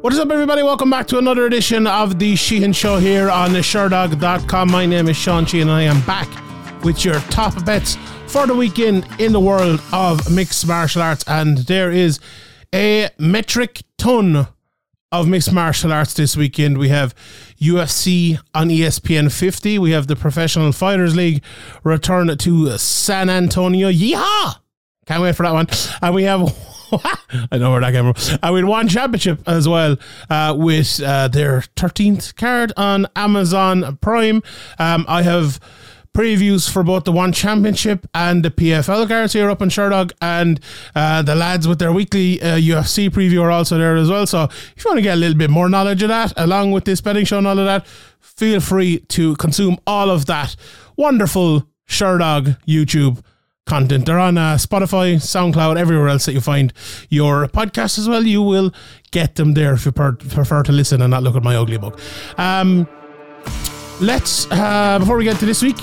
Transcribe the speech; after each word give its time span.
What 0.00 0.12
is 0.12 0.20
up, 0.20 0.30
everybody? 0.30 0.62
Welcome 0.62 0.90
back 0.90 1.08
to 1.08 1.18
another 1.18 1.46
edition 1.46 1.88
of 1.88 2.20
the 2.20 2.36
Sheehan 2.36 2.72
Show 2.72 2.98
here 2.98 3.28
on 3.28 3.50
Sherdog.com. 3.50 4.70
My 4.70 4.86
name 4.86 5.08
is 5.08 5.16
Sean 5.16 5.44
Sheehan, 5.44 5.68
and 5.68 5.76
I 5.76 5.82
am 5.82 6.00
back 6.02 6.28
with 6.84 7.04
your 7.04 7.18
top 7.32 7.64
bets 7.64 7.96
for 8.28 8.46
the 8.46 8.54
weekend 8.54 9.08
in 9.18 9.32
the 9.32 9.40
world 9.40 9.82
of 9.92 10.30
mixed 10.30 10.64
martial 10.68 11.02
arts. 11.02 11.24
And 11.26 11.58
there 11.58 11.90
is 11.90 12.20
a 12.72 13.10
metric 13.18 13.82
ton 13.96 14.46
of 15.10 15.26
mixed 15.26 15.52
martial 15.52 15.92
arts 15.92 16.14
this 16.14 16.36
weekend. 16.36 16.78
We 16.78 16.90
have 16.90 17.12
UFC 17.60 18.38
on 18.54 18.68
ESPN 18.68 19.32
50. 19.32 19.80
We 19.80 19.90
have 19.90 20.06
the 20.06 20.14
Professional 20.14 20.70
Fighters 20.70 21.16
League 21.16 21.42
return 21.82 22.38
to 22.38 22.78
San 22.78 23.28
Antonio. 23.28 23.90
Yeehaw! 23.90 24.60
Can't 25.06 25.22
wait 25.22 25.34
for 25.34 25.42
that 25.42 25.54
one. 25.54 25.66
And 26.02 26.14
we 26.14 26.22
have 26.22 26.54
I 27.50 27.58
know 27.58 27.70
where 27.70 27.80
that 27.80 27.92
came 27.92 28.12
from. 28.12 28.52
We 28.52 28.60
had 28.60 28.68
one 28.68 28.88
championship 28.88 29.40
as 29.46 29.68
well 29.68 29.96
uh, 30.30 30.54
with 30.56 31.00
uh, 31.02 31.28
their 31.28 31.60
13th 31.76 32.36
card 32.36 32.72
on 32.76 33.06
Amazon 33.16 33.98
Prime. 34.00 34.42
Um, 34.78 35.04
I 35.08 35.22
have 35.22 35.60
previews 36.14 36.68
for 36.68 36.82
both 36.82 37.04
the 37.04 37.12
one 37.12 37.32
championship 37.32 38.06
and 38.14 38.44
the 38.44 38.50
PFL 38.50 39.06
cards 39.06 39.34
here 39.34 39.50
up 39.50 39.62
in 39.62 39.68
Sherdog, 39.68 40.12
and 40.20 40.58
uh, 40.94 41.22
the 41.22 41.34
lads 41.34 41.68
with 41.68 41.78
their 41.78 41.92
weekly 41.92 42.40
uh, 42.42 42.56
UFC 42.56 43.08
preview 43.08 43.42
are 43.42 43.50
also 43.50 43.78
there 43.78 43.96
as 43.96 44.08
well. 44.08 44.26
So 44.26 44.44
if 44.44 44.74
you 44.78 44.90
want 44.90 44.98
to 44.98 45.02
get 45.02 45.14
a 45.14 45.20
little 45.20 45.38
bit 45.38 45.50
more 45.50 45.68
knowledge 45.68 46.02
of 46.02 46.08
that, 46.08 46.32
along 46.36 46.72
with 46.72 46.84
this 46.84 47.00
betting 47.00 47.24
show 47.24 47.38
and 47.38 47.46
all 47.46 47.58
of 47.58 47.66
that, 47.66 47.86
feel 48.20 48.60
free 48.60 49.00
to 49.10 49.36
consume 49.36 49.78
all 49.86 50.10
of 50.10 50.26
that 50.26 50.56
wonderful 50.96 51.68
Sherdog 51.86 52.60
YouTube 52.66 53.22
content. 53.68 54.06
They're 54.06 54.18
on 54.18 54.36
uh, 54.36 54.54
Spotify, 54.54 55.16
SoundCloud, 55.16 55.78
everywhere 55.78 56.08
else 56.08 56.26
that 56.26 56.32
you 56.32 56.40
find 56.40 56.72
your 57.08 57.46
podcast 57.46 57.98
as 57.98 58.08
well. 58.08 58.26
You 58.26 58.42
will 58.42 58.72
get 59.12 59.36
them 59.36 59.54
there 59.54 59.74
if 59.74 59.86
you 59.86 59.92
per- 59.92 60.12
prefer 60.12 60.62
to 60.64 60.72
listen 60.72 61.02
and 61.02 61.10
not 61.10 61.22
look 61.22 61.36
at 61.36 61.44
my 61.44 61.54
ugly 61.54 61.78
book. 61.78 62.00
Um, 62.38 62.88
let's, 64.00 64.50
uh, 64.50 64.98
before 64.98 65.16
we 65.16 65.24
get 65.24 65.38
to 65.38 65.46
this 65.46 65.62
week, 65.62 65.76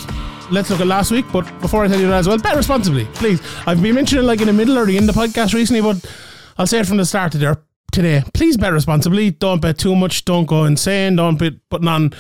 let's 0.51 0.69
look 0.69 0.81
at 0.81 0.87
last 0.87 1.11
week. 1.11 1.25
But 1.31 1.45
before 1.61 1.85
I 1.85 1.87
tell 1.87 1.99
you 1.99 2.07
that 2.07 2.19
as 2.19 2.27
well, 2.27 2.37
bet 2.37 2.55
responsibly, 2.55 3.05
please. 3.13 3.41
I've 3.65 3.81
been 3.81 3.95
mentioning 3.95 4.25
like 4.25 4.41
in 4.41 4.47
the 4.47 4.53
middle 4.53 4.77
or 4.77 4.85
the 4.85 4.97
end 4.97 5.07
of 5.07 5.15
the 5.15 5.21
podcast 5.21 5.53
recently, 5.53 5.81
but 5.81 6.03
I'll 6.57 6.67
say 6.67 6.79
it 6.79 6.87
from 6.87 6.97
the 6.97 7.05
start 7.05 7.35
of 7.35 7.39
there 7.39 7.64
today. 7.95 8.23
Please 8.33 8.57
bet 8.57 8.73
responsibly. 8.73 9.31
Don't 9.31 9.61
bet 9.61 9.77
too 9.77 9.95
much. 9.95 10.25
Don't 10.25 10.45
go 10.45 10.65
insane. 10.65 11.15
Don't 11.15 11.39
be 11.39 11.51
putting 11.69 11.87
on 11.87 12.13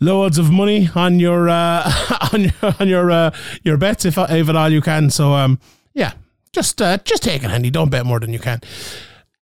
loads 0.00 0.36
of 0.36 0.50
money 0.50 0.90
on 0.94 1.20
your 1.20 1.48
uh, 1.48 1.90
on 2.32 2.42
your 2.42 2.74
on 2.80 2.88
your 2.88 3.10
uh, 3.10 3.30
your 3.62 3.76
bets 3.76 4.04
if 4.04 4.18
if 4.18 4.48
at 4.48 4.56
all 4.56 4.68
you 4.68 4.82
can. 4.82 5.10
So 5.10 5.32
um 5.32 5.58
yeah, 5.94 6.12
just 6.52 6.82
uh, 6.82 6.98
just 6.98 7.22
take 7.22 7.42
it 7.44 7.50
handy. 7.50 7.70
Don't 7.70 7.90
bet 7.90 8.04
more 8.04 8.20
than 8.20 8.32
you 8.32 8.38
can. 8.38 8.60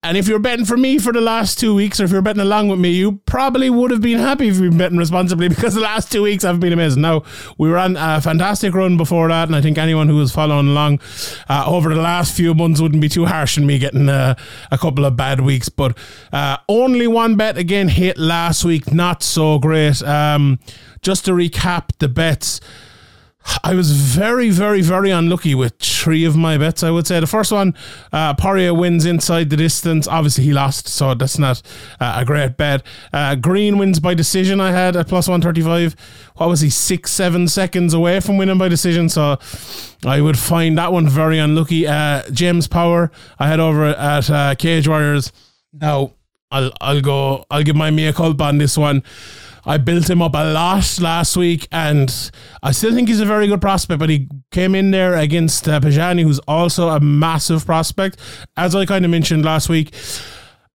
And 0.07 0.17
if 0.17 0.29
you're 0.29 0.39
betting 0.39 0.65
for 0.65 0.77
me 0.77 0.99
for 0.99 1.13
the 1.13 1.21
last 1.21 1.59
two 1.59 1.75
weeks, 1.75 1.99
or 1.99 2.05
if 2.05 2.13
you're 2.13 2.23
betting 2.23 2.41
along 2.41 2.69
with 2.69 2.79
me, 2.79 2.91
you 2.91 3.21
probably 3.27 3.69
would 3.69 3.91
have 3.91 4.01
been 4.01 4.21
happy 4.21 4.47
if 4.47 4.55
you've 4.55 4.71
been 4.71 4.79
betting 4.79 4.99
responsibly 4.99 5.49
because 5.51 5.75
the 5.75 5.81
last 5.81 6.13
two 6.13 6.23
weeks 6.23 6.45
have 6.45 6.61
been 6.61 6.73
amazing. 6.73 7.03
Now, 7.03 7.25
we 7.59 7.69
ran 7.69 7.97
a 7.97 8.21
fantastic 8.21 8.73
run 8.73 8.97
before 8.97 9.29
that, 9.29 9.49
and 9.49 9.57
I 9.57 9.61
think 9.61 9.79
anyone 9.79 10.09
who 10.09 10.17
was 10.17 10.31
following 10.33 10.69
along 10.69 11.01
uh, 11.49 11.65
over 11.67 11.93
the 11.93 12.01
last 12.01 12.37
few 12.37 12.55
months 12.55 12.81
wouldn't 12.81 13.01
be 13.01 13.09
too 13.09 13.27
harsh 13.27 13.59
on 13.59 13.67
me 13.67 13.81
getting 13.81 14.09
uh, 14.09 14.37
a 14.71 14.79
couple 14.79 15.05
of 15.05 15.17
bad 15.17 15.41
weeks. 15.41 15.69
But 15.69 15.99
uh, 16.33 16.59
only 16.69 17.09
one 17.09 17.35
bet 17.35 17.59
again 17.59 17.89
hit 17.89 18.17
last 18.17 18.65
week, 18.65 18.93
not 18.93 19.25
so 19.25 19.59
great. 19.59 20.03
Um, 20.05 20.61
just 21.03 21.25
to 21.25 21.33
recap 21.33 21.91
the 21.99 22.09
bets. 22.09 22.61
I 23.63 23.75
was 23.75 23.93
very, 23.93 24.51
very, 24.51 24.81
very 24.81 25.11
unlucky 25.11 25.55
with 25.55 25.79
three 25.79 26.25
of 26.25 26.37
my 26.37 26.59
bets. 26.59 26.83
I 26.83 26.91
would 26.91 27.07
say 27.07 27.21
the 27.21 27.27
first 27.27 27.53
one, 27.53 27.75
uh, 28.13 28.35
Poirier 28.35 28.75
wins 28.75 29.05
inside 29.07 29.51
the 29.51 29.57
distance. 29.57 30.09
Obviously, 30.09 30.45
he 30.45 30.53
lost, 30.53 30.89
so 30.89 31.15
that's 31.15 31.39
not 31.39 31.63
uh, 32.01 32.17
a 32.19 32.25
great 32.25 32.57
bet. 32.57 32.83
Uh, 33.13 33.35
Green 33.35 33.79
wins 33.79 34.01
by 34.01 34.15
decision. 34.15 34.61
I 34.61 34.73
had 34.73 34.97
at 34.97 35.09
plus 35.09 35.29
one 35.29 35.41
thirty 35.41 35.63
five. 35.63 35.95
What 36.37 36.49
was 36.49 36.61
he? 36.61 36.71
Six, 36.71 37.13
seven 37.13 37.49
seconds 37.49 37.95
away 37.95 38.21
from 38.21 38.37
winning 38.37 38.59
by 38.59 38.69
decision. 38.69 39.09
So 39.09 39.39
I 40.05 40.21
would 40.21 40.39
find 40.39 40.77
that 40.79 40.93
one 40.93 41.09
very 41.09 41.39
unlucky. 41.39 41.87
Uh, 41.87 42.23
James 42.31 42.67
Power, 42.69 43.11
I 43.39 43.49
had 43.49 43.61
over 43.61 43.85
at 43.87 44.31
uh, 44.31 44.55
Cage 44.57 44.89
Warriors. 44.89 45.33
Now 45.73 46.15
I'll 46.51 46.73
I'll 46.81 47.01
go. 47.01 47.45
I'll 47.51 47.63
give 47.63 47.77
my 47.77 47.91
mea 47.91 48.13
culpa 48.13 48.45
on 48.45 48.59
this 48.59 48.77
one. 48.79 49.03
I 49.67 49.79
built 49.79 50.09
him 50.09 50.23
up 50.23 50.35
a 50.35 50.53
lot 50.53 50.99
last 51.01 51.37
week, 51.37 51.67
and 51.73 52.31
I 52.63 52.71
still 52.71 52.95
think 52.95 53.09
he's 53.09 53.21
a 53.21 53.27
very 53.27 53.49
good 53.49 53.61
prospect. 53.61 53.99
But 53.99 54.09
he 54.09 54.29
came 54.53 54.75
in 54.75 54.93
there 54.93 55.17
against 55.17 55.69
uh, 55.69 55.81
Panjani, 55.81 56.23
who's 56.23 56.39
also 56.41 56.89
a 56.89 57.01
massive 57.01 57.67
prospect, 57.67 58.19
as 58.57 58.75
I 58.75 58.87
kind 58.87 59.05
of 59.05 59.11
mentioned 59.11 59.45
last 59.45 59.69
week. 59.69 59.93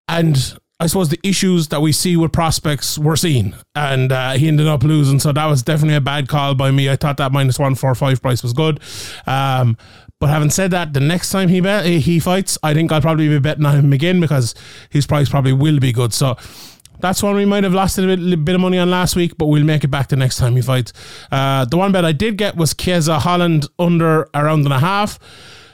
And 0.07 0.57
I 0.81 0.88
suppose 0.88 1.09
the 1.09 1.19
issues 1.24 1.69
that 1.69 1.81
we 1.81 1.91
see 1.91 2.18
with 2.18 2.34
prospects 2.34 2.97
were 2.97 3.16
seen, 3.16 3.56
and 3.75 4.12
uh, 4.12 4.31
he 4.31 4.47
ended 4.47 4.68
up 4.68 4.84
losing. 4.84 5.19
So 5.19 5.31
that 5.31 5.46
was 5.46 5.63
definitely 5.63 5.96
a 5.96 6.02
bad 6.02 6.28
call 6.28 6.56
by 6.56 6.72
me. 6.72 6.90
I 6.90 6.97
thought 6.97 7.18
that 7.18 7.31
minus 7.31 7.58
one 7.58 7.75
four 7.75 7.96
five 7.96 8.22
price 8.22 8.44
was 8.44 8.52
good. 8.52 8.81
Um, 9.25 9.78
but 10.19 10.29
having 10.29 10.50
said 10.50 10.72
that, 10.72 10.94
the 10.94 11.00
next 11.00 11.31
time 11.31 11.50
he 11.50 11.62
bet, 11.62 11.85
he 11.85 12.19
fights, 12.19 12.58
I 12.62 12.73
think 12.73 12.91
I'll 12.91 13.02
probably 13.02 13.28
be 13.28 13.40
betting 13.40 13.66
on 13.66 13.79
him 13.79 13.94
again 13.94 14.19
because 14.19 14.53
his 14.90 15.08
price 15.08 15.29
probably 15.29 15.53
will 15.53 15.79
be 15.79 15.91
good. 15.91 16.13
So 16.13 16.35
that's 17.02 17.22
one 17.24 17.36
we 17.36 17.46
might 17.46 17.64
have 17.64 17.74
lost 17.74 17.98
a 17.98 18.02
bit, 18.04 18.46
bit, 18.46 18.56
of 18.56 18.62
money 18.62 18.78
on 18.78 18.90
last 18.90 19.16
week, 19.16 19.38
but 19.38 19.48
we'll 19.48 19.64
make 19.64 19.84
it 19.84 19.90
back 19.90 20.10
the 20.10 20.16
next 20.16 20.38
time 20.38 20.56
he 20.56 20.62
fights. 20.62 20.94
Uh, 21.32 21.66
the 21.66 21.78
one 21.78 21.92
bet 21.92 22.06
I 22.06 22.12
did 22.12 22.38
get 22.38 22.56
was 22.56 22.74
Chiesa 22.74 23.20
Holland 23.20 23.68
under 23.80 24.30
a 24.34 24.44
round 24.44 24.66
and 24.66 24.74
a 24.74 24.80
half. 24.80 25.20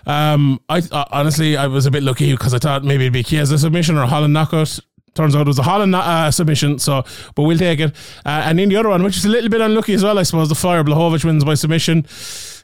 Um, 0.06 0.62
I 0.70 0.82
uh, 0.92 1.04
honestly 1.12 1.58
I 1.58 1.68
was 1.68 1.86
a 1.86 1.92
bit 1.92 2.02
lucky 2.02 2.32
because 2.32 2.54
I 2.54 2.60
thought 2.60 2.84
maybe 2.86 3.04
it'd 3.04 3.14
be 3.14 3.24
Chiesa 3.24 3.58
submission 3.58 3.98
or 3.98 4.06
Holland 4.06 4.34
knockout. 4.34 4.80
Turns 5.16 5.36
out 5.36 5.42
it 5.42 5.48
was 5.48 5.60
a 5.60 5.64
Holland 5.64 5.96
uh, 5.96 6.32
submission, 6.32 6.80
so 6.80 7.04
but 7.36 7.44
we'll 7.44 7.58
take 7.58 7.80
it. 7.80 7.94
Uh, 8.26 8.44
and 8.46 8.59
in 8.59 8.70
the 8.70 8.76
other 8.76 8.90
one, 8.90 9.04
which 9.04 9.18
is 9.18 9.26
a 9.26 9.30
little 9.30 9.50
bit 9.50 9.62
unlucky 9.62 9.94
as 9.94 10.04
well, 10.04 10.20
I 10.20 10.24
suppose, 10.24 10.48
the 10.48 10.56
Flyer 10.56 10.84
Blachowicz 10.84 11.26
wins 11.26 11.44
by 11.44 11.56
submission. 11.56 12.06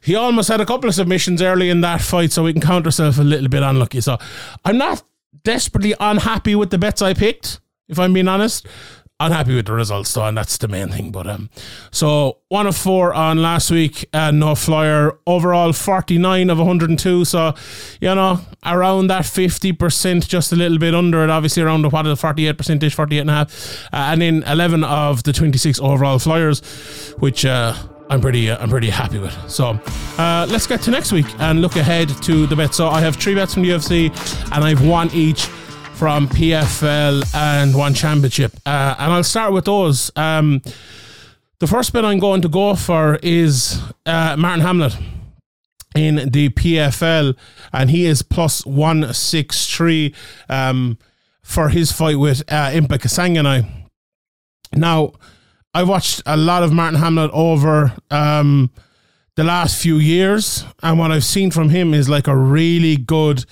He 0.02 0.16
almost 0.16 0.50
had 0.50 0.62
a 0.62 0.66
couple 0.66 0.88
of 0.88 0.96
submissions 0.96 1.42
early 1.42 1.70
in 1.70 1.82
that 1.82 2.02
fight, 2.02 2.32
so 2.32 2.44
we 2.44 2.54
can 2.54 2.62
count 2.62 2.86
ourselves 2.86 3.18
a 3.18 3.24
little 3.24 3.50
bit 3.50 3.64
unlucky. 3.64 4.02
So 4.02 4.18
I'm 4.64 4.78
not 4.78 5.02
desperately 5.44 5.96
unhappy 6.00 6.56
with 6.56 6.70
the 6.70 6.78
bets 6.78 7.02
I 7.02 7.14
picked 7.14 7.60
if 7.90 8.00
I'm 8.00 8.14
being 8.14 8.28
honest. 8.28 8.68
Unhappy 9.20 9.56
with 9.56 9.68
the 9.68 9.74
results 9.74 10.14
though, 10.14 10.26
and 10.26 10.36
that's 10.36 10.58
the 10.58 10.68
main 10.68 10.90
thing. 10.90 11.12
But 11.12 11.28
um, 11.28 11.50
so 11.92 12.40
one 12.50 12.68
of 12.68 12.76
four 12.76 13.14
on 13.14 13.42
last 13.42 13.72
week, 13.72 14.06
uh, 14.12 14.32
no 14.32 14.54
flyer. 14.56 15.18
Overall, 15.28 15.72
forty 15.72 16.18
nine 16.18 16.50
of 16.50 16.58
one 16.58 16.68
hundred 16.68 16.90
and 16.90 17.00
two. 17.00 17.24
So 17.24 17.54
you 18.02 18.14
know, 18.14 18.42
around 18.66 19.08
that 19.08 19.26
fifty 19.26 19.72
percent, 19.72 20.28
just 20.28 20.52
a 20.52 20.56
little 20.56 20.80
bit 20.80 20.96
under 20.96 21.24
it. 21.24 21.30
Obviously, 21.30 21.62
around 21.64 21.84
the 21.84 21.90
what 21.90 22.06
is 22.08 22.20
forty 22.20 22.48
eight 22.48 22.58
percent 22.58 22.84
ish, 22.84 22.96
forty 22.96 23.18
eight 23.18 23.22
and 23.22 23.30
a 23.30 23.34
half, 23.34 23.86
uh, 23.94 24.12
and 24.12 24.22
then 24.22 24.44
eleven 24.44 24.84
of 24.84 25.24
the 25.24 25.32
twenty 25.32 25.60
six 25.60 25.80
overall 25.80 26.20
flyers, 26.20 27.14
which. 27.20 27.46
Uh, 27.46 27.76
I'm 28.10 28.20
pretty 28.20 28.50
uh, 28.50 28.58
I'm 28.58 28.70
pretty 28.70 28.90
happy 28.90 29.18
with. 29.18 29.34
So 29.50 29.80
uh, 30.18 30.46
let's 30.50 30.68
get 30.68 30.82
to 30.82 30.92
next 30.92 31.12
week 31.12 31.26
and 31.40 31.62
look 31.62 31.78
ahead 31.78 32.10
to 32.24 32.46
the 32.46 32.56
bets. 32.56 32.78
So 32.78 32.90
I 32.90 33.00
have 33.00 33.16
three 33.16 33.34
bets 33.34 33.54
from 33.54 33.64
the 33.64 33.70
UFC, 33.70 34.10
and 34.54 34.64
I've 34.64 34.86
one 34.86 35.10
each 35.14 35.48
from 36.04 36.28
PFL 36.28 37.34
and 37.34 37.74
one 37.74 37.94
championship. 37.94 38.52
Uh, 38.66 38.94
and 39.00 39.14
I'll 39.14 39.24
start 39.24 39.54
with 39.54 39.64
those. 39.64 40.12
Um, 40.18 40.62
the 41.60 41.68
first 41.68 41.94
bet 41.94 42.04
I'm 42.04 42.20
going 42.20 42.42
to 42.42 42.50
go 42.50 42.76
for 42.76 43.16
is 43.24 43.82
uh, 44.06 44.36
Marthin 44.36 44.60
Hamlet 44.60 44.98
in 45.96 46.30
the 46.30 46.50
PFL, 46.50 47.38
and 47.72 47.90
he 47.90 48.06
is 48.06 48.22
plus 48.22 48.66
163 48.66 50.14
um, 50.50 50.98
for 51.42 51.70
his 51.70 51.94
fight 51.94 52.20
with 52.20 52.42
uh, 52.52 52.72
Impa 52.72 53.00
Kasanganay. 53.00 53.66
Now, 54.74 55.14
I've 55.74 55.88
watched 55.88 56.22
a 56.26 56.36
lot 56.36 56.64
of 56.64 56.72
Marthin 56.72 56.98
Hamlet 56.98 57.32
over 57.32 57.94
um, 58.12 58.72
the 59.38 59.46
last 59.46 59.82
few 59.82 60.00
years, 60.00 60.66
and 60.82 61.00
what 61.00 61.12
I've 61.12 61.24
seen 61.24 61.50
from 61.50 61.70
him 61.70 61.94
is 61.94 62.10
like 62.10 62.28
a 62.28 62.36
really 62.36 62.98
good 62.98 63.46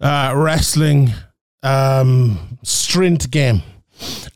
uh, 0.00 0.32
wrestling 0.34 1.12
um, 1.66 2.58
strength 2.62 3.30
game 3.30 3.62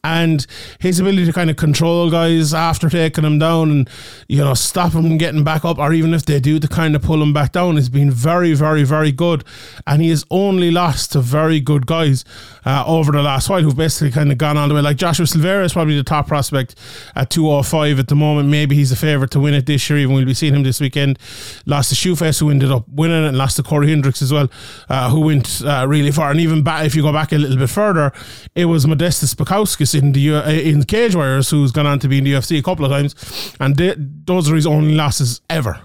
and 0.03 0.47
his 0.79 0.99
ability 0.99 1.27
to 1.27 1.33
kind 1.33 1.51
of 1.51 1.57
control 1.57 2.11
guys 2.11 2.55
after 2.55 2.89
taking 2.89 3.25
them 3.25 3.39
down 3.39 3.71
and 3.71 3.91
you 4.29 4.39
know 4.39 4.55
stop 4.55 4.93
them 4.93 5.19
getting 5.19 5.45
back 5.45 5.65
up 5.65 5.79
or 5.79 5.93
even 5.93 6.15
if 6.15 6.25
they 6.25 6.41
do 6.41 6.59
to 6.59 6.69
kind 6.69 6.97
of 6.97 7.03
pull 7.03 7.19
them 7.19 7.33
back 7.33 7.53
down 7.53 7.77
has 7.77 7.89
been 7.89 8.11
very 8.11 8.55
very 8.55 8.85
very 8.85 9.12
good. 9.12 9.45
And 9.87 10.03
he 10.03 10.11
has 10.11 10.25
only 10.31 10.71
lost 10.71 11.12
to 11.12 11.21
very 11.21 11.61
good 11.61 11.87
guys 11.87 12.25
uh, 12.65 12.85
over 12.87 13.12
the 13.12 13.23
last 13.23 13.49
while 13.49 13.62
who've 13.62 13.77
basically 13.77 14.11
kind 14.11 14.33
of 14.33 14.39
gone 14.39 14.57
all 14.57 14.69
the 14.69 14.75
way. 14.75 14.81
Like 14.81 14.97
Joshua 14.97 15.27
Silveira 15.27 15.65
is 15.65 15.73
probably 15.73 15.97
the 15.97 16.05
top 16.05 16.27
prospect 16.29 16.75
at 17.15 17.31
205 17.31 17.99
at 17.99 18.09
the 18.09 18.15
moment. 18.15 18.49
Maybe 18.49 18.77
he's 18.77 18.93
a 18.93 18.97
favourite 18.97 19.31
to 19.33 19.41
win 19.41 19.55
it 19.55 19.67
this 19.67 19.89
year 19.89 19.99
even 19.99 20.15
we'll 20.15 20.25
be 20.25 20.35
seeing 20.35 20.55
him 20.55 20.63
this 20.63 20.81
weekend. 20.81 21.19
Lost 21.67 21.91
to 21.91 21.95
Shoeface 21.95 22.41
who 22.41 22.51
ended 22.51 22.71
up 22.71 22.89
winning 22.89 23.25
and 23.25 23.37
lost 23.37 23.56
to 23.56 23.63
Cory 23.63 23.89
Hendricks 23.89 24.23
as 24.23 24.33
well 24.33 24.49
uh, 24.89 25.11
who 25.11 25.21
went 25.21 25.63
uh, 25.63 25.87
really 25.89 26.11
far. 26.11 26.31
And 26.31 26.41
even 26.41 26.63
back 26.63 26.87
if 26.87 26.95
you 26.95 27.03
go 27.03 27.13
back 27.13 27.33
a 27.33 27.39
little 27.39 27.56
bit 27.56 27.71
further 27.71 28.13
it 28.55 28.67
was 28.67 28.87
Modestas 28.87 29.37
Bukauskas 29.50 29.99
in 29.99 30.12
the 30.12 30.35
uh, 30.35 30.50
in 30.50 30.85
Cage 30.85 31.14
Warriors, 31.14 31.50
who's 31.50 31.73
gone 31.73 31.87
on 31.87 31.99
to 32.00 32.08
be 32.08 32.19
in 32.19 32.25
the 32.25 32.32
UFC 32.32 32.58
a 32.58 32.62
couple 32.62 32.85
of 32.85 32.91
times, 32.91 33.55
and 33.58 33.76
they, 33.76 33.94
those 33.99 34.50
are 34.50 34.55
his 34.55 34.67
only 34.67 34.94
losses 34.94 35.41
ever. 35.50 35.81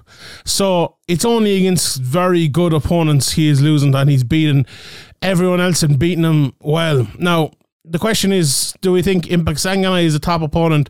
So 0.46 0.98
it's 1.08 1.26
only 1.26 1.58
against 1.58 2.02
very 2.02 2.48
good 2.48 2.74
opponents 2.74 3.34
he 3.34 3.48
is 3.48 3.62
losing, 3.62 3.96
and 3.96 4.10
he's 4.10 4.24
beaten 4.24 4.66
everyone 5.22 5.62
else 5.62 5.84
and 5.84 5.98
beating 5.98 6.22
them 6.22 6.54
well. 6.62 7.08
Now 7.18 7.52
the 7.84 8.00
question 8.00 8.32
is, 8.32 8.74
do 8.82 8.92
we 8.92 9.02
think 9.02 9.26
Impa 9.26 9.54
Kasanganay 9.54 10.06
is 10.06 10.16
a 10.16 10.20
top 10.20 10.42
opponent 10.42 10.90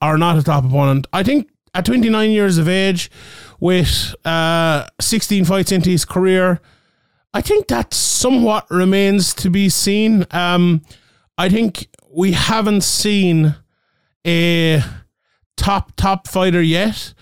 or 0.00 0.18
not 0.18 0.38
a 0.38 0.42
top 0.42 0.64
opponent? 0.64 1.06
I 1.12 1.22
think 1.22 1.48
at 1.74 1.84
29 1.86 2.30
years 2.30 2.58
of 2.58 2.68
age, 2.68 3.10
with 3.60 4.14
uh, 4.24 4.86
16 5.00 5.44
fights 5.44 5.72
into 5.72 5.90
his 5.90 6.04
career, 6.04 6.60
I 7.32 7.40
think 7.40 7.68
that 7.68 7.94
somewhat 7.94 8.68
remains 8.70 9.32
to 9.34 9.50
be 9.50 9.68
seen. 9.68 10.26
Um, 10.32 10.82
I 11.38 11.48
think 11.48 11.88
we 12.12 12.32
haven't 12.32 12.82
seen 12.82 13.56
a 14.26 14.82
top 15.56 15.92
top 15.96 16.28
fighter 16.28 16.62
yet. 16.62 17.14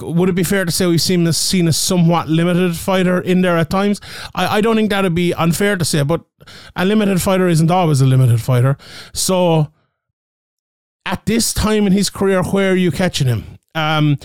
Would 0.00 0.28
it 0.28 0.34
be 0.34 0.42
fair 0.42 0.64
to 0.64 0.72
say 0.72 0.86
we've 0.86 1.00
seen 1.00 1.26
a, 1.26 1.32
seen 1.32 1.68
a 1.68 1.72
somewhat 1.72 2.28
limited 2.28 2.76
fighter 2.76 3.20
in 3.20 3.42
there 3.42 3.56
at 3.56 3.70
times? 3.70 4.00
I, 4.34 4.58
I 4.58 4.60
don't 4.60 4.74
think 4.74 4.90
that'd 4.90 5.14
be 5.14 5.32
unfair 5.34 5.76
to 5.76 5.84
say, 5.84 6.02
but 6.02 6.24
a 6.74 6.84
limited 6.84 7.22
fighter 7.22 7.46
isn't 7.46 7.70
always 7.70 8.00
a 8.00 8.06
limited 8.06 8.40
fighter. 8.42 8.76
So 9.12 9.72
at 11.06 11.24
this 11.26 11.54
time 11.54 11.86
in 11.86 11.92
his 11.92 12.10
career, 12.10 12.42
where 12.42 12.72
are 12.72 12.76
you 12.76 12.90
catching 12.90 13.28
him? 13.28 13.58
Um, 13.74 14.18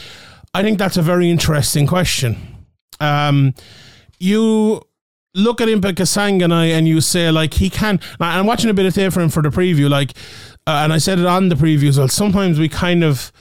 I 0.53 0.63
think 0.63 0.79
that's 0.79 0.97
a 0.97 1.03
very 1.03 1.29
interesting 1.29 1.85
question. 1.85 2.65
Um, 2.99 3.53
you 4.17 4.81
look 5.33 5.61
at 5.61 5.67
Impa 5.67 5.93
Kasanganay 5.93 6.43
and 6.43 6.53
I 6.53 6.65
and 6.65 6.87
you 6.87 7.01
say 7.01 7.29
like 7.31 7.53
he 7.55 7.69
can. 7.69 7.99
I'm 8.19 8.45
watching 8.45 8.69
a 8.69 8.73
bit 8.73 8.85
of 8.85 8.93
tape 8.93 9.13
for 9.13 9.21
him 9.21 9.29
for 9.29 9.41
the 9.41 9.49
preview, 9.49 9.89
like, 9.89 10.11
uh, 10.67 10.81
and 10.83 10.93
I 10.93 10.97
said 10.97 11.19
it 11.19 11.25
on 11.25 11.49
the 11.49 11.55
preview 11.55 11.89
as 11.89 11.97
well. 11.97 12.07
Sometimes 12.07 12.59
we 12.59 12.69
kind 12.69 13.03
of 13.03 13.31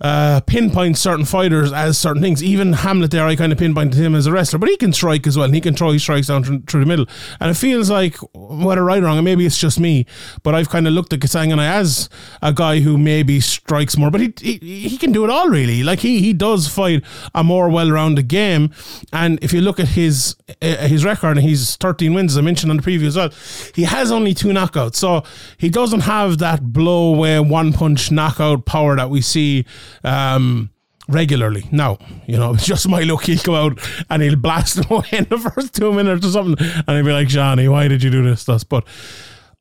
uh, 0.00 0.40
pinpoint 0.46 0.96
certain 0.96 1.24
fighters 1.24 1.72
as 1.72 1.98
certain 1.98 2.22
things. 2.22 2.42
Even 2.42 2.72
Hamlet 2.72 3.10
there, 3.10 3.26
I 3.26 3.36
kind 3.36 3.52
of 3.52 3.58
pinpointed 3.58 4.00
him 4.00 4.14
as 4.14 4.26
a 4.26 4.32
wrestler, 4.32 4.58
but 4.58 4.68
he 4.68 4.76
can 4.76 4.92
strike 4.92 5.26
as 5.26 5.36
well, 5.36 5.44
and 5.44 5.54
he 5.54 5.60
can 5.60 5.74
throw 5.74 5.92
his 5.92 6.02
strikes 6.02 6.28
down 6.28 6.42
through, 6.42 6.62
through 6.62 6.80
the 6.80 6.86
middle. 6.86 7.06
And 7.38 7.50
it 7.50 7.54
feels 7.54 7.90
like, 7.90 8.16
whether 8.32 8.82
right 8.82 9.02
or 9.02 9.06
wrong, 9.06 9.18
and 9.18 9.24
maybe 9.24 9.44
it's 9.44 9.58
just 9.58 9.78
me, 9.78 10.06
but 10.42 10.54
I've 10.54 10.70
kind 10.70 10.86
of 10.86 10.94
looked 10.94 11.12
at 11.12 11.20
Kasanganay 11.20 11.68
as 11.68 12.08
a 12.40 12.52
guy 12.52 12.80
who 12.80 12.96
maybe 12.96 13.40
strikes 13.40 13.96
more, 13.96 14.10
but 14.10 14.20
he, 14.20 14.32
he, 14.40 14.88
he 14.88 14.96
can 14.96 15.12
do 15.12 15.24
it 15.24 15.30
all 15.30 15.48
really. 15.48 15.82
Like 15.82 16.00
he 16.00 16.20
he 16.20 16.32
does 16.32 16.68
fight 16.68 17.04
a 17.34 17.44
more 17.44 17.68
well-rounded 17.68 18.28
game, 18.28 18.70
and 19.12 19.38
if 19.42 19.52
you 19.52 19.60
look 19.60 19.78
at 19.78 19.88
his 19.88 20.36
uh, 20.62 20.76
his 20.86 21.04
record, 21.04 21.36
and 21.36 21.40
he's 21.40 21.76
13 21.76 22.14
wins, 22.14 22.32
as 22.32 22.38
I 22.38 22.40
mentioned 22.40 22.70
on 22.70 22.78
the 22.78 22.82
preview 22.82 23.06
as 23.06 23.16
well, 23.16 23.30
he 23.74 23.84
has 23.84 24.10
only 24.10 24.32
two 24.32 24.48
knockouts, 24.48 24.96
so 24.96 25.24
he 25.58 25.68
doesn't 25.68 26.00
have 26.00 26.38
that 26.38 26.72
blow 26.72 27.14
away 27.14 27.38
one 27.40 27.72
punch 27.72 28.10
knockout 28.10 28.64
power 28.64 28.96
that 28.96 29.10
we 29.10 29.20
see 29.20 29.66
um, 30.04 30.70
regularly. 31.08 31.64
Now, 31.70 31.98
you 32.26 32.36
know, 32.36 32.54
it's 32.54 32.66
just 32.72 32.88
my 32.88 33.02
luck. 33.02 33.24
He'll 33.24 33.42
go 33.42 33.54
out 33.54 33.78
and 34.08 34.22
he'll 34.22 34.36
blast 34.36 34.78
away 34.90 35.08
in 35.12 35.24
the 35.24 35.38
first 35.38 35.74
two 35.74 35.92
minutes 35.92 36.26
or 36.26 36.30
something, 36.30 36.66
and 36.66 36.96
he'll 36.96 37.04
be 37.04 37.12
like, 37.12 37.28
Johnny, 37.28 37.68
why 37.68 37.88
did 37.88 38.02
you 38.02 38.10
do 38.10 38.22
this 38.22 38.48
us? 38.48 38.64
But 38.64 38.86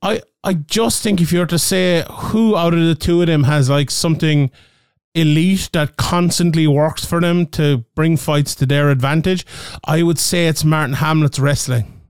I, 0.01 0.21
I 0.43 0.53
just 0.53 1.03
think 1.03 1.21
if 1.21 1.31
you 1.31 1.39
were 1.39 1.45
to 1.47 1.59
say 1.59 2.05
who 2.09 2.55
out 2.55 2.73
of 2.73 2.79
the 2.79 2.95
two 2.95 3.21
of 3.21 3.27
them 3.27 3.43
has 3.43 3.69
like 3.69 3.91
something 3.91 4.49
elite 5.15 5.69
that 5.73 5.97
constantly 5.97 6.67
works 6.67 7.03
for 7.03 7.19
them 7.19 7.45
to 7.47 7.79
bring 7.95 8.15
fights 8.15 8.55
to 8.55 8.65
their 8.65 8.89
advantage, 8.89 9.45
I 9.83 10.03
would 10.03 10.19
say 10.19 10.47
it's 10.47 10.63
Marthin 10.63 10.95
Hamlet's 10.95 11.39
wrestling. 11.39 12.01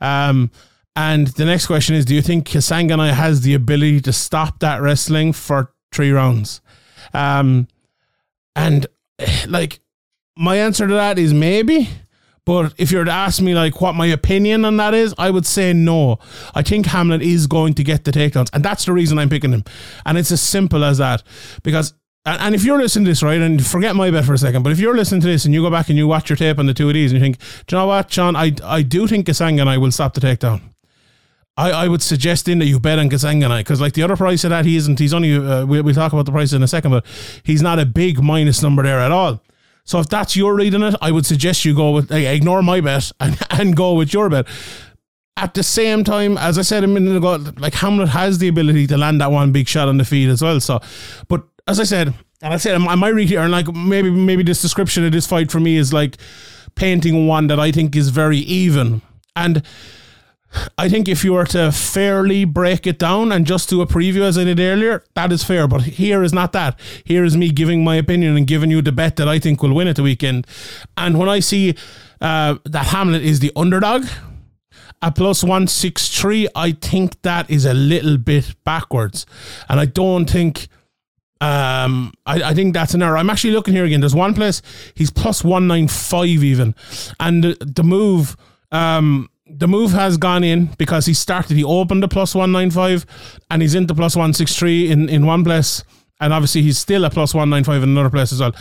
Um, 0.00 0.50
and 0.96 1.28
the 1.28 1.44
next 1.44 1.66
question 1.66 1.94
is, 1.94 2.04
do 2.04 2.14
you 2.14 2.22
think 2.22 2.48
Kasanganay 2.48 3.12
has 3.12 3.42
the 3.42 3.54
ability 3.54 4.00
to 4.02 4.12
stop 4.12 4.60
that 4.60 4.80
wrestling 4.80 5.32
for 5.32 5.72
three 5.92 6.10
rounds? 6.10 6.60
Um, 7.14 7.68
and 8.56 8.86
like 9.48 9.80
my 10.36 10.56
answer 10.56 10.86
to 10.86 10.94
that 10.94 11.18
is 11.18 11.34
maybe. 11.34 11.88
But 12.46 12.74
if 12.78 12.90
you 12.90 12.98
were 12.98 13.04
to 13.04 13.10
ask 13.10 13.40
me 13.40 13.54
like 13.54 13.80
what 13.80 13.94
my 13.94 14.06
opinion 14.06 14.64
on 14.64 14.78
that 14.78 14.94
is, 14.94 15.14
I 15.18 15.30
would 15.30 15.46
say 15.46 15.72
no. 15.72 16.18
I 16.54 16.62
think 16.62 16.86
Hamlet 16.86 17.22
is 17.22 17.46
going 17.46 17.74
to 17.74 17.84
get 17.84 18.04
the 18.04 18.10
takedowns, 18.10 18.48
and 18.52 18.64
that's 18.64 18.86
the 18.86 18.92
reason 18.92 19.18
I'm 19.18 19.28
picking 19.28 19.52
him. 19.52 19.62
And 20.06 20.16
it's 20.16 20.32
as 20.32 20.40
simple 20.40 20.82
as 20.82 20.98
that. 20.98 21.22
Because 21.62 21.94
and 22.26 22.54
if 22.54 22.64
you're 22.64 22.78
listening 22.78 23.06
to 23.06 23.10
this, 23.10 23.22
right, 23.22 23.40
and 23.40 23.64
forget 23.64 23.96
my 23.96 24.10
bet 24.10 24.24
for 24.24 24.34
a 24.34 24.38
second, 24.38 24.62
but 24.62 24.72
if 24.72 24.78
you're 24.78 24.94
listening 24.94 25.22
to 25.22 25.26
this 25.26 25.46
and 25.46 25.54
you 25.54 25.62
go 25.62 25.70
back 25.70 25.88
and 25.88 25.96
you 25.96 26.06
watch 26.06 26.28
your 26.28 26.36
tape 26.36 26.58
on 26.58 26.66
the 26.66 26.74
two 26.74 26.88
of 26.88 26.94
these 26.94 27.12
and 27.12 27.18
you 27.18 27.24
think, 27.24 27.38
do 27.66 27.76
you 27.76 27.80
know 27.80 27.86
what, 27.86 28.08
John, 28.08 28.36
I, 28.36 28.52
I 28.62 28.82
do 28.82 29.06
think 29.06 29.26
Kasanganay 29.26 29.80
will 29.80 29.90
stop 29.90 30.12
the 30.12 30.20
takedown. 30.20 30.60
I, 31.56 31.70
I 31.70 31.88
would 31.88 32.02
suggest 32.02 32.48
in 32.48 32.58
that 32.60 32.66
you 32.66 32.80
bet 32.80 32.98
on 32.98 33.10
Kasanganay 33.10 33.58
because 33.58 33.80
like 33.80 33.92
the 33.92 34.02
other 34.02 34.16
price 34.16 34.44
of 34.44 34.50
that 34.50 34.64
he 34.64 34.76
isn't. 34.76 34.98
He's 34.98 35.12
only 35.12 35.34
uh, 35.34 35.66
we, 35.66 35.80
we'll 35.80 35.94
talk 35.94 36.12
about 36.12 36.26
the 36.26 36.32
price 36.32 36.52
in 36.52 36.62
a 36.62 36.68
second, 36.68 36.90
but 36.90 37.04
he's 37.42 37.62
not 37.62 37.78
a 37.78 37.86
big 37.86 38.22
minus 38.22 38.62
number 38.62 38.82
there 38.82 39.00
at 39.00 39.12
all. 39.12 39.42
So 39.84 39.98
if 39.98 40.08
that's 40.08 40.36
your 40.36 40.54
reading 40.54 40.82
it, 40.82 40.94
I 41.00 41.10
would 41.10 41.26
suggest 41.26 41.64
you 41.64 41.74
go 41.74 41.90
with 41.90 42.12
ignore 42.12 42.62
my 42.62 42.80
bet 42.80 43.10
and, 43.20 43.38
and 43.50 43.76
go 43.76 43.94
with 43.94 44.12
your 44.12 44.28
bet. 44.28 44.46
At 45.36 45.54
the 45.54 45.62
same 45.62 46.04
time, 46.04 46.36
as 46.36 46.58
I 46.58 46.62
said 46.62 46.84
a 46.84 46.86
minute 46.86 47.16
ago, 47.16 47.36
like 47.58 47.74
Hamlet 47.74 48.10
has 48.10 48.38
the 48.38 48.48
ability 48.48 48.86
to 48.88 48.96
land 48.96 49.20
that 49.20 49.32
one 49.32 49.52
big 49.52 49.68
shot 49.68 49.88
on 49.88 49.96
the 49.96 50.04
feed 50.04 50.28
as 50.28 50.42
well. 50.42 50.60
So, 50.60 50.80
but 51.28 51.44
as 51.66 51.80
I 51.80 51.84
said, 51.84 52.14
and 52.42 52.54
I 52.54 52.56
said 52.56 52.74
I 52.74 52.94
might 52.94 53.14
read 53.14 53.28
here, 53.28 53.40
and 53.40 53.52
like 53.52 53.72
maybe 53.72 54.10
maybe 54.10 54.42
this 54.42 54.62
description 54.62 55.04
of 55.04 55.12
this 55.12 55.26
fight 55.26 55.50
for 55.50 55.60
me 55.60 55.76
is 55.76 55.92
like 55.92 56.16
painting 56.74 57.26
one 57.26 57.46
that 57.48 57.60
I 57.60 57.72
think 57.72 57.96
is 57.96 58.08
very 58.10 58.38
even 58.38 59.02
and 59.36 59.62
I 60.76 60.88
think 60.88 61.08
if 61.08 61.24
you 61.24 61.34
were 61.34 61.46
to 61.46 61.70
fairly 61.70 62.44
break 62.44 62.86
it 62.86 62.98
down 62.98 63.30
and 63.32 63.46
just 63.46 63.68
do 63.68 63.80
a 63.82 63.86
preview 63.86 64.22
as 64.22 64.36
I 64.36 64.44
did 64.44 64.58
earlier, 64.58 65.04
that 65.14 65.30
is 65.32 65.44
fair. 65.44 65.68
But 65.68 65.82
here 65.82 66.22
is 66.22 66.32
not 66.32 66.52
that. 66.52 66.78
Here 67.04 67.24
is 67.24 67.36
me 67.36 67.50
giving 67.50 67.84
my 67.84 67.96
opinion 67.96 68.36
and 68.36 68.46
giving 68.46 68.70
you 68.70 68.82
the 68.82 68.92
bet 68.92 69.16
that 69.16 69.28
I 69.28 69.38
think 69.38 69.62
will 69.62 69.74
win 69.74 69.88
at 69.88 69.96
the 69.96 70.02
weekend. 70.02 70.46
And 70.96 71.18
when 71.18 71.28
I 71.28 71.40
see 71.40 71.76
uh, 72.20 72.56
that 72.64 72.86
Hamlet 72.86 73.22
is 73.22 73.40
the 73.40 73.52
underdog 73.54 74.06
at 75.02 75.14
plus 75.14 75.42
163, 75.42 76.48
I 76.54 76.72
think 76.72 77.22
that 77.22 77.48
is 77.50 77.64
a 77.64 77.74
little 77.74 78.18
bit 78.18 78.54
backwards. 78.64 79.26
And 79.68 79.80
I 79.80 79.86
don't 79.86 80.28
think. 80.28 80.68
Um, 81.42 82.12
I, 82.26 82.50
I 82.50 82.54
think 82.54 82.74
that's 82.74 82.92
an 82.92 83.02
error. 83.02 83.16
I'm 83.16 83.30
actually 83.30 83.54
looking 83.54 83.72
here 83.72 83.86
again. 83.86 84.00
There's 84.00 84.14
one 84.14 84.34
place 84.34 84.60
he's 84.94 85.10
plus 85.10 85.42
195 85.42 86.26
even. 86.26 86.74
And 87.18 87.42
the, 87.42 87.56
the 87.60 87.82
move. 87.82 88.36
Um, 88.70 89.30
the 89.56 89.68
move 89.68 89.92
has 89.92 90.16
gone 90.16 90.44
in 90.44 90.66
because 90.78 91.06
he 91.06 91.14
started, 91.14 91.56
he 91.56 91.64
opened 91.64 92.02
the 92.02 92.08
plus 92.08 92.34
195 92.34 93.06
and 93.50 93.62
he's 93.62 93.74
into 93.74 93.94
plus 93.94 94.16
163 94.16 94.90
in, 94.90 95.08
in 95.08 95.26
one 95.26 95.44
place. 95.44 95.84
And 96.20 96.34
obviously, 96.34 96.60
he's 96.62 96.78
still 96.78 97.04
a 97.06 97.10
plus 97.10 97.32
195 97.32 97.82
in 97.82 97.88
another 97.88 98.10
place 98.10 98.30
as 98.32 98.40
well. 98.40 98.54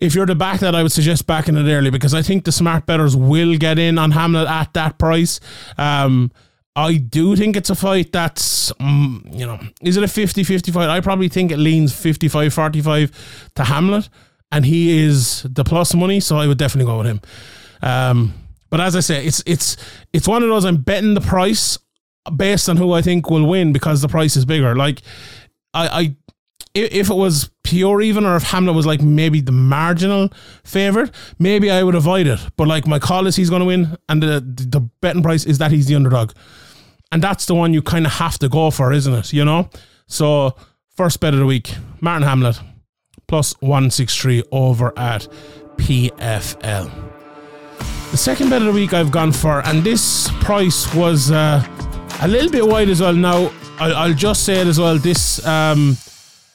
If 0.00 0.14
you're 0.14 0.26
to 0.26 0.34
back 0.34 0.60
that, 0.60 0.74
I 0.74 0.82
would 0.82 0.92
suggest 0.92 1.26
backing 1.26 1.56
it 1.56 1.70
early 1.70 1.90
because 1.90 2.12
I 2.12 2.20
think 2.20 2.44
the 2.44 2.52
smart 2.52 2.84
betters 2.86 3.16
will 3.16 3.56
get 3.56 3.78
in 3.78 3.98
on 3.98 4.10
Hamlet 4.10 4.48
at 4.48 4.74
that 4.74 4.98
price. 4.98 5.40
Um, 5.78 6.30
I 6.76 6.96
do 6.96 7.36
think 7.36 7.56
it's 7.56 7.70
a 7.70 7.74
fight 7.74 8.12
that's, 8.12 8.70
um, 8.80 9.24
you 9.32 9.46
know, 9.46 9.58
is 9.82 9.96
it 9.96 10.04
a 10.04 10.08
50 10.08 10.44
50 10.44 10.72
fight? 10.72 10.88
I 10.88 11.00
probably 11.00 11.28
think 11.28 11.50
it 11.50 11.56
leans 11.56 11.94
55 11.94 12.52
45 12.52 13.50
to 13.56 13.64
Hamlet, 13.64 14.08
and 14.52 14.64
he 14.64 14.98
is 15.04 15.42
the 15.42 15.64
plus 15.64 15.94
money, 15.94 16.20
so 16.20 16.36
I 16.36 16.46
would 16.46 16.58
definitely 16.58 16.90
go 16.90 16.98
with 16.98 17.06
him. 17.06 17.20
Um, 17.82 18.34
but 18.70 18.80
as 18.80 18.96
I 18.96 19.00
say, 19.00 19.24
it's 19.24 19.42
it's 19.46 19.76
it's 20.12 20.28
one 20.28 20.42
of 20.42 20.48
those 20.48 20.64
I'm 20.64 20.78
betting 20.78 21.14
the 21.14 21.20
price 21.20 21.78
based 22.36 22.68
on 22.68 22.76
who 22.76 22.92
I 22.92 23.02
think 23.02 23.30
will 23.30 23.46
win 23.46 23.72
because 23.72 24.00
the 24.00 24.08
price 24.08 24.36
is 24.36 24.44
bigger. 24.44 24.76
Like 24.76 25.02
I, 25.74 25.88
I 25.88 26.16
if 26.72 27.10
it 27.10 27.14
was 27.14 27.50
pure 27.64 28.00
even 28.00 28.24
or 28.24 28.36
if 28.36 28.44
Hamlet 28.44 28.76
was 28.76 28.86
like 28.86 29.02
maybe 29.02 29.40
the 29.40 29.52
marginal 29.52 30.30
favorite, 30.64 31.10
maybe 31.38 31.70
I 31.70 31.82
would 31.82 31.96
avoid 31.96 32.26
it. 32.28 32.38
But 32.56 32.68
like 32.68 32.86
my 32.86 32.98
call 32.98 33.26
is 33.26 33.36
he's 33.36 33.50
going 33.50 33.60
to 33.60 33.66
win, 33.66 33.96
and 34.08 34.22
the 34.22 34.40
the 34.40 34.80
betting 35.00 35.22
price 35.22 35.44
is 35.44 35.58
that 35.58 35.72
he's 35.72 35.86
the 35.86 35.96
underdog, 35.96 36.32
and 37.10 37.22
that's 37.22 37.46
the 37.46 37.54
one 37.54 37.74
you 37.74 37.82
kind 37.82 38.06
of 38.06 38.12
have 38.12 38.38
to 38.38 38.48
go 38.48 38.70
for, 38.70 38.92
isn't 38.92 39.12
it? 39.12 39.32
You 39.32 39.44
know. 39.44 39.68
So 40.06 40.54
first 40.96 41.20
bet 41.20 41.34
of 41.34 41.40
the 41.40 41.46
week, 41.46 41.74
Marthin 42.00 42.24
Hamlet 42.24 42.60
plus 43.26 43.52
one 43.60 43.90
six 43.90 44.16
three 44.16 44.42
over 44.52 44.96
at 44.98 45.26
PFL. 45.76 47.19
The 48.10 48.16
second 48.16 48.50
bet 48.50 48.60
of 48.60 48.66
the 48.66 48.72
week 48.72 48.92
I've 48.92 49.12
gone 49.12 49.30
for, 49.30 49.64
and 49.64 49.84
this 49.84 50.28
price 50.40 50.92
was 50.94 51.30
uh, 51.30 51.64
a 52.20 52.26
little 52.26 52.50
bit 52.50 52.66
wide 52.66 52.88
as 52.88 53.00
well. 53.00 53.12
Now 53.12 53.52
I'll, 53.78 53.94
I'll 53.94 54.14
just 54.14 54.44
say 54.44 54.60
it 54.60 54.66
as 54.66 54.80
well. 54.80 54.98
This 54.98 55.46
um, 55.46 55.96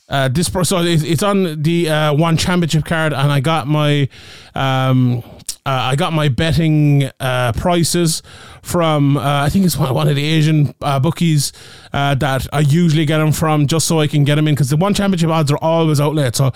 uh, 0.09 0.27
this 0.27 0.47
so 0.47 0.81
it's 0.83 1.24
on 1.24 1.62
the 1.63 1.89
uh, 1.89 2.13
one 2.13 2.35
championship 2.35 2.83
card, 2.83 3.13
and 3.13 3.31
I 3.31 3.39
got 3.39 3.67
my 3.67 4.09
um, 4.53 5.24
uh, 5.65 5.89
I 5.91 5.95
got 5.95 6.13
my 6.13 6.29
betting 6.29 7.10
uh, 7.19 7.51
prices 7.53 8.22
from 8.62 9.17
uh, 9.17 9.43
I 9.43 9.50
think 9.50 9.65
it's 9.65 9.75
one, 9.75 10.07
of 10.07 10.15
the 10.15 10.24
Asian 10.24 10.75
uh, 10.81 11.00
bookies 11.00 11.51
uh, 11.91 12.13
that 12.15 12.48
I 12.53 12.60
usually 12.60 13.05
get 13.05 13.17
them 13.17 13.31
from, 13.31 13.65
just 13.65 13.88
so 13.88 14.00
I 14.00 14.05
can 14.05 14.24
get 14.24 14.36
them 14.36 14.48
in 14.48 14.53
because 14.53 14.69
the 14.69 14.77
one 14.77 14.93
championship 14.93 15.29
odds 15.29 15.51
are 15.51 15.57
always 15.57 16.00
out 16.00 16.13
late. 16.13 16.36
So 16.36 16.51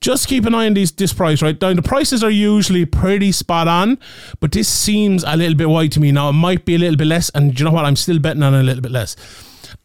just 0.00 0.28
keep 0.28 0.44
an 0.44 0.54
eye 0.54 0.66
on 0.66 0.74
these 0.74 0.92
this 0.92 1.12
price 1.12 1.42
right 1.42 1.60
now. 1.60 1.74
The 1.74 1.82
prices 1.82 2.22
are 2.22 2.30
usually 2.30 2.86
pretty 2.86 3.32
spot 3.32 3.66
on, 3.66 3.98
but 4.38 4.52
this 4.52 4.68
seems 4.68 5.24
a 5.24 5.36
little 5.36 5.56
bit 5.56 5.68
wide 5.68 5.90
to 5.92 6.00
me. 6.00 6.12
Now 6.12 6.28
it 6.28 6.34
might 6.34 6.64
be 6.64 6.76
a 6.76 6.78
little 6.78 6.96
bit 6.96 7.08
less, 7.08 7.30
and 7.30 7.58
you 7.58 7.64
know 7.64 7.72
what? 7.72 7.84
I'm 7.84 7.96
still 7.96 8.20
betting 8.20 8.44
on 8.44 8.54
a 8.54 8.62
little 8.62 8.82
bit 8.82 8.92
less. 8.92 9.16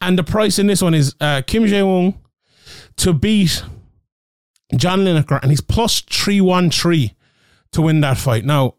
And 0.01 0.19
the 0.19 0.24
price 0.24 0.60
in 0.60 0.67
this 0.67 0.84
one 0.84 0.93
is 0.93 1.15
uh, 1.19 1.41
Kim 1.48 1.63
Jae 1.63 1.81
Woong 1.81 2.15
to 2.98 3.13
beat 3.13 3.63
John 4.75 5.00
Lineker, 5.00 5.39
and 5.41 5.50
he's 5.50 5.62
plus 5.62 6.01
three 6.01 6.41
one 6.41 6.69
three 6.69 7.15
to 7.71 7.81
win 7.81 8.01
that 8.01 8.17
fight. 8.17 8.45
Now, 8.45 8.75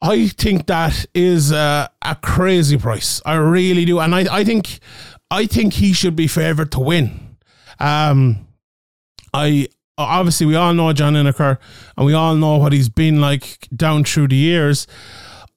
I 0.00 0.28
think 0.28 0.66
that 0.66 1.06
is 1.14 1.52
uh, 1.52 1.88
a 2.02 2.14
crazy 2.16 2.76
price. 2.76 3.22
I 3.24 3.34
really 3.34 3.84
do. 3.84 4.00
And 4.00 4.14
I, 4.14 4.26
I 4.30 4.44
think 4.44 4.78
I 5.30 5.46
think 5.46 5.74
he 5.74 5.92
should 5.92 6.14
be 6.14 6.26
favoured 6.26 6.72
to 6.72 6.80
win. 6.80 7.36
Um, 7.80 8.46
I 9.32 9.68
obviously 9.96 10.46
we 10.46 10.56
all 10.56 10.74
know 10.74 10.92
John 10.92 11.14
Lineker 11.14 11.58
and 11.96 12.06
we 12.06 12.12
all 12.12 12.34
know 12.34 12.56
what 12.58 12.72
he's 12.72 12.88
been 12.88 13.20
like 13.20 13.68
down 13.74 14.04
through 14.04 14.28
the 14.28 14.36
years. 14.36 14.86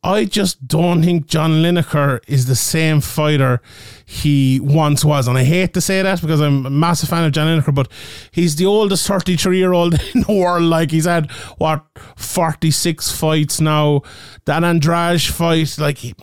I 0.08 0.24
just 0.24 0.66
don't 0.66 1.04
think 1.04 1.28
John 1.28 1.62
Lineker 1.62 2.22
is 2.28 2.46
the 2.46 2.56
same 2.56 3.02
fighter 3.02 3.62
he 4.06 4.58
once 4.62 5.04
was. 5.04 5.28
And 5.28 5.38
I 5.38 5.44
hate 5.44 5.74
to 5.74 5.82
say 5.82 6.02
that 6.02 6.22
because 6.22 6.40
I'm 6.40 6.66
a 6.66 6.70
massive 6.70 7.10
fan 7.10 7.26
of 7.26 7.34
John 7.34 7.46
Lineker, 7.46 7.76
but 7.76 7.92
he's 8.32 8.56
the 8.56 8.66
oldest 8.66 9.06
33 9.06 9.58
year 9.58 9.74
old 9.74 9.96
in 10.16 10.22
the 10.22 10.32
world. 10.32 10.64
Like 10.64 10.92
he's 10.92 11.04
had, 11.04 11.30
what, 11.58 11.86
46 12.16 13.12
fights 13.12 13.60
now. 13.60 14.02
That 14.46 14.64
Andrade 14.64 15.22
fight, 15.22 15.78
like, 15.78 15.98
he, 15.98 16.16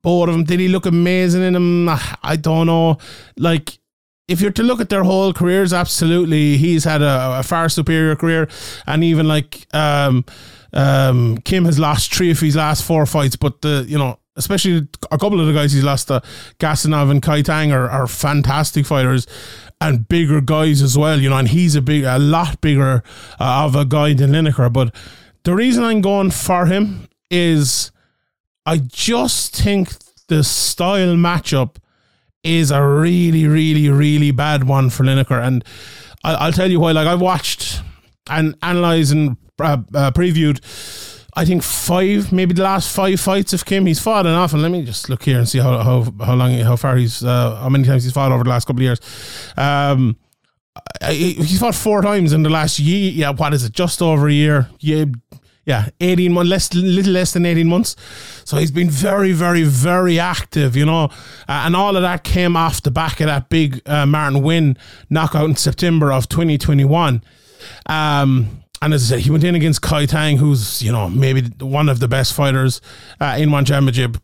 both 0.00 0.28
of 0.28 0.34
them, 0.36 0.44
did 0.44 0.60
he 0.60 0.68
look 0.68 0.86
amazing 0.86 1.42
in 1.42 1.54
them? 1.54 1.88
I 1.88 2.36
don't 2.40 2.68
know. 2.68 2.98
Like, 3.36 3.76
if 4.28 4.40
you're 4.40 4.52
to 4.52 4.62
look 4.62 4.80
at 4.80 4.88
their 4.88 5.02
whole 5.02 5.32
careers, 5.32 5.72
absolutely, 5.72 6.58
he's 6.58 6.84
had 6.84 7.02
a, 7.02 7.40
a 7.40 7.42
far 7.42 7.68
superior 7.68 8.14
career, 8.14 8.46
and 8.86 9.02
even 9.02 9.26
like 9.26 9.66
um, 9.72 10.24
um, 10.72 11.38
Kim 11.38 11.64
has 11.64 11.78
lost 11.78 12.14
three 12.14 12.30
of 12.30 12.40
his 12.40 12.56
last 12.56 12.84
four 12.84 13.06
fights, 13.06 13.36
but 13.36 13.62
the 13.62 13.84
you 13.88 13.98
know 13.98 14.18
especially 14.38 14.88
a 15.10 15.18
couple 15.18 15.40
of 15.40 15.48
the 15.48 15.52
guys 15.52 15.72
he's 15.72 15.84
lost, 15.84 16.10
uh, 16.10 16.20
Gasanov 16.58 17.10
and 17.10 17.20
Kai 17.20 17.42
Tang 17.42 17.72
are, 17.72 17.90
are 17.90 18.06
fantastic 18.06 18.86
fighters 18.86 19.26
and 19.80 20.08
bigger 20.08 20.40
guys 20.40 20.80
as 20.80 20.96
well, 20.96 21.20
you 21.20 21.28
know, 21.28 21.36
and 21.36 21.48
he's 21.48 21.74
a 21.74 21.82
big, 21.82 22.04
a 22.04 22.18
lot 22.18 22.60
bigger 22.60 23.02
uh, 23.40 23.64
of 23.64 23.74
a 23.74 23.84
guy 23.84 24.14
than 24.14 24.30
Lineker. 24.30 24.72
But 24.72 24.94
the 25.42 25.54
reason 25.54 25.84
I'm 25.84 26.00
going 26.00 26.30
for 26.30 26.66
him 26.66 27.08
is 27.30 27.90
I 28.64 28.78
just 28.78 29.56
think 29.56 29.92
the 30.28 30.44
style 30.44 31.16
matchup 31.16 31.76
is 32.44 32.70
a 32.70 32.84
really, 32.84 33.46
really, 33.46 33.88
really 33.88 34.30
bad 34.30 34.64
one 34.64 34.90
for 34.90 35.04
Lineker. 35.04 35.42
And 35.44 35.64
I, 36.22 36.46
will 36.46 36.52
tell 36.52 36.70
you 36.70 36.80
why. 36.80 36.92
Like 36.92 37.06
I've 37.06 37.20
watched 37.20 37.82
and 38.28 38.56
analysed 38.62 39.12
and 39.12 39.36
uh, 39.60 39.78
uh, 39.94 40.10
previewed. 40.12 40.60
I 41.34 41.44
think 41.44 41.62
five, 41.62 42.32
maybe 42.32 42.54
the 42.54 42.64
last 42.64 42.94
five 42.94 43.20
fights 43.20 43.52
of 43.52 43.64
Kim. 43.64 43.86
He's 43.86 44.00
fought 44.00 44.26
enough, 44.26 44.52
and 44.52 44.62
let 44.62 44.72
me 44.72 44.84
just 44.84 45.08
look 45.08 45.22
here 45.22 45.38
and 45.38 45.48
see 45.48 45.58
how 45.58 45.78
how, 45.78 46.12
how 46.24 46.34
long, 46.34 46.52
how 46.58 46.76
far 46.76 46.96
he's, 46.96 47.22
uh, 47.22 47.56
how 47.56 47.68
many 47.68 47.84
times 47.84 48.04
he's 48.04 48.12
fought 48.12 48.32
over 48.32 48.44
the 48.44 48.50
last 48.50 48.66
couple 48.66 48.80
of 48.80 48.84
years. 48.84 49.00
Um, 49.56 50.16
he's 51.08 51.60
fought 51.60 51.74
four 51.74 52.02
times 52.02 52.32
in 52.32 52.42
the 52.42 52.50
last 52.50 52.78
year. 52.78 53.10
Yeah, 53.12 53.30
what 53.30 53.54
is 53.54 53.64
it? 53.64 53.72
Just 53.72 54.02
over 54.02 54.26
a 54.26 54.32
year. 54.32 54.68
Yeah, 54.80 55.04
yeah, 55.68 55.90
18 56.00 56.32
months, 56.32 56.48
less, 56.48 56.74
little 56.74 57.12
less 57.12 57.34
than 57.34 57.44
18 57.44 57.68
months. 57.68 57.94
So 58.46 58.56
he's 58.56 58.70
been 58.70 58.88
very, 58.88 59.32
very, 59.32 59.64
very 59.64 60.18
active, 60.18 60.74
you 60.74 60.86
know. 60.86 61.04
Uh, 61.46 61.64
and 61.66 61.76
all 61.76 61.94
of 61.94 62.00
that 62.00 62.24
came 62.24 62.56
off 62.56 62.82
the 62.82 62.90
back 62.90 63.20
of 63.20 63.26
that 63.26 63.50
big 63.50 63.82
uh, 63.84 64.06
Martin 64.06 64.40
Nguyen 64.40 64.78
knockout 65.10 65.44
in 65.44 65.56
September 65.56 66.10
of 66.10 66.26
2021. 66.26 67.22
Um, 67.84 68.62
and 68.82 68.94
as 68.94 69.04
I 69.04 69.16
said, 69.16 69.24
he 69.24 69.30
went 69.30 69.44
in 69.44 69.54
against 69.54 69.82
Kai 69.82 70.06
Tang, 70.06 70.36
who's, 70.36 70.82
you 70.82 70.92
know, 70.92 71.08
maybe 71.08 71.42
one 71.60 71.88
of 71.88 72.00
the 72.00 72.08
best 72.08 72.34
fighters 72.34 72.80
uh, 73.20 73.36
in 73.38 73.50
one 73.50 73.64
championship 73.64 74.18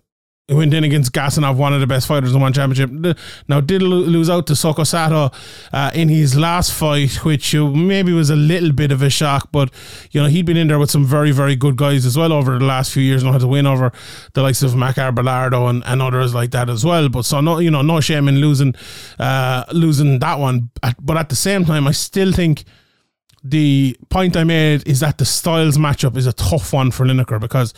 he 0.46 0.52
went 0.52 0.74
in 0.74 0.84
against 0.84 1.12
Gasanov, 1.12 1.56
one 1.56 1.72
of 1.72 1.80
the 1.80 1.86
best 1.86 2.06
fighters 2.06 2.34
in 2.34 2.40
one 2.40 2.52
championship. 2.52 3.16
Now, 3.48 3.62
did 3.62 3.80
lose 3.80 4.28
out 4.28 4.46
to 4.48 4.52
Sokosato 4.52 5.32
uh, 5.72 5.90
in 5.94 6.10
his 6.10 6.36
last 6.36 6.74
fight, 6.74 7.24
which 7.24 7.54
uh, 7.54 7.66
maybe 7.70 8.12
was 8.12 8.28
a 8.28 8.36
little 8.36 8.70
bit 8.70 8.92
of 8.92 9.00
a 9.00 9.08
shock, 9.08 9.48
but 9.52 9.72
you 10.10 10.20
know 10.20 10.28
he'd 10.28 10.44
been 10.44 10.58
in 10.58 10.68
there 10.68 10.78
with 10.78 10.90
some 10.90 11.06
very, 11.06 11.30
very 11.30 11.56
good 11.56 11.76
guys 11.76 12.04
as 12.04 12.18
well 12.18 12.30
over 12.30 12.58
the 12.58 12.64
last 12.66 12.92
few 12.92 13.02
years, 13.02 13.22
and 13.22 13.32
had 13.32 13.40
to 13.40 13.46
win 13.46 13.66
over 13.66 13.90
the 14.34 14.42
likes 14.42 14.62
of 14.62 14.72
Macar 14.72 15.14
Belardo 15.14 15.70
and, 15.70 15.82
and 15.86 16.02
others 16.02 16.34
like 16.34 16.50
that 16.50 16.68
as 16.68 16.84
well. 16.84 17.08
But 17.08 17.24
so 17.24 17.40
no, 17.40 17.58
you 17.58 17.70
know, 17.70 17.80
no 17.80 18.00
shame 18.00 18.28
in 18.28 18.36
losing, 18.36 18.74
uh, 19.18 19.64
losing 19.72 20.18
that 20.18 20.38
one. 20.38 20.68
But 21.00 21.16
at 21.16 21.30
the 21.30 21.36
same 21.36 21.64
time, 21.64 21.88
I 21.88 21.92
still 21.92 22.32
think 22.32 22.64
the 23.44 23.96
point 24.08 24.36
I 24.36 24.44
made 24.44 24.88
is 24.88 25.00
that 25.00 25.18
the 25.18 25.26
styles 25.26 25.76
matchup 25.76 26.16
is 26.16 26.26
a 26.26 26.32
tough 26.32 26.72
one 26.72 26.90
for 26.90 27.04
Lineker 27.04 27.38
because 27.38 27.74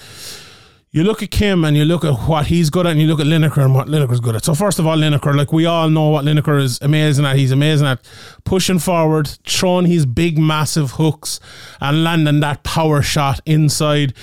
you 0.93 1.03
look 1.03 1.23
at 1.23 1.33
Kim 1.33 1.65
and 1.65 1.77
you 1.77 1.85
look 1.85 2.05
at 2.05 2.15
what 2.29 2.47
he's 2.47 2.71
good 2.71 2.87
at, 2.87 2.93
and 2.93 3.01
you 3.01 3.09
look 3.09 3.19
at 3.21 3.27
Lineker 3.27 3.63
and 3.63 3.75
what 3.75 3.89
Lineker's 3.89 4.21
good 4.21 4.37
at. 4.37 4.45
So 4.45 4.55
first 4.55 4.79
of 4.79 4.87
all, 4.87 4.97
Lineker, 4.97 5.37
like 5.37 5.53
we 5.53 5.67
all 5.67 5.91
know 5.91 6.09
what 6.11 6.25
Lineker 6.25 6.63
is 6.63 6.81
amazing 6.81 7.27
at. 7.27 7.37
He's 7.37 7.51
amazing 7.51 7.89
at 7.89 8.01
pushing 8.45 8.79
forward, 8.79 9.29
throwing 9.45 9.87
his 9.87 10.07
big, 10.07 10.39
massive 10.39 10.93
hooks, 10.93 11.41
and 11.81 12.05
landing 12.05 12.41
that 12.41 12.63
power 12.63 13.03
shot 13.03 13.41
inside. 13.45 14.15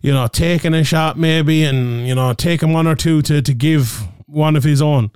You 0.00 0.12
know, 0.12 0.26
taking 0.28 0.72
a 0.72 0.82
shot 0.82 1.18
maybe, 1.18 1.62
and 1.62 2.08
you 2.08 2.14
know, 2.14 2.32
taking 2.32 2.72
one 2.72 2.86
or 2.86 2.94
two 2.94 3.22
to 3.22 3.42
to 3.42 3.54
give 3.54 4.02
one 4.26 4.56
of 4.56 4.64
his 4.64 4.80
own. 4.80 5.10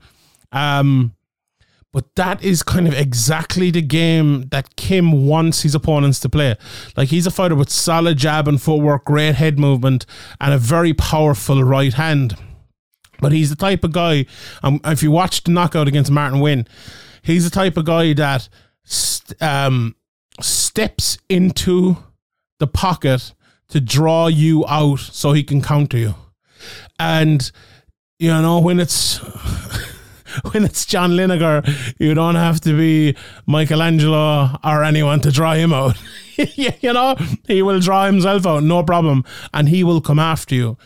Um, 0.53 1.15
but 1.93 2.15
that 2.15 2.43
is 2.43 2.63
kind 2.63 2.87
of 2.87 2.95
exactly 2.95 3.71
the 3.71 3.83
game 3.83 4.49
that 4.51 4.77
Kim 4.77 5.27
wants 5.27 5.63
his 5.63 5.75
opponents 5.75 6.21
to 6.21 6.29
play. 6.29 6.57
Like 6.97 7.09
he's 7.09 7.27
a 7.27 7.31
fighter 7.31 7.57
with 7.57 7.71
solid 7.71 8.17
jab 8.17 8.47
and 8.47 8.63
footwork, 8.63 9.05
great 9.07 9.35
head 9.35 9.59
movement, 9.59 10.07
and 10.41 10.55
a 10.55 10.59
very 10.59 10.95
powerful 10.95 11.65
right 11.65 11.93
hand. 11.93 12.37
But 13.21 13.33
he's 13.33 13.51
the 13.51 13.57
type 13.57 13.85
of 13.85 13.93
guy, 13.93 14.27
um, 14.63 14.81
if 14.85 15.03
you 15.03 15.11
watch 15.11 15.45
the 15.45 15.51
knockout 15.51 15.89
against 15.89 16.11
Martin 16.11 16.41
Nguyen, 16.41 16.67
he's 17.23 17.45
the 17.45 17.51
type 17.51 17.77
of 17.77 17.85
guy 17.85 18.13
that 18.15 18.49
st- 18.85 19.41
um, 19.43 19.97
steps 20.41 21.19
into 21.29 21.97
the 22.61 22.67
pocket 22.67 23.35
to 23.69 23.81
draw 23.81 24.29
you 24.29 24.65
out 24.67 25.01
so 25.01 25.33
he 25.33 25.43
can 25.43 25.61
counter 25.61 25.99
you. 25.99 26.15
And, 26.99 27.51
you 28.19 28.29
know, 28.29 28.61
when 28.61 28.81
it's. 28.81 29.21
when 30.53 30.65
it's 30.65 30.85
John 30.85 31.13
Lineker, 31.13 31.95
you 31.99 32.15
don't 32.15 32.35
have 32.35 32.61
to 32.63 32.77
be 32.77 33.17
Michelangelo 33.47 34.59
or 34.63 34.85
anyone 34.85 35.21
to 35.21 35.31
draw 35.31 35.55
him 35.55 35.73
out. 35.73 35.97
you 36.37 36.93
know, 36.93 37.17
he 37.47 37.63
will 37.63 37.81
draw 37.81 38.07
himself 38.07 38.47
out, 38.47 38.63
no 38.63 38.83
problem, 38.83 39.25
and 39.53 39.69
he 39.69 39.85
will 39.85 40.01
come 40.01 40.19
after 40.19 40.55
you. 40.55 40.79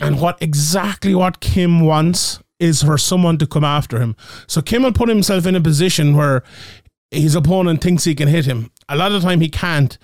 And 0.00 0.20
what 0.20 0.40
exactly 0.42 1.14
what 1.14 1.40
Kim 1.40 1.80
wants 1.80 2.40
is 2.58 2.82
for 2.82 2.98
someone 2.98 3.38
to 3.38 3.46
come 3.46 3.64
after 3.64 4.00
him. 4.00 4.16
So 4.46 4.60
Kim 4.60 4.82
will 4.82 4.92
put 4.92 5.08
himself 5.08 5.46
in 5.46 5.54
a 5.54 5.60
position 5.60 6.16
where 6.16 6.42
his 7.10 7.34
opponent 7.34 7.80
thinks 7.80 8.04
he 8.04 8.14
can 8.14 8.28
hit 8.28 8.44
him. 8.44 8.70
A 8.88 8.96
lot 8.96 9.12
of 9.12 9.22
the 9.22 9.28
time 9.28 9.40
he 9.40 9.48
can't, 9.48 9.96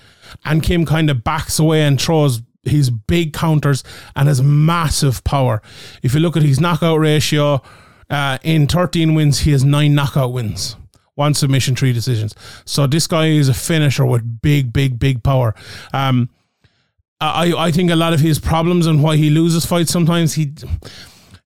and 0.44 0.62
Kim 0.62 0.86
kind 0.86 1.10
of 1.10 1.24
backs 1.24 1.58
away 1.58 1.82
and 1.82 2.00
throws 2.00 2.42
his 2.62 2.90
big 2.90 3.32
counters 3.32 3.82
and 4.14 4.28
his 4.28 4.42
massive 4.42 5.24
power. 5.24 5.62
If 6.02 6.14
you 6.14 6.20
look 6.20 6.36
at 6.36 6.42
his 6.42 6.60
knockout 6.60 7.00
ratio 7.00 7.62
uh, 8.10 8.38
in 8.42 8.66
13 8.66 9.14
wins, 9.14 9.40
he 9.40 9.52
has 9.52 9.64
nine 9.64 9.94
knockout 9.94 10.32
wins, 10.32 10.76
one 11.14 11.34
submission, 11.34 11.76
three 11.76 11.92
decisions. 11.92 12.34
So 12.64 12.86
this 12.86 13.06
guy 13.06 13.26
is 13.26 13.48
a 13.48 13.54
finisher 13.54 14.04
with 14.04 14.42
big, 14.42 14.72
big, 14.72 14.98
big 14.98 15.22
power. 15.22 15.54
Um, 15.92 16.28
I, 17.20 17.52
I 17.52 17.70
think 17.70 17.90
a 17.90 17.96
lot 17.96 18.12
of 18.12 18.20
his 18.20 18.38
problems 18.38 18.86
and 18.86 19.02
why 19.02 19.16
he 19.16 19.28
loses 19.28 19.66
fights 19.66 19.92
sometimes 19.92 20.34
he 20.34 20.54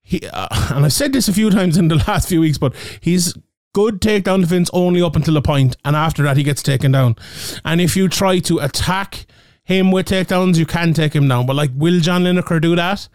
he 0.05 0.21
uh, 0.33 0.47
and 0.71 0.85
I've 0.85 0.93
said 0.93 1.13
this 1.13 1.27
a 1.27 1.33
few 1.33 1.51
times 1.51 1.77
in 1.77 1.89
the 1.89 1.97
last 2.09 2.29
few 2.29 2.41
weeks, 2.41 2.59
but 2.59 2.75
he's 3.01 3.35
good 3.73 4.01
takedown 4.01 4.41
defense 4.41 4.71
only 4.73 5.03
up 5.03 5.17
until 5.17 5.37
a 5.37 5.43
point, 5.43 5.77
and 5.85 5.97
after 5.97 6.23
that 6.23 6.37
he 6.37 6.43
gets 6.43 6.63
taken 6.63 6.93
down. 6.93 7.17
And 7.65 7.81
if 7.81 7.97
you 7.97 8.09
try 8.09 8.39
to 8.41 8.61
attack 8.61 9.27
him 9.65 9.91
with 9.91 10.07
takedowns, 10.07 10.57
you 10.57 10.67
can 10.67 10.95
take 10.95 11.15
him 11.15 11.27
down. 11.27 11.47
But 11.47 11.57
like, 11.57 11.71
will 11.75 12.01
John 12.01 12.23
Lineker 12.23 12.61
do 12.61 12.77
that? 12.77 13.09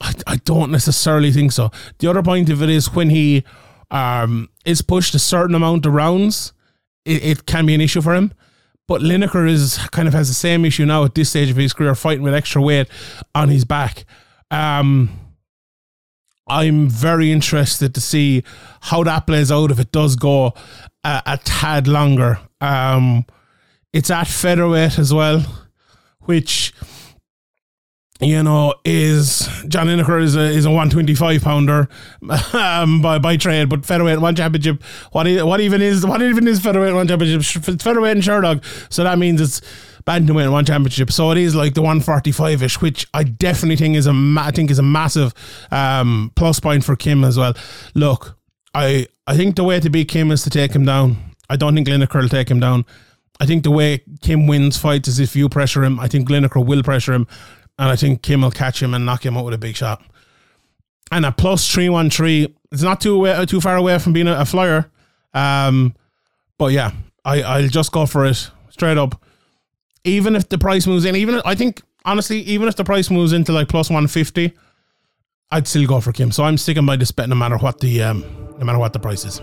I, 0.00 0.14
I 0.26 0.36
don't 0.36 0.70
necessarily 0.70 1.32
think 1.32 1.52
so. 1.52 1.70
The 1.98 2.08
other 2.08 2.22
point 2.22 2.50
of 2.50 2.62
it 2.62 2.70
is 2.70 2.94
when 2.94 3.10
he 3.10 3.44
um, 3.90 4.48
is 4.64 4.82
pushed 4.82 5.14
a 5.14 5.18
certain 5.18 5.54
amount 5.54 5.86
of 5.86 5.94
rounds, 5.94 6.52
it, 7.04 7.24
it 7.24 7.46
can 7.46 7.66
be 7.66 7.74
an 7.74 7.80
issue 7.80 8.00
for 8.00 8.14
him. 8.14 8.32
But 8.86 9.02
Lineker 9.02 9.48
is 9.48 9.78
kind 9.92 10.08
of 10.08 10.14
has 10.14 10.28
the 10.28 10.34
same 10.34 10.64
issue 10.64 10.84
now 10.84 11.04
at 11.04 11.14
this 11.14 11.30
stage 11.30 11.50
of 11.50 11.56
his 11.56 11.72
career, 11.72 11.94
fighting 11.94 12.22
with 12.22 12.34
extra 12.34 12.60
weight 12.60 12.88
on 13.34 13.48
his 13.48 13.64
back. 13.64 14.04
Um, 14.50 15.10
I'm 16.48 16.88
very 16.88 17.30
interested 17.30 17.94
to 17.94 18.00
see 18.00 18.42
how 18.80 19.04
that 19.04 19.28
plays 19.28 19.52
out 19.52 19.70
if 19.70 19.78
it 19.78 19.92
does 19.92 20.16
go 20.16 20.54
a, 21.04 21.22
a 21.24 21.38
tad 21.44 21.86
longer. 21.86 22.40
Um, 22.60 23.24
it's 23.92 24.10
at 24.10 24.26
featherweight 24.26 24.98
as 24.98 25.14
well, 25.14 25.44
which 26.20 26.74
you 28.20 28.42
know, 28.42 28.74
is 28.84 29.48
John 29.68 29.86
Lineker 29.86 30.22
is 30.22 30.36
a 30.36 30.42
is 30.42 30.66
a 30.66 30.70
one 30.70 30.90
twenty 30.90 31.14
five 31.14 31.42
pounder 31.42 31.88
um, 32.52 33.00
by 33.00 33.18
by 33.18 33.36
trade, 33.36 33.68
but 33.68 33.86
featherweight 33.86 34.20
one 34.20 34.36
championship. 34.36 34.82
What 35.12 35.26
what 35.46 35.60
even 35.60 35.80
is 35.80 36.04
what 36.04 36.20
even 36.20 36.46
is 36.46 36.60
featherweight 36.60 36.94
one 36.94 37.08
championship? 37.08 37.62
Featherweight 37.80 38.16
and 38.16 38.22
Sherdog, 38.22 38.62
so 38.92 39.04
that 39.04 39.18
means 39.18 39.40
it's 39.40 39.60
bantamweight 40.06 40.52
one 40.52 40.64
championship. 40.64 41.10
So 41.12 41.30
it 41.30 41.38
is 41.38 41.54
like 41.54 41.74
the 41.74 41.82
one 41.82 42.00
forty 42.00 42.32
five 42.32 42.62
ish, 42.62 42.80
which 42.82 43.06
I 43.14 43.24
definitely 43.24 43.76
think 43.76 43.96
is 43.96 44.06
a 44.06 44.34
I 44.38 44.50
think 44.50 44.70
is 44.70 44.78
a 44.78 44.82
massive 44.82 45.32
um, 45.70 46.30
plus 46.36 46.60
point 46.60 46.84
for 46.84 46.96
Kim 46.96 47.24
as 47.24 47.38
well. 47.38 47.54
Look, 47.94 48.36
I 48.74 49.06
I 49.26 49.36
think 49.36 49.56
the 49.56 49.64
way 49.64 49.80
to 49.80 49.88
beat 49.88 50.08
Kim 50.08 50.30
is 50.30 50.42
to 50.42 50.50
take 50.50 50.72
him 50.72 50.84
down. 50.84 51.16
I 51.48 51.56
don't 51.56 51.74
think 51.74 51.88
Lineker 51.88 52.20
will 52.20 52.28
take 52.28 52.50
him 52.50 52.60
down. 52.60 52.84
I 53.40 53.46
think 53.46 53.64
the 53.64 53.70
way 53.70 54.04
Kim 54.20 54.46
wins 54.46 54.76
fights 54.76 55.08
is 55.08 55.18
if 55.18 55.34
you 55.34 55.48
pressure 55.48 55.82
him. 55.82 55.98
I 55.98 56.08
think 56.08 56.28
Lineker 56.28 56.64
will 56.64 56.82
pressure 56.82 57.14
him 57.14 57.26
and 57.80 57.88
I 57.88 57.96
think 57.96 58.22
Kim 58.22 58.42
will 58.42 58.52
catch 58.52 58.80
him 58.80 58.94
and 58.94 59.04
knock 59.04 59.26
him 59.26 59.36
out 59.36 59.44
with 59.44 59.54
a 59.54 59.58
big 59.58 59.74
shot. 59.74 60.00
and 61.10 61.26
a 61.26 61.32
plus 61.32 61.68
three 61.70 61.88
one 61.88 62.10
three. 62.10 62.54
It's 62.72 62.82
not 62.82 63.00
too 63.00 63.14
away, 63.16 63.44
too 63.46 63.60
far 63.60 63.76
away 63.76 63.98
from 63.98 64.12
being 64.12 64.28
a, 64.28 64.40
a 64.40 64.44
flyer. 64.44 64.90
Um, 65.34 65.94
but 66.58 66.72
yeah, 66.72 66.92
I 67.24 67.42
I'll 67.42 67.68
just 67.68 67.92
go 67.92 68.06
for 68.06 68.24
it 68.26 68.50
straight 68.70 68.98
up. 68.98 69.20
Even 70.04 70.36
if 70.36 70.48
the 70.48 70.58
price 70.58 70.86
moves 70.86 71.04
in, 71.04 71.16
even 71.16 71.42
I 71.44 71.54
think 71.54 71.82
honestly, 72.04 72.40
even 72.42 72.68
if 72.68 72.76
the 72.76 72.84
price 72.84 73.10
moves 73.10 73.32
into 73.32 73.52
like 73.52 73.68
plus 73.68 73.90
one 73.90 74.06
fifty, 74.06 74.52
I'd 75.50 75.66
still 75.66 75.86
go 75.86 76.00
for 76.00 76.12
Kim. 76.12 76.32
So 76.32 76.44
I'm 76.44 76.58
sticking 76.58 76.86
by 76.86 76.96
this 76.96 77.10
bet 77.10 77.28
no 77.28 77.34
matter 77.34 77.58
what 77.58 77.80
the 77.80 78.02
um, 78.02 78.24
no 78.58 78.64
matter 78.64 78.78
what 78.78 78.92
the 78.92 79.00
price 79.00 79.24
is. 79.24 79.40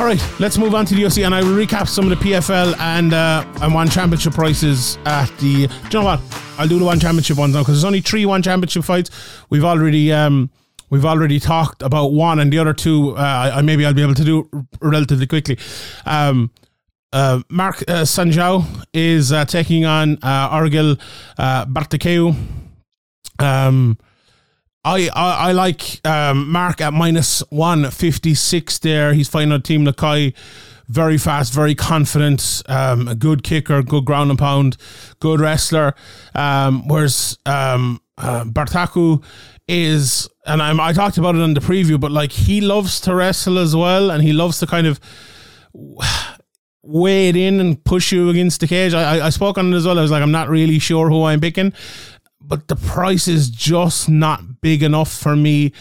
All 0.00 0.06
right, 0.06 0.40
let's 0.40 0.56
move 0.56 0.74
on 0.74 0.86
to 0.86 0.94
the 0.94 1.02
UFC, 1.02 1.26
and 1.26 1.34
I 1.34 1.42
will 1.42 1.50
recap 1.50 1.86
some 1.86 2.10
of 2.10 2.18
the 2.18 2.24
PFL 2.24 2.74
and 2.78 3.12
uh, 3.12 3.44
and 3.60 3.74
one 3.74 3.86
championship 3.86 4.32
prices 4.32 4.96
at 5.04 5.26
the. 5.40 5.66
Do 5.66 5.72
you 5.74 5.90
know 5.92 6.04
what? 6.06 6.20
I'll 6.56 6.66
do 6.66 6.78
the 6.78 6.86
one 6.86 6.98
championship 6.98 7.36
ones 7.36 7.52
now 7.52 7.60
because 7.60 7.74
there's 7.74 7.84
only 7.84 8.00
three 8.00 8.24
one 8.24 8.40
championship 8.40 8.82
fights. 8.84 9.10
We've 9.50 9.62
already 9.62 10.10
um, 10.10 10.48
we've 10.88 11.04
already 11.04 11.38
talked 11.38 11.82
about 11.82 12.12
one, 12.12 12.38
and 12.38 12.50
the 12.50 12.58
other 12.58 12.72
two, 12.72 13.14
uh, 13.14 13.52
I, 13.56 13.60
maybe 13.60 13.84
I'll 13.84 13.92
be 13.92 14.00
able 14.00 14.14
to 14.14 14.24
do 14.24 14.48
relatively 14.80 15.26
quickly. 15.26 15.58
Um, 16.06 16.50
uh, 17.12 17.42
Mark 17.50 17.82
uh, 17.82 18.04
Sanjao 18.04 18.86
is 18.94 19.32
uh, 19.32 19.44
taking 19.44 19.84
on 19.84 20.14
uh, 20.22 20.48
Argil 20.48 20.98
uh, 21.36 21.66
Bartakeu. 21.66 22.34
Um, 23.38 23.98
I, 24.84 25.08
I, 25.14 25.48
I 25.48 25.52
like 25.52 26.00
um, 26.06 26.50
Mark 26.50 26.80
at 26.80 26.92
minus 26.92 27.40
156 27.50 28.78
there. 28.78 29.12
He's 29.12 29.28
fighting 29.28 29.52
a 29.52 29.58
Team 29.58 29.84
Nakai. 29.84 30.34
Very 30.88 31.18
fast, 31.18 31.52
very 31.52 31.76
confident, 31.76 32.62
um, 32.66 33.06
a 33.06 33.14
good 33.14 33.44
kicker, 33.44 33.80
good 33.80 34.04
ground 34.04 34.30
and 34.30 34.38
pound, 34.38 34.76
good 35.20 35.38
wrestler. 35.38 35.94
Um, 36.34 36.88
whereas 36.88 37.38
um, 37.46 38.00
uh, 38.18 38.42
Bartaku 38.42 39.22
is, 39.68 40.28
and 40.46 40.60
I'm, 40.60 40.80
I 40.80 40.92
talked 40.92 41.16
about 41.16 41.36
it 41.36 41.42
in 41.42 41.54
the 41.54 41.60
preview, 41.60 42.00
but 42.00 42.10
like 42.10 42.32
he 42.32 42.60
loves 42.60 43.00
to 43.02 43.14
wrestle 43.14 43.58
as 43.58 43.76
well, 43.76 44.10
and 44.10 44.20
he 44.20 44.32
loves 44.32 44.58
to 44.60 44.66
kind 44.66 44.88
of 44.88 44.98
wade 46.82 47.36
in 47.36 47.60
and 47.60 47.84
push 47.84 48.10
you 48.10 48.28
against 48.28 48.58
the 48.60 48.66
cage. 48.66 48.92
I, 48.92 49.18
I, 49.18 49.26
I 49.26 49.30
spoke 49.30 49.58
on 49.58 49.72
it 49.72 49.76
as 49.76 49.86
well. 49.86 49.96
I 49.96 50.02
was 50.02 50.10
like, 50.10 50.22
I'm 50.22 50.32
not 50.32 50.48
really 50.48 50.80
sure 50.80 51.08
who 51.08 51.22
I'm 51.22 51.40
picking 51.40 51.72
but 52.40 52.68
the 52.68 52.76
price 52.76 53.28
is 53.28 53.48
just 53.48 54.08
not 54.08 54.60
big 54.60 54.82
enough 54.82 55.12
for 55.12 55.36
me 55.36 55.72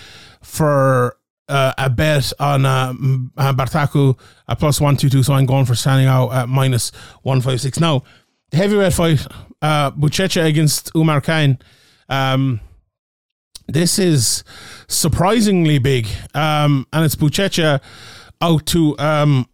for 0.41 1.17
uh, 1.47 1.73
a 1.77 1.89
bet 1.89 2.31
on 2.39 2.65
uh, 2.65 2.93
Bartaku 3.53 4.17
at 4.47 4.59
plus 4.59 4.79
122. 4.79 5.23
So 5.23 5.33
I'm 5.33 5.45
going 5.45 5.65
for 5.65 5.75
standing 5.75 6.07
out 6.07 6.31
at 6.31 6.47
minus 6.47 6.91
156. 7.23 7.79
Now, 7.79 8.03
the 8.51 8.57
heavyweight 8.57 8.93
fight, 8.93 9.27
uh, 9.61 9.91
Buchecha 9.91 10.45
against 10.45 10.93
Oumar 10.93 11.23
Kane. 11.23 11.57
Um, 12.07 12.59
this 13.67 13.99
is 13.99 14.43
surprisingly 14.87 15.79
big. 15.79 16.07
Um, 16.33 16.87
and 16.93 17.05
it's 17.05 17.15
Buchecha 17.15 17.81
out 18.41 18.65
to 18.67 18.97
um, 18.99 19.47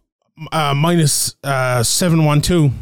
uh, 0.52 0.74
minus, 0.74 1.36
uh, 1.42 1.82
712. 1.82 2.72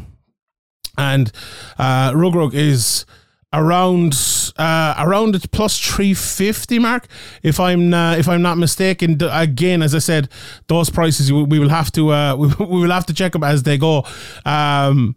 And 0.97 1.31
uh, 1.77 2.11
Reug 2.11 2.33
Reug 2.33 2.53
is 2.53 3.05
around 3.53 4.13
uh, 4.57 4.95
around 4.97 5.33
the 5.33 5.47
plus 5.47 5.79
350 5.79 6.79
mark 6.79 7.07
if 7.43 7.59
i'm 7.59 7.93
uh, 7.93 8.15
if 8.15 8.27
i'm 8.27 8.41
not 8.41 8.57
mistaken 8.57 9.17
again 9.31 9.81
as 9.81 9.95
i 9.95 9.99
said 9.99 10.29
those 10.67 10.89
prices 10.89 11.31
we 11.31 11.59
will 11.59 11.69
have 11.69 11.91
to 11.91 12.11
uh, 12.11 12.35
we, 12.35 12.47
will 12.59 12.91
have 12.91 13.05
to 13.05 13.13
check 13.13 13.31
them 13.31 13.43
as 13.43 13.63
they 13.63 13.77
go 13.77 14.05
um, 14.45 15.15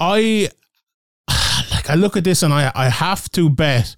i 0.00 0.48
like 1.70 1.90
i 1.90 1.94
look 1.94 2.16
at 2.16 2.24
this 2.24 2.42
and 2.42 2.52
i 2.52 2.72
i 2.74 2.88
have 2.88 3.30
to 3.30 3.50
bet 3.50 3.96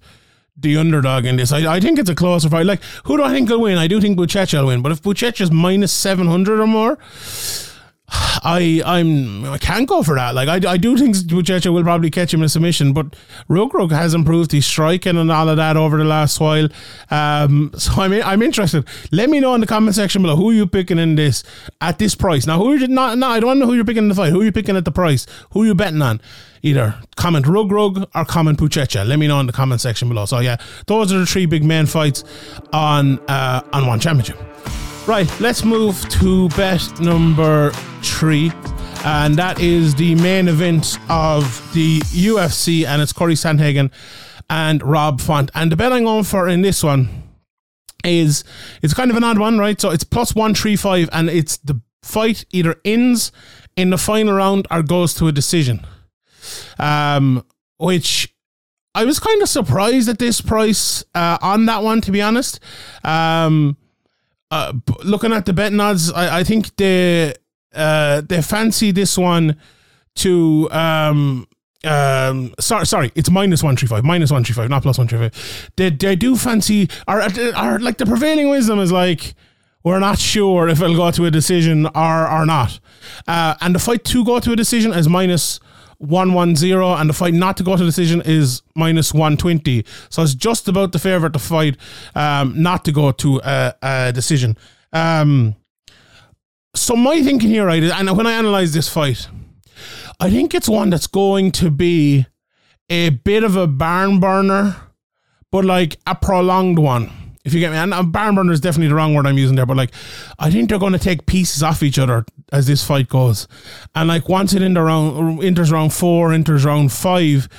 the 0.61 0.77
underdog 0.77 1.25
in 1.25 1.37
this. 1.37 1.51
I, 1.51 1.75
I 1.75 1.79
think 1.79 1.99
it's 1.99 2.09
a 2.09 2.15
closer 2.15 2.49
fight. 2.49 2.65
Like, 2.65 2.83
who 3.05 3.17
do 3.17 3.23
I 3.23 3.31
think 3.31 3.49
will 3.49 3.61
win? 3.61 3.77
I 3.77 3.87
do 3.87 4.01
think 4.01 4.17
Buchecha 4.17 4.59
will 4.59 4.67
win, 4.67 4.81
but 4.81 4.91
if 4.91 5.01
Buchecha's 5.01 5.51
minus 5.51 5.91
700 5.93 6.59
or 6.59 6.67
more, 6.67 6.97
I 8.11 8.81
I'm 8.85 9.45
I 9.45 9.57
can't 9.57 9.87
go 9.87 10.03
for 10.03 10.15
that. 10.15 10.35
Like 10.35 10.47
I, 10.47 10.71
I 10.71 10.77
do 10.77 10.97
think 10.97 11.15
Buchecha 11.15 11.73
will 11.73 11.83
probably 11.83 12.09
catch 12.09 12.33
him 12.33 12.41
in 12.41 12.49
submission, 12.49 12.93
but 12.93 13.07
Reug 13.49 13.71
Reug 13.71 13.91
has 13.91 14.13
improved 14.13 14.51
his 14.51 14.65
striking 14.65 15.17
and 15.17 15.31
all 15.31 15.49
of 15.49 15.57
that 15.57 15.77
over 15.77 15.97
the 15.97 16.03
last 16.03 16.39
while. 16.39 16.67
Um, 17.11 17.71
so 17.77 18.01
I'm 18.01 18.13
I'm 18.13 18.41
interested. 18.41 18.87
Let 19.11 19.29
me 19.29 19.39
know 19.39 19.53
in 19.55 19.61
the 19.61 19.67
comment 19.67 19.95
section 19.95 20.21
below 20.21 20.35
who 20.35 20.51
you 20.51 20.65
picking 20.67 20.99
in 20.99 21.15
this 21.15 21.43
at 21.81 21.99
this 21.99 22.15
price. 22.15 22.47
Now 22.47 22.57
who 22.57 22.73
you 22.73 22.87
not 22.87 23.17
no 23.17 23.27
I 23.27 23.39
don't 23.39 23.59
know 23.59 23.65
who 23.65 23.73
you're 23.73 23.85
picking 23.85 24.03
in 24.03 24.09
the 24.09 24.15
fight. 24.15 24.31
Who 24.31 24.41
are 24.41 24.45
you 24.45 24.51
picking 24.51 24.75
at 24.75 24.85
the 24.85 24.91
price? 24.91 25.25
Who 25.51 25.63
are 25.63 25.65
you 25.65 25.75
betting 25.75 26.01
on? 26.01 26.21
Either 26.61 26.95
comment 27.15 27.45
Reug 27.45 27.69
Reug 27.69 28.07
or 28.15 28.25
comment 28.25 28.59
Buchecha. 28.59 29.07
Let 29.07 29.19
me 29.19 29.27
know 29.27 29.39
in 29.39 29.45
the 29.47 29.53
comment 29.53 29.81
section 29.81 30.09
below. 30.09 30.25
So 30.25 30.39
yeah, 30.39 30.57
those 30.87 31.11
are 31.13 31.19
the 31.19 31.25
three 31.25 31.45
big 31.45 31.63
main 31.63 31.85
fights 31.85 32.23
on 32.73 33.19
uh, 33.29 33.61
on 33.71 33.87
one 33.87 33.99
championship. 33.99 34.37
Right, 35.07 35.39
let's 35.39 35.63
move 35.63 36.07
to 36.09 36.49
bet 36.49 36.99
number 36.99 37.71
three. 38.01 38.51
And 39.03 39.35
that 39.37 39.59
is 39.59 39.95
the 39.95 40.13
main 40.15 40.47
event 40.47 40.99
of 41.09 41.43
the 41.73 41.99
UFC, 41.99 42.85
and 42.85 43.01
it's 43.01 43.11
Cory 43.11 43.33
Sandhagen 43.33 43.91
and 44.49 44.83
Rob 44.83 45.21
Font. 45.21 45.49
And 45.55 45.71
the 45.71 45.75
bet 45.75 45.93
I'm 45.93 46.03
going 46.03 46.25
for 46.25 46.47
in 46.47 46.61
this 46.61 46.83
one 46.83 47.23
is 48.03 48.43
it's 48.81 48.93
kind 48.93 49.09
of 49.09 49.17
an 49.17 49.23
odd 49.23 49.39
one, 49.39 49.57
right? 49.57 49.79
So 49.79 49.89
it's 49.89 50.03
plus 50.03 50.35
one 50.35 50.53
three 50.53 50.75
five, 50.75 51.09
and 51.11 51.29
it's 51.29 51.57
the 51.57 51.81
fight 52.03 52.45
either 52.51 52.75
ends 52.85 53.31
in 53.75 53.89
the 53.89 53.97
final 53.97 54.33
round 54.33 54.67
or 54.69 54.83
goes 54.83 55.13
to 55.15 55.27
a 55.27 55.31
decision. 55.31 55.85
Um, 56.77 57.45
which 57.77 58.33
I 58.93 59.05
was 59.05 59.19
kind 59.19 59.41
of 59.41 59.49
surprised 59.49 60.09
at 60.09 60.19
this 60.19 60.41
price 60.41 61.03
uh, 61.15 61.37
on 61.41 61.65
that 61.67 61.83
one, 61.83 62.01
to 62.01 62.11
be 62.11 62.21
honest. 62.21 62.59
Um, 63.03 63.77
uh, 64.51 64.73
looking 65.03 65.33
at 65.33 65.45
the 65.45 65.53
betting 65.53 65.79
odds, 65.79 66.11
I, 66.11 66.39
I 66.39 66.43
think 66.43 66.75
they 66.75 67.33
uh, 67.73 68.21
they 68.21 68.41
fancy 68.41 68.91
this 68.91 69.17
one 69.17 69.57
to 70.15 70.69
um 70.71 71.47
um 71.85 72.53
sorry 72.59 72.85
sorry 72.85 73.11
it's 73.15 73.29
minus 73.29 73.63
135 73.63 74.03
minus 74.03 74.31
135 74.31 74.69
not 74.69 74.81
plus 74.81 74.97
135 74.97 75.71
they, 75.77 75.89
they 75.89 76.13
do 76.13 76.35
fancy 76.35 76.89
or, 77.07 77.21
or 77.21 77.79
like 77.79 77.97
the 77.99 78.05
prevailing 78.05 78.49
wisdom 78.49 78.79
is 78.79 78.91
like 78.91 79.33
we're 79.83 79.99
not 79.99 80.19
sure 80.19 80.67
if 80.67 80.81
it'll 80.81 80.95
go 80.95 81.11
to 81.11 81.25
a 81.25 81.31
decision 81.31 81.85
or 81.95 82.29
or 82.29 82.45
not. 82.45 82.79
Uh, 83.27 83.55
and 83.61 83.73
the 83.73 83.79
fight 83.79 84.03
to 84.05 84.25
go 84.25 84.39
to 84.39 84.51
a 84.51 84.55
decision 84.55 84.93
is 84.93 85.07
minus 85.07 85.59
110 85.99 86.81
and 86.99 87.09
the 87.09 87.13
fight 87.13 87.33
not 87.33 87.55
to 87.57 87.63
go 87.63 87.77
to 87.77 87.85
decision 87.85 88.21
is 88.25 88.61
minus 88.75 89.13
120 89.13 89.85
so 90.09 90.23
it's 90.23 90.33
just 90.33 90.67
about 90.67 90.91
the 90.91 90.99
favorite 90.99 91.33
to 91.33 91.39
fight 91.39 91.77
um, 92.15 92.61
not 92.61 92.83
to 92.85 92.91
go 92.91 93.11
to 93.11 93.39
a, 93.43 93.73
a 93.81 94.11
decision. 94.13 94.57
Um, 94.91 95.55
so 96.75 96.95
my 96.95 97.21
thinking 97.21 97.49
here 97.49 97.65
right 97.65 97.83
and 97.83 98.15
when 98.15 98.27
i 98.27 98.31
analyze 98.31 98.73
this 98.73 98.87
fight 98.87 99.27
i 100.19 100.29
think 100.29 100.53
it's 100.53 100.69
one 100.69 100.89
that's 100.89 101.07
going 101.07 101.51
to 101.51 101.71
be 101.71 102.25
a 102.89 103.09
bit 103.09 103.43
of 103.43 103.55
a 103.55 103.67
barn 103.67 104.19
burner 104.19 104.75
but 105.51 105.65
like 105.65 105.97
a 106.05 106.15
prolonged 106.15 106.79
one 106.79 107.11
if 107.49 107.53
you 107.55 107.59
get 107.59 107.71
me, 107.71 107.77
and 107.77 107.93
uh, 107.93 108.03
barn 108.03 108.35
burner 108.35 108.53
is 108.53 108.61
definitely 108.61 108.89
the 108.89 108.95
wrong 108.95 109.13
word 109.13 109.25
I'm 109.25 109.37
using 109.37 109.55
there, 109.55 109.65
but 109.65 109.75
like, 109.75 109.91
I 110.37 110.51
think 110.51 110.69
they're 110.69 110.79
going 110.79 110.93
to 110.93 110.99
take 110.99 111.25
pieces 111.25 111.63
off 111.63 111.81
each 111.81 111.97
other 111.97 112.25
as 112.51 112.67
this 112.67 112.83
fight 112.83 113.09
goes, 113.09 113.47
and 113.95 114.07
like 114.07 114.29
once 114.29 114.53
it 114.53 114.61
into 114.61 114.81
round 114.81 115.43
enters 115.43 115.71
round 115.71 115.93
four, 115.93 116.31
enters 116.31 116.63
round 116.63 116.91
five, 116.91 117.49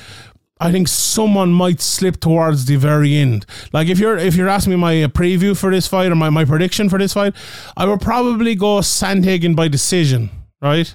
I 0.61 0.70
think 0.70 0.88
someone 0.88 1.53
might 1.53 1.81
slip 1.81 2.20
towards 2.20 2.66
the 2.66 2.76
very 2.76 3.16
end. 3.16 3.46
Like 3.72 3.88
if 3.88 3.98
you're 3.98 4.18
if 4.18 4.37
you're 4.37 4.48
asking 4.48 4.72
me 4.72 4.76
my 4.76 4.94
preview 5.09 5.57
for 5.57 5.70
this 5.70 5.87
fight 5.87 6.12
or 6.12 6.14
my, 6.14 6.31
my 6.31 6.44
prediction 6.44 6.88
for 6.88 6.98
this 6.98 7.14
fight, 7.14 7.35
I 7.76 7.87
would 7.87 8.00
probably 8.00 8.55
go 8.55 8.79
Sandhagen 8.79 9.57
by 9.57 9.68
decision, 9.68 10.31
right? 10.61 10.94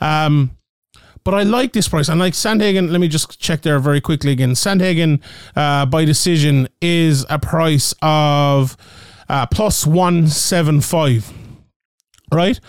Um, 0.00 0.55
but 1.26 1.34
I 1.34 1.42
like 1.42 1.72
this 1.72 1.88
price. 1.88 2.08
And 2.08 2.20
like 2.20 2.34
Sandhagen, 2.34 2.88
let 2.88 3.00
me 3.00 3.08
just 3.08 3.40
check 3.40 3.62
there 3.62 3.80
very 3.80 4.00
quickly 4.00 4.30
again. 4.30 4.52
Sandhagen 4.52 5.20
uh, 5.56 5.84
by 5.84 6.04
decision 6.04 6.68
is 6.80 7.26
a 7.28 7.36
price 7.36 7.92
of 8.00 8.76
uh, 9.28 9.44
plus 9.46 9.84
175. 9.84 11.32
Right? 12.32 12.60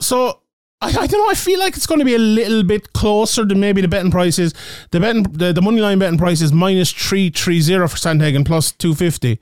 So 0.00 0.40
I, 0.80 0.88
I, 0.88 1.06
don't 1.06 1.12
know. 1.12 1.30
I 1.30 1.34
feel 1.34 1.60
like 1.60 1.76
it's 1.76 1.86
going 1.86 2.00
to 2.00 2.04
be 2.04 2.16
a 2.16 2.18
little 2.18 2.64
bit 2.64 2.92
closer 2.92 3.44
than 3.44 3.60
maybe 3.60 3.82
the 3.82 3.88
betting 3.88 4.10
prices. 4.10 4.52
The 4.90 4.98
betting, 4.98 5.22
the, 5.22 5.52
the 5.52 5.62
money 5.62 5.80
line 5.80 6.00
betting 6.00 6.18
price 6.18 6.40
is 6.40 6.52
minus 6.52 6.90
three 6.90 7.30
three 7.30 7.60
zero 7.60 7.86
for 7.86 7.96
Sandhagen 7.96 8.44
plus 8.44 8.72
two 8.72 8.96
fifty. 8.96 9.38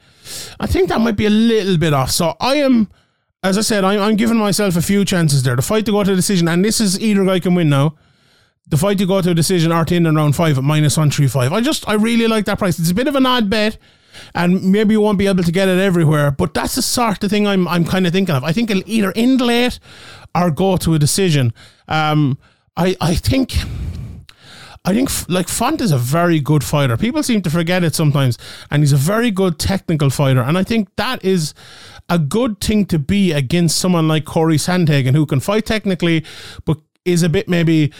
I 0.60 0.66
think 0.66 0.90
that 0.90 1.00
might 1.00 1.16
be 1.16 1.24
a 1.24 1.30
little 1.30 1.78
bit 1.78 1.94
off. 1.94 2.10
So 2.10 2.36
I 2.40 2.56
am, 2.56 2.90
as 3.42 3.56
I 3.56 3.62
said, 3.62 3.84
I'm, 3.84 4.16
giving 4.16 4.36
myself 4.36 4.76
a 4.76 4.82
few 4.82 5.06
chances 5.06 5.44
there. 5.44 5.56
The 5.56 5.62
fight 5.62 5.86
to 5.86 5.92
go 5.92 6.04
to 6.04 6.12
a 6.12 6.16
decision, 6.16 6.46
and 6.46 6.62
this 6.62 6.78
is 6.78 7.00
either 7.00 7.24
guy 7.24 7.40
can 7.40 7.54
win 7.54 7.70
now 7.70 7.96
the 8.66 8.76
fight 8.76 8.98
to 8.98 9.06
go 9.06 9.20
to 9.20 9.30
a 9.30 9.34
decision 9.34 9.72
or 9.72 9.84
in 9.90 10.06
and 10.06 10.16
round 10.16 10.34
five 10.34 10.56
at 10.58 10.64
minus 10.64 10.96
135. 10.96 11.52
I 11.52 11.60
just, 11.60 11.88
I 11.88 11.94
really 11.94 12.26
like 12.26 12.46
that 12.46 12.58
price. 12.58 12.78
It's 12.78 12.90
a 12.90 12.94
bit 12.94 13.08
of 13.08 13.14
an 13.14 13.26
odd 13.26 13.50
bet 13.50 13.78
and 14.34 14.70
maybe 14.70 14.94
you 14.94 15.00
won't 15.00 15.18
be 15.18 15.26
able 15.26 15.42
to 15.42 15.52
get 15.52 15.68
it 15.68 15.78
everywhere, 15.78 16.30
but 16.30 16.54
that's 16.54 16.76
the 16.76 16.82
sort 16.82 17.22
of 17.22 17.30
thing 17.30 17.46
I'm, 17.46 17.66
I'm 17.68 17.84
kind 17.84 18.06
of 18.06 18.12
thinking 18.12 18.34
of. 18.34 18.44
I 18.44 18.52
think 18.52 18.70
it'll 18.70 18.88
either 18.88 19.12
end 19.14 19.40
late 19.40 19.78
or 20.34 20.50
go 20.50 20.76
to 20.78 20.94
a 20.94 20.98
decision. 20.98 21.52
Um, 21.88 22.38
I, 22.76 22.96
I 23.00 23.14
think, 23.14 23.54
I 24.84 24.92
think 24.92 25.10
like 25.28 25.48
Font 25.48 25.80
is 25.80 25.92
a 25.92 25.98
very 25.98 26.40
good 26.40 26.64
fighter. 26.64 26.96
People 26.96 27.22
seem 27.22 27.42
to 27.42 27.50
forget 27.50 27.84
it 27.84 27.94
sometimes, 27.94 28.38
and 28.70 28.82
he's 28.82 28.92
a 28.92 28.96
very 28.96 29.30
good 29.30 29.58
technical 29.58 30.10
fighter. 30.10 30.40
And 30.40 30.58
I 30.58 30.64
think 30.64 30.94
that 30.96 31.24
is 31.24 31.54
a 32.08 32.18
good 32.18 32.60
thing 32.60 32.84
to 32.86 32.98
be 32.98 33.32
against 33.32 33.78
someone 33.78 34.08
like 34.08 34.24
Cory 34.24 34.56
Sandhagen, 34.56 35.14
who 35.14 35.26
can 35.26 35.40
fight 35.40 35.66
technically, 35.66 36.24
but 36.64 36.78
is 37.04 37.22
a 37.22 37.28
bit 37.28 37.48
maybe. 37.48 37.92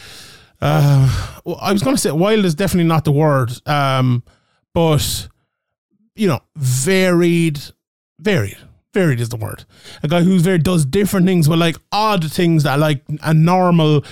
Uh, 0.61 1.41
I 1.61 1.71
was 1.71 1.83
going 1.83 1.95
to 1.95 2.01
say 2.01 2.11
wild 2.11 2.45
is 2.45 2.55
definitely 2.55 2.87
not 2.87 3.05
the 3.05 3.11
word, 3.11 3.51
um, 3.65 4.23
but 4.73 5.27
you 6.15 6.27
know, 6.27 6.39
varied, 6.55 7.59
varied, 8.19 8.57
varied 8.93 9.19
is 9.19 9.29
the 9.29 9.35
word. 9.35 9.65
A 10.01 10.07
guy 10.07 10.23
who's 10.23 10.41
very 10.41 10.57
does 10.57 10.85
different 10.85 11.25
things, 11.25 11.47
but 11.47 11.57
like 11.57 11.75
odd 11.91 12.31
things 12.31 12.63
that 12.63 12.79
like 12.79 13.03
a 13.21 13.33
normal, 13.33 14.03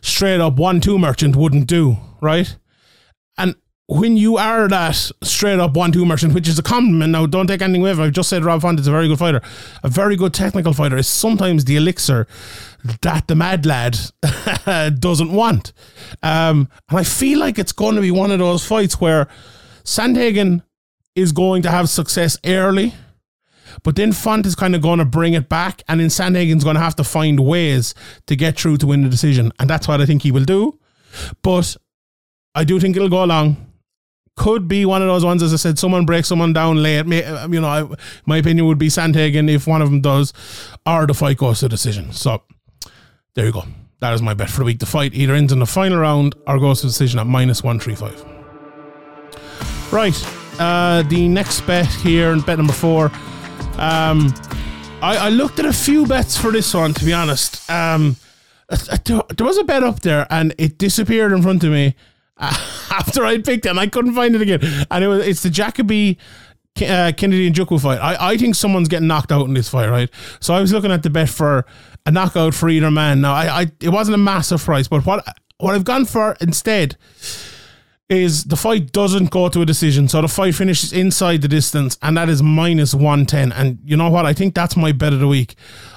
straight 0.00 0.40
up 0.40 0.54
one 0.54 0.80
two 0.80 0.98
merchant 0.98 1.36
wouldn't 1.36 1.66
do, 1.66 1.96
right? 2.20 2.56
When 3.94 4.16
you 4.16 4.38
are 4.38 4.68
that 4.68 4.94
straight 5.22 5.60
up 5.60 5.74
one 5.74 5.92
two 5.92 6.06
merchant, 6.06 6.32
which 6.32 6.48
is 6.48 6.58
a 6.58 6.62
compliment. 6.62 7.12
Now, 7.12 7.26
don't 7.26 7.46
take 7.46 7.60
anything 7.60 7.82
away. 7.82 7.90
I've 7.90 8.12
just 8.12 8.30
said 8.30 8.42
Rob 8.42 8.62
Font 8.62 8.80
is 8.80 8.86
a 8.86 8.90
very 8.90 9.06
good 9.06 9.18
fighter, 9.18 9.42
a 9.82 9.88
very 9.90 10.16
good 10.16 10.32
technical 10.32 10.72
fighter. 10.72 10.96
Is 10.96 11.06
sometimes 11.06 11.66
the 11.66 11.76
elixir 11.76 12.26
that 13.02 13.28
the 13.28 13.34
mad 13.34 13.66
lad 13.66 13.98
doesn't 14.98 15.30
want. 15.30 15.74
Um, 16.22 16.70
and 16.88 17.00
I 17.00 17.04
feel 17.04 17.38
like 17.38 17.58
it's 17.58 17.72
going 17.72 17.96
to 17.96 18.00
be 18.00 18.10
one 18.10 18.30
of 18.30 18.38
those 18.38 18.64
fights 18.64 18.98
where 18.98 19.28
Sandhagen 19.84 20.62
is 21.14 21.32
going 21.32 21.60
to 21.60 21.70
have 21.70 21.90
success 21.90 22.38
early. 22.46 22.94
But 23.82 23.96
then 23.96 24.12
Font 24.12 24.46
is 24.46 24.54
kind 24.54 24.74
of 24.74 24.80
going 24.80 25.00
to 25.00 25.04
bring 25.04 25.34
it 25.34 25.50
back, 25.50 25.82
and 25.86 26.00
then 26.00 26.08
Sandhagen's 26.08 26.64
going 26.64 26.76
to 26.76 26.82
have 26.82 26.96
to 26.96 27.04
find 27.04 27.40
ways 27.40 27.94
to 28.26 28.36
get 28.36 28.58
through 28.58 28.78
to 28.78 28.86
win 28.86 29.02
the 29.02 29.10
decision. 29.10 29.52
And 29.58 29.68
that's 29.68 29.86
what 29.86 30.00
I 30.00 30.06
think 30.06 30.22
he 30.22 30.32
will 30.32 30.44
do. 30.44 30.78
But 31.42 31.76
I 32.54 32.64
do 32.64 32.80
think 32.80 32.96
it'll 32.96 33.10
go 33.10 33.22
along 33.22 33.68
could 34.36 34.66
be 34.66 34.84
one 34.84 35.02
of 35.02 35.08
those 35.08 35.24
ones, 35.24 35.42
as 35.42 35.52
I 35.52 35.56
said, 35.56 35.78
someone 35.78 36.06
breaks 36.06 36.28
someone 36.28 36.52
down 36.52 36.82
late. 36.82 37.06
May, 37.06 37.26
you 37.48 37.60
know, 37.60 37.68
I, 37.68 37.86
my 38.26 38.38
opinion 38.38 38.66
would 38.66 38.78
be 38.78 38.88
Sandhagen 38.88 39.50
if 39.50 39.66
one 39.66 39.82
of 39.82 39.90
them 39.90 40.00
does, 40.00 40.32
or 40.86 41.06
the 41.06 41.14
fight 41.14 41.36
goes 41.36 41.60
to 41.60 41.68
decision. 41.68 42.12
So 42.12 42.42
there 43.34 43.46
you 43.46 43.52
go. 43.52 43.64
That 44.00 44.14
is 44.14 44.22
my 44.22 44.34
bet 44.34 44.50
for 44.50 44.60
the 44.60 44.64
week. 44.64 44.78
The 44.80 44.86
fight 44.86 45.14
either 45.14 45.34
ends 45.34 45.52
in 45.52 45.58
the 45.60 45.66
final 45.66 45.98
round 45.98 46.34
or 46.46 46.58
goes 46.58 46.80
to 46.80 46.86
decision 46.88 47.20
at 47.20 47.26
minus 47.26 47.62
135. 47.62 48.32
Right. 49.92 50.26
Uh, 50.58 51.02
the 51.02 51.28
next 51.28 51.60
bet 51.62 51.86
here, 51.86 52.32
and 52.32 52.44
bet 52.44 52.58
number 52.58 52.72
four. 52.72 53.06
Um, 53.76 54.34
I, 55.00 55.16
I, 55.18 55.28
looked 55.30 55.58
at 55.58 55.64
a 55.64 55.72
few 55.72 56.06
bets 56.06 56.36
for 56.36 56.52
this 56.52 56.74
one, 56.74 56.94
to 56.94 57.04
be 57.04 57.12
honest. 57.12 57.70
Um, 57.70 58.16
there 59.06 59.46
was 59.46 59.58
a 59.58 59.64
bet 59.64 59.82
up 59.82 60.00
there 60.00 60.26
and 60.30 60.54
it 60.58 60.78
disappeared 60.78 61.32
in 61.32 61.42
front 61.42 61.64
of 61.64 61.72
me 61.72 61.94
after 62.90 63.24
I 63.24 63.38
picked 63.38 63.66
it, 63.66 63.70
and 63.70 63.78
I 63.78 63.86
couldn't 63.86 64.14
find 64.14 64.34
it 64.34 64.42
again. 64.42 64.86
And 64.90 65.04
it 65.04 65.08
was 65.08 65.26
it's 65.26 65.42
the 65.42 65.50
Jacoby 65.50 66.18
uh, 66.78 67.12
Kennedy 67.16 67.50
Nzechukwu 67.50 67.80
fight. 67.80 67.98
I, 67.98 68.32
I 68.32 68.36
think 68.36 68.54
someone's 68.54 68.88
getting 68.88 69.08
knocked 69.08 69.30
out 69.30 69.46
in 69.46 69.54
this 69.54 69.68
fight, 69.68 69.88
right? 69.88 70.10
So 70.40 70.54
I 70.54 70.60
was 70.60 70.72
looking 70.72 70.90
at 70.90 71.02
the 71.02 71.10
bet 71.10 71.28
for 71.28 71.66
a 72.06 72.10
knockout 72.10 72.54
for 72.54 72.68
either 72.68 72.90
man. 72.90 73.20
Now 73.20 73.34
I, 73.34 73.62
I 73.62 73.66
it 73.80 73.90
wasn't 73.90 74.16
a 74.16 74.18
massive 74.18 74.62
price, 74.62 74.88
but 74.88 75.06
what 75.06 75.24
what 75.58 75.74
I've 75.74 75.84
gone 75.84 76.04
for 76.04 76.36
instead 76.40 76.96
is 78.12 78.44
the 78.44 78.56
fight 78.56 78.92
doesn't 78.92 79.30
go 79.30 79.48
to 79.48 79.62
a 79.62 79.66
decision. 79.66 80.06
So 80.06 80.20
the 80.20 80.28
fight 80.28 80.54
finishes 80.54 80.92
inside 80.92 81.40
the 81.40 81.48
distance, 81.48 81.96
and 82.02 82.16
that 82.16 82.28
is 82.28 82.42
minus 82.42 82.94
110. 82.94 83.52
And 83.52 83.78
you 83.84 83.96
know 83.96 84.10
what? 84.10 84.26
I 84.26 84.34
think 84.34 84.54
that's 84.54 84.76
my 84.76 84.92
bet 84.92 85.12
of 85.12 85.20
the 85.20 85.26
week. 85.26 85.54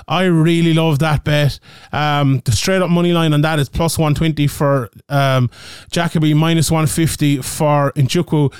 I 0.08 0.24
really 0.24 0.74
love 0.74 1.00
that 1.00 1.24
bet. 1.24 1.60
Um, 1.92 2.42
the 2.46 2.54
straight 2.54 2.82
up 2.82 2.90
money 2.90 3.12
line 3.12 3.34
on 3.34 3.42
that 3.42 3.60
is 3.60 3.70
plus 3.70 3.98
120 3.98 4.48
for 4.48 4.90
um, 5.10 5.50
Jacoby, 5.92 6.34
minus 6.34 6.72
150 6.72 7.42
for 7.42 7.92
Nzechukwu. 7.94 8.54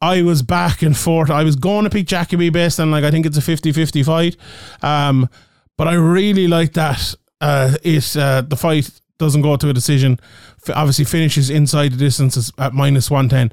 I 0.00 0.22
was 0.22 0.42
back 0.42 0.82
and 0.82 0.96
forth. 0.96 1.30
I 1.30 1.44
was 1.44 1.54
going 1.54 1.84
to 1.84 1.90
pick 1.90 2.06
Jacoby 2.06 2.48
based 2.50 2.80
on, 2.80 2.90
like, 2.90 3.04
I 3.04 3.10
think 3.10 3.26
it's 3.26 3.36
a 3.36 3.42
50 3.42 3.72
50 3.72 4.02
fight. 4.02 4.36
Um, 4.80 5.28
but 5.76 5.86
I 5.86 5.94
really 5.94 6.48
like 6.48 6.72
that. 6.72 7.14
Uh, 7.40 7.74
it, 7.82 8.16
uh, 8.16 8.40
the 8.40 8.56
fight 8.56 9.01
doesn't 9.18 9.42
go 9.42 9.56
to 9.56 9.68
a 9.68 9.72
decision. 9.72 10.18
Obviously, 10.74 11.04
finishes 11.04 11.50
inside 11.50 11.92
the 11.92 11.96
distance 11.96 12.50
at 12.58 12.72
minus 12.72 13.10
110. 13.10 13.52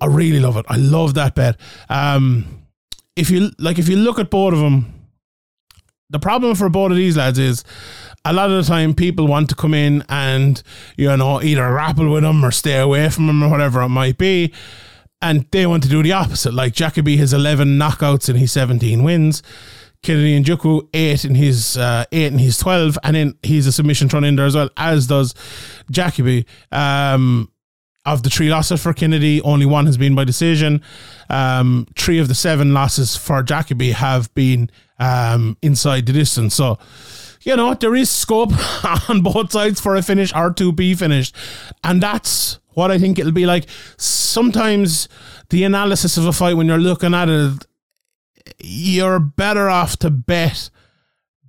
I 0.00 0.06
really 0.06 0.40
love 0.40 0.56
it. 0.56 0.66
I 0.68 0.76
love 0.76 1.14
that 1.14 1.34
bet. 1.34 1.58
Um, 1.88 2.66
if 3.16 3.30
you 3.30 3.50
like, 3.58 3.78
if 3.78 3.88
you 3.88 3.96
look 3.96 4.18
at 4.18 4.30
both 4.30 4.52
of 4.54 4.60
them, 4.60 5.02
the 6.10 6.18
problem 6.18 6.54
for 6.54 6.68
both 6.68 6.90
of 6.90 6.96
these 6.96 7.16
lads 7.16 7.38
is 7.38 7.64
a 8.24 8.32
lot 8.32 8.50
of 8.50 8.64
the 8.64 8.70
time 8.70 8.94
people 8.94 9.26
want 9.26 9.48
to 9.48 9.54
come 9.54 9.74
in 9.74 10.04
and 10.08 10.62
you 10.96 11.14
know 11.16 11.42
either 11.42 11.66
grapple 11.68 12.10
with 12.10 12.22
them 12.22 12.44
or 12.44 12.50
stay 12.50 12.78
away 12.78 13.08
from 13.08 13.26
them 13.26 13.42
or 13.42 13.48
whatever 13.48 13.82
it 13.82 13.88
might 13.88 14.18
be 14.18 14.52
and 15.20 15.46
they 15.50 15.66
want 15.66 15.82
to 15.82 15.88
do 15.88 16.02
the 16.02 16.12
opposite 16.12 16.54
like 16.54 16.74
Jacoby 16.74 17.16
has 17.16 17.32
11 17.32 17.78
knockouts 17.78 18.28
and 18.28 18.38
he's 18.38 18.52
17 18.52 19.02
wins 19.02 19.42
Kennedy 20.02 20.42
Nzechukwu 20.42 20.88
8 20.92 21.24
in 21.24 21.34
his 21.34 21.76
uh, 21.76 22.04
8 22.10 22.32
in 22.32 22.38
his 22.38 22.58
12 22.58 22.98
and 23.04 23.16
then 23.16 23.34
he's 23.42 23.66
a 23.66 23.72
submission 23.72 24.08
thrown 24.08 24.24
in 24.24 24.36
there 24.36 24.46
as 24.46 24.54
well 24.54 24.70
as 24.76 25.06
does 25.06 25.34
Jacoby 25.90 26.44
um, 26.72 27.52
of 28.04 28.22
the 28.22 28.30
three 28.30 28.48
losses 28.48 28.82
for 28.82 28.92
Kennedy, 28.92 29.40
only 29.42 29.66
one 29.66 29.86
has 29.86 29.96
been 29.96 30.14
by 30.14 30.24
decision. 30.24 30.82
Um, 31.30 31.86
three 31.96 32.18
of 32.18 32.28
the 32.28 32.34
seven 32.34 32.74
losses 32.74 33.16
for 33.16 33.42
Jacoby 33.42 33.92
have 33.92 34.32
been 34.34 34.70
um, 34.98 35.56
inside 35.62 36.06
the 36.06 36.12
distance. 36.12 36.54
So, 36.54 36.78
you 37.42 37.54
know, 37.54 37.74
there 37.74 37.94
is 37.94 38.10
scope 38.10 38.52
on 39.08 39.22
both 39.22 39.52
sides 39.52 39.80
for 39.80 39.94
a 39.94 40.02
finish 40.02 40.34
or 40.34 40.52
to 40.54 40.72
be 40.72 40.94
finished. 40.94 41.36
And 41.84 42.02
that's 42.02 42.58
what 42.70 42.90
I 42.90 42.98
think 42.98 43.18
it'll 43.18 43.32
be 43.32 43.46
like. 43.46 43.66
Sometimes 43.98 45.08
the 45.50 45.62
analysis 45.62 46.16
of 46.16 46.26
a 46.26 46.32
fight, 46.32 46.54
when 46.54 46.66
you're 46.66 46.78
looking 46.78 47.14
at 47.14 47.28
it, 47.28 47.66
you're 48.58 49.18
better 49.18 49.68
off 49.68 49.96
to 49.98 50.10
bet 50.10 50.70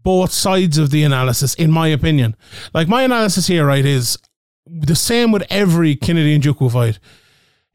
both 0.04 0.32
sides 0.32 0.78
of 0.78 0.90
the 0.90 1.04
analysis, 1.04 1.54
in 1.56 1.72
my 1.72 1.88
opinion. 1.88 2.36
Like, 2.74 2.88
my 2.88 3.04
analysis 3.04 3.48
here, 3.48 3.66
right, 3.66 3.86
is 3.86 4.18
the 4.66 4.96
same 4.96 5.32
with 5.32 5.44
every 5.50 5.96
Kennedy 5.96 6.38
Nzechukwu 6.38 6.72
fight. 6.72 7.00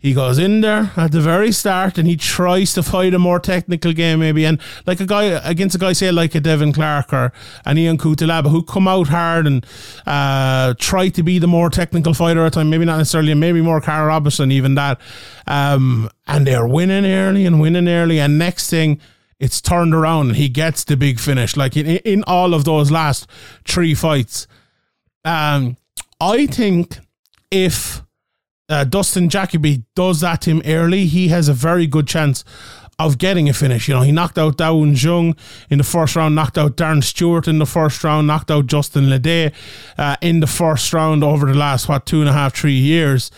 He 0.01 0.15
goes 0.15 0.39
in 0.39 0.61
there 0.61 0.93
at 0.97 1.11
the 1.11 1.21
very 1.21 1.51
start 1.51 1.99
and 1.99 2.07
he 2.07 2.17
tries 2.17 2.73
to 2.75 2.85
fight 2.85 3.15
a 3.15 3.19
more 3.19 3.41
technical 3.41 3.93
game, 3.93 4.21
maybe. 4.21 4.47
And 4.47 4.61
like 4.87 5.01
a 5.01 5.07
guy 5.07 5.25
against 5.25 5.75
a 5.75 5.79
guy, 5.79 5.93
say 5.93 6.13
like 6.13 6.37
a 6.37 6.41
Devin 6.41 6.73
Clark 6.73 7.13
or 7.13 7.33
an 7.65 7.79
Ian 7.79 7.99
Cutelaba, 7.99 8.49
who 8.49 8.63
come 8.63 8.87
out 8.87 9.09
hard 9.09 9.49
and 9.49 9.67
uh, 10.07 10.75
try 10.79 11.09
to 11.09 11.23
be 11.25 11.41
the 11.41 11.49
more 11.49 11.69
technical 11.69 12.15
fighter 12.15 12.47
at 12.47 12.53
time. 12.53 12.71
Maybe 12.71 12.85
not 12.85 12.99
necessarily, 12.99 13.35
maybe 13.35 13.61
more 13.61 13.81
Karl 13.81 14.07
Roberson, 14.07 14.53
even 14.53 14.77
that. 14.77 15.01
Um, 15.49 16.09
and 16.29 16.47
they're 16.47 16.69
winning 16.69 17.05
early 17.05 17.45
and 17.45 17.61
winning 17.61 17.89
early. 17.89 18.21
And 18.21 18.39
next 18.39 18.71
thing, 18.71 19.01
it's 19.41 19.61
turned 19.61 19.95
around 19.95 20.29
and 20.29 20.37
he 20.37 20.49
gets 20.49 20.85
the 20.85 20.97
big 20.97 21.19
finish. 21.19 21.57
Like 21.57 21.77
in, 21.77 21.87
in 21.87 22.23
all 22.29 22.55
of 22.55 22.65
those 22.65 22.93
last 22.93 23.29
three 23.67 23.97
fights. 23.97 24.47
Um, 25.25 25.77
I 26.21 26.47
think 26.47 27.01
if 27.51 28.03
uh, 28.69 28.85
Dustin 28.85 29.29
Jacoby 29.29 29.85
does 29.95 30.21
that 30.21 30.43
to 30.43 30.51
him 30.51 30.63
early, 30.65 31.07
he 31.07 31.29
has 31.29 31.49
a 31.49 31.55
very 31.55 31.87
good 31.87 32.07
chance 32.07 32.45
of 32.99 33.17
getting 33.17 33.49
a 33.49 33.53
finish. 33.53 33.89
You 33.89 33.95
know, 33.95 34.03
he 34.03 34.11
knocked 34.11 34.39
out 34.39 34.57
Dao 34.59 35.01
Jung 35.01 35.37
in 35.71 35.79
the 35.79 35.85
first 35.85 36.17
round, 36.17 36.35
knocked 36.35 36.59
out 36.59 36.77
Darren 36.77 37.03
Stewart 37.03 37.47
in 37.47 37.59
the 37.59 37.67
first 37.67 38.03
round, 38.03 38.27
knocked 38.27 38.51
out 38.51 38.67
Justin 38.67 39.05
Ledet 39.05 39.55
uh, 39.97 40.17
in 40.21 40.41
the 40.41 40.47
first 40.47 40.93
round 40.93 41.23
over 41.23 41.47
the 41.47 41.55
last, 41.55 41.89
what, 41.89 42.07
two 42.07 42.21
and 42.21 42.29
a 42.29 42.33
half, 42.33 42.55
three 42.57 42.73
years. 42.73 43.31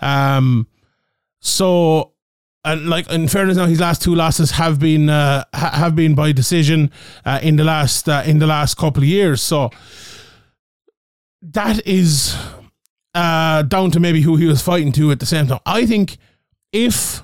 Um, 0.00 0.68
so, 1.40 2.12
and 2.64 2.88
like 2.88 3.10
in 3.10 3.26
fairness, 3.28 3.56
now 3.56 3.66
his 3.66 3.80
last 3.80 4.02
two 4.02 4.14
losses 4.14 4.52
have 4.52 4.78
been 4.78 5.10
uh, 5.10 5.44
ha- 5.54 5.72
have 5.72 5.96
been 5.96 6.14
by 6.14 6.32
decision 6.32 6.90
uh, 7.24 7.40
in 7.42 7.56
the 7.56 7.64
last 7.64 8.08
uh, 8.08 8.22
in 8.24 8.38
the 8.38 8.46
last 8.46 8.76
couple 8.76 9.02
of 9.02 9.08
years. 9.08 9.42
So, 9.42 9.70
that 11.42 11.84
is 11.86 12.36
uh, 13.18 13.62
down 13.62 13.90
to 13.90 13.98
maybe 13.98 14.20
who 14.20 14.36
he 14.36 14.46
was 14.46 14.62
fighting 14.62 14.92
to 14.92 15.10
at 15.10 15.18
the 15.18 15.26
same 15.26 15.48
time. 15.48 15.58
I 15.66 15.86
think 15.86 16.18
if 16.72 17.20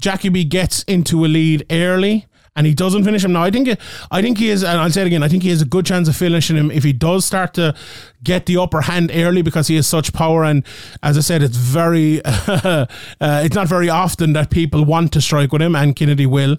Jacoby 0.00 0.44
gets 0.44 0.82
into 0.84 1.26
a 1.26 1.28
lead 1.28 1.66
early 1.70 2.26
and 2.56 2.66
he 2.66 2.72
doesn't 2.72 3.04
finish 3.04 3.22
him 3.22 3.32
now, 3.32 3.42
I 3.42 3.50
think 3.50 3.68
I 4.10 4.22
think 4.22 4.38
he 4.38 4.48
is, 4.48 4.64
and 4.64 4.80
I'll 4.80 4.90
say 4.90 5.02
it 5.02 5.08
again, 5.08 5.22
I 5.22 5.28
think 5.28 5.42
he 5.42 5.50
has 5.50 5.60
a 5.60 5.66
good 5.66 5.84
chance 5.84 6.08
of 6.08 6.16
finishing 6.16 6.56
him 6.56 6.70
if 6.70 6.84
he 6.84 6.94
does 6.94 7.26
start 7.26 7.52
to 7.54 7.74
get 8.24 8.46
the 8.46 8.56
upper 8.56 8.80
hand 8.80 9.10
early 9.12 9.42
because 9.42 9.68
he 9.68 9.76
has 9.76 9.86
such 9.86 10.14
power. 10.14 10.42
And 10.42 10.64
as 11.02 11.18
I 11.18 11.20
said, 11.20 11.42
it's 11.42 11.56
very, 11.56 12.22
uh, 12.24 12.86
it's 13.20 13.54
not 13.54 13.68
very 13.68 13.90
often 13.90 14.32
that 14.32 14.48
people 14.48 14.86
want 14.86 15.12
to 15.12 15.20
strike 15.20 15.52
with 15.52 15.60
him, 15.60 15.76
and 15.76 15.94
Kennedy 15.94 16.24
will. 16.24 16.56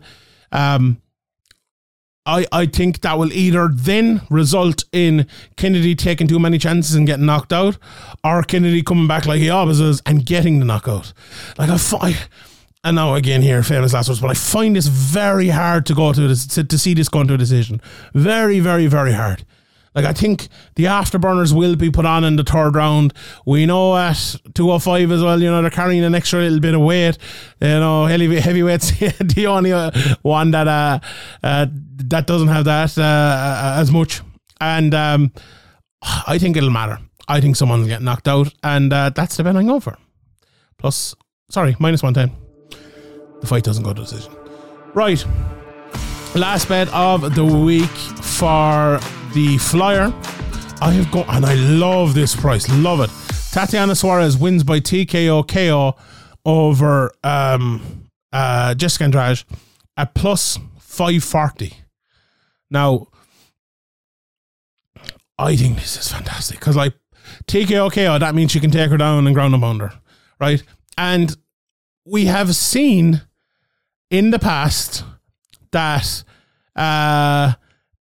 Um, 0.52 1.00
I, 2.25 2.45
I 2.51 2.67
think 2.67 3.01
that 3.01 3.17
will 3.17 3.34
either 3.34 3.67
then 3.71 4.21
result 4.29 4.84
in 4.91 5.25
Kennedy 5.57 5.95
taking 5.95 6.27
too 6.27 6.39
many 6.39 6.60
chances 6.60 6.95
and 6.95 7.07
getting 7.07 7.25
knocked 7.25 7.51
out, 7.51 7.77
or 8.23 8.43
Kennedy 8.43 8.84
coming 8.84 9.07
back 9.07 9.25
like 9.25 9.39
he 9.39 9.49
always 9.49 9.79
is 9.79 10.01
and 10.05 10.25
getting 10.25 10.60
the 10.60 10.65
knockout. 10.65 11.13
Like 11.57 11.69
I, 11.69 11.77
find, 11.77 12.15
and 12.84 12.95
now 12.95 13.15
again 13.15 13.41
here, 13.41 13.63
famous 13.63 13.93
last 13.93 14.07
words, 14.07 14.21
but 14.21 14.29
I 14.29 14.36
find 14.36 14.75
this 14.75 14.88
very 14.88 15.49
hard 15.49 15.88
to 15.88 15.95
go 15.95 16.13
to 16.13 16.27
this, 16.27 16.45
to, 16.47 16.63
to 16.63 16.77
see 16.77 16.93
this 16.93 17.10
going 17.10 17.27
to 17.27 17.34
a 17.34 17.38
decision. 17.38 17.81
Very, 18.13 18.60
very, 18.60 18.86
very 18.86 19.13
hard. 19.13 19.43
Like 19.93 20.06
I 20.06 20.13
think 20.13 20.47
the 20.75 20.86
afterburners 20.86 21.54
will 21.54 21.75
be 21.75 21.91
put 21.91 22.06
on 22.06 22.23
in 22.23 22.38
the 22.38 22.43
third 22.43 22.75
round. 22.75 23.13
We 23.45 23.65
know 23.65 23.97
at 23.97 24.36
205 24.54 25.12
as 25.12 25.21
well, 25.21 25.41
you 25.41 25.49
know, 25.49 25.62
they're 25.62 25.69
carrying 25.69 26.04
an 26.04 26.15
extra 26.15 26.39
little 26.39 26.60
bit 26.60 26.73
of 26.73 26.82
weight. 26.82 27.17
You 27.60 27.67
know, 27.67 28.06
heavy 28.06 28.39
heavyweights 28.39 28.91
the 29.19 29.47
only 29.47 29.73
uh, 29.73 29.91
one 30.21 30.51
that 30.51 30.67
uh, 30.67 30.99
uh, 31.43 31.67
that 32.06 32.25
doesn't 32.25 32.47
have 32.47 32.65
that 32.65 32.97
uh, 32.97 33.01
uh, 33.01 33.75
as 33.80 33.91
much. 33.91 34.21
And 34.62 34.93
um, 34.93 35.34
I 36.01 36.38
think 36.38 36.56
it'll 36.56 36.69
matter. 36.69 36.99
I 37.27 37.41
think 37.41 37.56
someone's 37.56 37.88
get 37.88 38.01
knocked 38.01 38.27
out, 38.27 38.54
and 38.63 38.91
uh, 38.91 39.10
that's 39.10 39.38
the 39.38 39.43
bet 39.43 39.56
I'm 39.56 39.67
going 39.67 39.82
for. 39.82 39.97
Plus, 40.77 41.15
sorry, 41.49 41.75
minus 41.80 42.04
110. 42.04 42.38
The 43.41 43.47
fight 43.47 43.63
doesn't 43.63 43.84
go 43.84 43.93
to 43.93 44.01
decision. 44.01 44.34
Right. 44.93 45.23
Last 46.36 46.69
bet 46.69 46.88
of 46.93 47.36
the 47.36 47.45
week 47.45 47.89
for 47.89 48.99
the 49.33 49.57
flyer. 49.57 50.13
I 50.81 50.91
have 50.91 51.11
got, 51.11 51.29
and 51.29 51.45
I 51.45 51.53
love 51.55 52.13
this 52.13 52.35
price. 52.35 52.67
Love 52.69 53.01
it. 53.01 53.09
Tatiana 53.51 53.95
Suarez 53.95 54.37
wins 54.37 54.63
by 54.63 54.79
TKO 54.79 55.47
KO 55.47 55.95
over 56.45 57.11
um, 57.23 58.09
uh, 58.33 58.73
Jessica 58.73 59.03
Andrade 59.05 59.43
at 59.97 60.13
plus 60.15 60.57
540. 60.79 61.73
Now, 62.69 63.07
I 65.37 65.55
think 65.55 65.75
this 65.75 65.97
is 65.97 66.11
fantastic 66.11 66.59
because, 66.59 66.75
like, 66.75 66.93
TKO 67.45 67.91
KO, 67.91 68.19
that 68.19 68.35
means 68.35 68.55
you 68.55 68.61
can 68.61 68.71
take 68.71 68.89
her 68.89 68.97
down 68.97 69.27
and 69.27 69.35
ground 69.35 69.53
and 69.53 69.61
pound 69.61 69.81
her, 69.81 69.93
right? 70.39 70.63
And 70.97 71.35
we 72.05 72.25
have 72.25 72.55
seen 72.55 73.21
in 74.09 74.31
the 74.31 74.39
past 74.39 75.03
that 75.71 76.23
uh, 76.75 77.53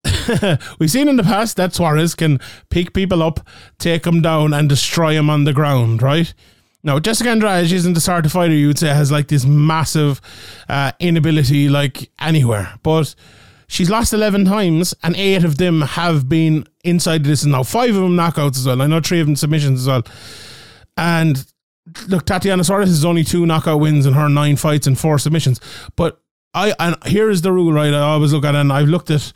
we've 0.80 0.92
seen 0.92 1.08
in 1.08 1.18
the 1.18 1.24
past 1.24 1.58
that 1.58 1.74
Suarez 1.74 2.16
can 2.16 2.40
pick 2.70 2.94
people 2.94 3.22
up, 3.22 3.46
take 3.78 4.04
them 4.04 4.22
down, 4.22 4.54
and 4.54 4.70
destroy 4.70 5.14
them 5.14 5.30
on 5.30 5.44
the 5.44 5.54
ground, 5.54 6.02
right? 6.02 6.34
Now, 6.84 7.00
Jessica 7.00 7.30
Andrade 7.30 7.72
isn't 7.72 7.94
the 7.94 8.00
sort 8.00 8.26
of 8.26 8.32
fighter 8.32 8.54
you 8.54 8.68
would 8.68 8.80
say 8.80 8.88
has 8.88 9.12
like 9.12 9.28
this 9.28 9.46
massive 9.46 10.22
uh, 10.70 10.94
inability 11.00 11.68
like 11.68 12.10
anywhere, 12.20 12.74
but 12.84 13.14
she's 13.68 13.90
lost 13.90 14.14
11 14.14 14.46
times 14.46 14.94
and 15.04 15.16
eight 15.18 15.44
of 15.44 15.58
them 15.58 15.82
have 15.82 16.30
been 16.30 16.66
inside 16.84 17.24
this 17.24 17.46
now 17.46 17.64
five 17.64 17.92
of 17.92 18.02
them 18.02 18.16
knockouts 18.16 18.58
as 18.58 18.66
well. 18.66 18.82
I 18.82 18.88
know 18.88 19.02
three 19.02 19.20
of 19.20 19.28
them 19.28 19.36
submissions 19.36 19.82
as 19.82 19.88
well. 19.88 20.04
And 20.98 21.46
look 22.08 22.26
tatiana 22.26 22.64
suarez 22.64 22.90
has 22.90 23.04
only 23.04 23.24
two 23.24 23.46
knockout 23.46 23.80
wins 23.80 24.06
in 24.06 24.14
her 24.14 24.30
nine 24.30 24.56
fights 24.56 24.88
and 24.88 24.98
four 24.98 25.20
submissions. 25.20 25.60
But 25.96 26.22
i 26.54 26.74
and 26.80 26.96
here 27.06 27.30
is 27.30 27.44
the 27.44 27.52
rule 27.52 27.72
right 27.72 27.94
i 27.94 28.00
always 28.00 28.34
look 28.34 28.44
at 28.44 28.56
it 28.56 28.58
and 28.58 28.74
i've 28.74 28.88
looked 28.88 29.12
at 29.12 29.32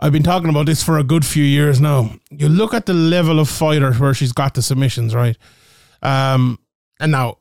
I've 0.00 0.12
been 0.12 0.22
talking 0.22 0.48
about 0.48 0.64
this 0.64 0.82
for 0.82 0.98
a 0.98 1.04
good 1.04 1.26
few 1.26 1.44
years 1.44 1.78
now. 1.78 2.10
You 2.30 2.48
look 2.48 2.72
at 2.72 2.86
the 2.86 2.94
level 2.94 3.38
of 3.38 3.50
fighter 3.50 3.92
where 3.92 4.14
she's 4.14 4.32
got 4.32 4.54
the 4.54 4.62
submissions, 4.62 5.14
right? 5.14 5.36
Um, 6.02 6.58
and 6.98 7.12
now 7.12 7.36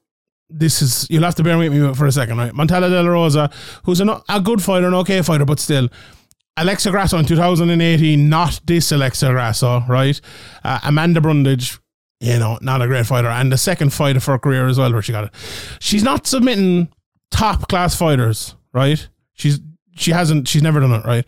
this 0.49 0.81
is 0.81 1.07
you'll 1.09 1.23
have 1.23 1.35
to 1.35 1.43
bear 1.43 1.57
with 1.57 1.71
me 1.71 1.93
for 1.93 2.05
a 2.05 2.11
second, 2.11 2.37
right? 2.37 2.53
Montana 2.53 2.89
De 2.89 3.01
La 3.01 3.09
Rosa, 3.09 3.49
who's 3.83 4.01
an, 4.01 4.09
a 4.27 4.41
good 4.41 4.61
fighter, 4.61 4.87
an 4.87 4.93
okay 4.95 5.21
fighter, 5.21 5.45
but 5.45 5.59
still. 5.59 5.87
Alexa 6.57 6.91
Grasso 6.91 7.17
in 7.17 7.25
2018, 7.25 8.27
not 8.27 8.59
this 8.65 8.91
Alexa 8.91 9.29
Grasso, 9.29 9.81
right? 9.87 10.19
Uh, 10.61 10.79
Amanda 10.83 11.21
Brundage, 11.21 11.79
you 12.19 12.37
know, 12.37 12.59
not 12.61 12.81
a 12.81 12.87
great 12.87 13.05
fighter, 13.05 13.29
and 13.29 13.49
the 13.49 13.57
second 13.57 13.93
fight 13.93 14.17
of 14.17 14.25
her 14.25 14.37
career 14.37 14.67
as 14.67 14.77
well, 14.77 14.91
where 14.91 15.01
she 15.01 15.13
got 15.13 15.23
it. 15.23 15.31
She's 15.79 16.03
not 16.03 16.27
submitting 16.27 16.89
top 17.31 17.69
class 17.69 17.95
fighters, 17.95 18.55
right? 18.73 19.07
She's 19.33 19.61
she 19.95 20.11
hasn't, 20.11 20.47
she's 20.47 20.61
never 20.61 20.79
done 20.81 20.91
it, 20.91 21.05
right? 21.05 21.25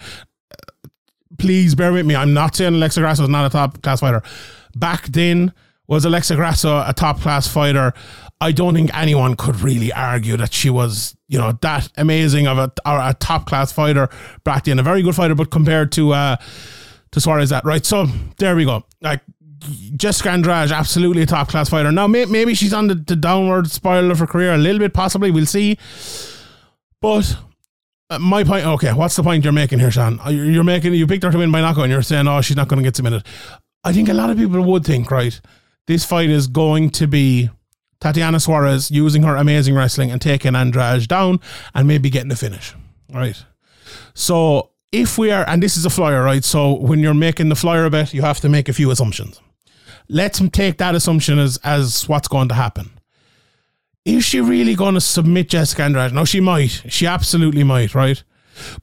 Please 1.41 1.73
bear 1.73 1.91
with 1.91 2.05
me. 2.05 2.15
I'm 2.15 2.33
not 2.33 2.55
saying 2.55 2.75
Alexa 2.75 3.01
Grasso 3.01 3.23
is 3.23 3.29
not 3.29 3.47
a 3.47 3.49
top 3.49 3.81
class 3.81 3.99
fighter. 3.99 4.21
Back 4.75 5.07
then, 5.07 5.51
was 5.87 6.05
Alexa 6.05 6.35
Grasso 6.35 6.83
a 6.87 6.93
top 6.93 7.19
class 7.19 7.47
fighter? 7.47 7.93
I 8.39 8.51
don't 8.51 8.75
think 8.75 8.95
anyone 8.95 9.35
could 9.35 9.59
really 9.59 9.91
argue 9.91 10.37
that 10.37 10.53
she 10.53 10.69
was, 10.69 11.17
you 11.27 11.39
know, 11.39 11.57
that 11.61 11.89
amazing 11.97 12.47
of 12.47 12.59
a, 12.59 12.71
a 12.85 13.15
top 13.19 13.47
class 13.47 13.71
fighter 13.71 14.07
back 14.43 14.65
then. 14.65 14.77
A 14.77 14.83
very 14.83 15.01
good 15.01 15.15
fighter, 15.15 15.33
but 15.33 15.49
compared 15.49 15.91
to 15.93 16.13
uh, 16.13 16.37
to 17.11 17.19
Suarez, 17.19 17.49
that 17.49 17.65
right. 17.65 17.85
So 17.85 18.05
there 18.37 18.55
we 18.55 18.65
go. 18.65 18.83
Like 19.01 19.21
Jessica 19.95 20.29
Andrade, 20.29 20.71
absolutely 20.71 21.23
a 21.23 21.25
top 21.25 21.49
class 21.49 21.69
fighter. 21.69 21.91
Now 21.91 22.05
may, 22.05 22.25
maybe 22.25 22.53
she's 22.53 22.73
on 22.73 22.87
the, 22.87 22.95
the 22.95 23.15
downward 23.15 23.69
spiral 23.69 24.11
of 24.11 24.19
her 24.19 24.27
career 24.27 24.53
a 24.53 24.57
little 24.59 24.79
bit, 24.79 24.93
possibly. 24.93 25.31
We'll 25.31 25.47
see. 25.47 25.79
But 27.01 27.35
uh, 28.11 28.19
my 28.19 28.43
point. 28.43 28.65
Okay, 28.65 28.91
what's 28.93 29.15
the 29.15 29.23
point 29.23 29.43
you're 29.43 29.53
making 29.53 29.79
here, 29.79 29.89
Sean? 29.89 30.19
Uh, 30.19 30.29
you're 30.29 30.63
making 30.63 30.93
you 30.93 31.07
picked 31.07 31.23
her 31.23 31.31
to 31.31 31.37
win 31.37 31.51
by 31.51 31.61
knockout, 31.61 31.85
and 31.85 31.91
you're 31.91 32.01
saying, 32.01 32.27
"Oh, 32.27 32.41
she's 32.41 32.57
not 32.57 32.67
going 32.67 32.77
to 32.77 32.83
get 32.83 32.95
submitted." 32.95 33.25
I 33.83 33.93
think 33.93 34.09
a 34.09 34.13
lot 34.13 34.29
of 34.29 34.37
people 34.37 34.61
would 34.61 34.85
think, 34.85 35.09
right? 35.09 35.39
This 35.87 36.05
fight 36.05 36.29
is 36.29 36.47
going 36.47 36.91
to 36.91 37.07
be 37.07 37.49
Tatiana 37.99 38.39
Suarez 38.39 38.91
using 38.91 39.23
her 39.23 39.35
amazing 39.37 39.75
wrestling 39.75 40.11
and 40.11 40.21
taking 40.21 40.55
Andrade 40.55 41.07
down, 41.07 41.39
and 41.73 41.87
maybe 41.87 42.09
getting 42.09 42.31
a 42.31 42.35
finish, 42.35 42.75
right? 43.13 43.43
So 44.13 44.71
if 44.91 45.17
we 45.17 45.31
are, 45.31 45.47
and 45.47 45.63
this 45.63 45.77
is 45.77 45.85
a 45.85 45.89
flyer, 45.89 46.21
right? 46.21 46.43
So 46.43 46.73
when 46.73 46.99
you're 46.99 47.13
making 47.13 47.49
the 47.49 47.55
flyer 47.55 47.89
bet, 47.89 48.13
you 48.13 48.21
have 48.21 48.41
to 48.41 48.49
make 48.49 48.67
a 48.67 48.73
few 48.73 48.91
assumptions. 48.91 49.39
Let's 50.09 50.41
take 50.49 50.77
that 50.79 50.95
assumption 50.95 51.39
as 51.39 51.57
as 51.63 52.09
what's 52.09 52.27
going 52.27 52.49
to 52.49 52.55
happen 52.55 52.91
is 54.05 54.23
she 54.23 54.41
really 54.41 54.75
going 54.75 54.95
to 54.95 55.01
submit 55.01 55.49
Jessica 55.49 55.83
Andrade? 55.83 56.13
No, 56.13 56.25
she 56.25 56.39
might. 56.39 56.83
She 56.89 57.05
absolutely 57.05 57.63
might, 57.63 57.93
right? 57.93 58.23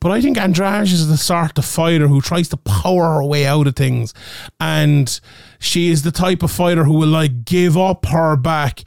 But 0.00 0.12
I 0.12 0.20
think 0.20 0.38
Andrade 0.38 0.84
is 0.84 1.08
the 1.08 1.16
sort 1.16 1.58
of 1.58 1.64
fighter 1.64 2.08
who 2.08 2.20
tries 2.20 2.48
to 2.50 2.56
power 2.56 3.14
her 3.14 3.24
way 3.24 3.46
out 3.46 3.66
of 3.66 3.76
things. 3.76 4.14
And 4.60 5.20
she 5.58 5.90
is 5.90 6.02
the 6.02 6.10
type 6.10 6.42
of 6.42 6.50
fighter 6.50 6.84
who 6.84 6.94
will 6.94 7.08
like 7.08 7.44
give 7.44 7.76
up 7.76 8.06
her 8.06 8.36
back 8.36 8.84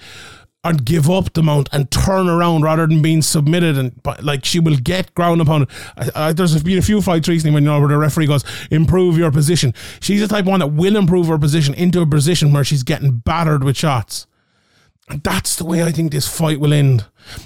and 0.64 0.86
give 0.86 1.10
up 1.10 1.34
the 1.34 1.42
mount 1.42 1.70
and 1.72 1.90
turn 1.90 2.30
around 2.30 2.62
rather 2.62 2.86
than 2.86 3.02
being 3.02 3.22
submitted 3.22 3.78
and 3.78 4.00
like 4.22 4.46
she 4.46 4.60
will 4.60 4.76
get 4.78 5.14
ground 5.16 5.42
upon 5.42 5.64
it. 5.64 6.36
there's 6.38 6.62
been 6.62 6.78
a 6.78 6.84
few 6.84 7.02
fights 7.02 7.28
recently 7.28 7.52
when 7.52 7.64
you 7.64 7.70
know 7.70 7.80
where 7.80 7.90
the 7.90 7.98
referee 7.98 8.28
goes 8.28 8.44
improve 8.70 9.18
your 9.18 9.32
position. 9.32 9.74
She's 10.00 10.22
the 10.22 10.28
type 10.28 10.46
one 10.46 10.60
that 10.60 10.68
will 10.68 10.96
improve 10.96 11.28
her 11.28 11.40
position 11.40 11.74
into 11.74 12.02
a 12.02 12.06
position 12.06 12.54
where 12.54 12.64
she's 12.64 12.84
getting 12.84 13.18
battered 13.18 13.64
with 13.64 13.76
shots. 13.76 14.28
That's 15.24 15.56
the 15.58 15.66
way 15.66 15.84
I 15.84 15.92
think 15.92 16.12
this 16.12 16.28
fight 16.28 16.60
will 16.60 16.74
end. 16.74 17.06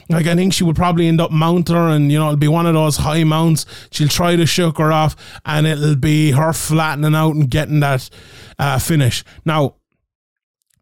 Like 0.10 0.28
I 0.28 0.36
think 0.36 0.54
she 0.54 0.64
will 0.64 0.74
probably 0.74 1.08
end 1.08 1.20
up 1.20 1.32
mounting 1.32 1.76
her, 1.76 1.90
and 1.90 2.12
you 2.12 2.20
know 2.20 2.26
it'll 2.28 2.38
be 2.38 2.48
one 2.48 2.66
of 2.66 2.74
those 2.74 2.98
high 2.98 3.24
mounts. 3.24 3.66
She'll 3.92 4.08
try 4.08 4.36
to 4.36 4.46
shook 4.46 4.78
her 4.78 4.92
off, 4.92 5.16
and 5.46 5.66
it'll 5.66 5.96
be 5.96 6.32
her 6.32 6.54
flattening 6.54 7.16
out 7.16 7.36
and 7.36 7.50
getting 7.50 7.80
that 7.80 8.10
uh, 8.60 8.78
finish. 8.80 9.24
Now, 9.46 9.76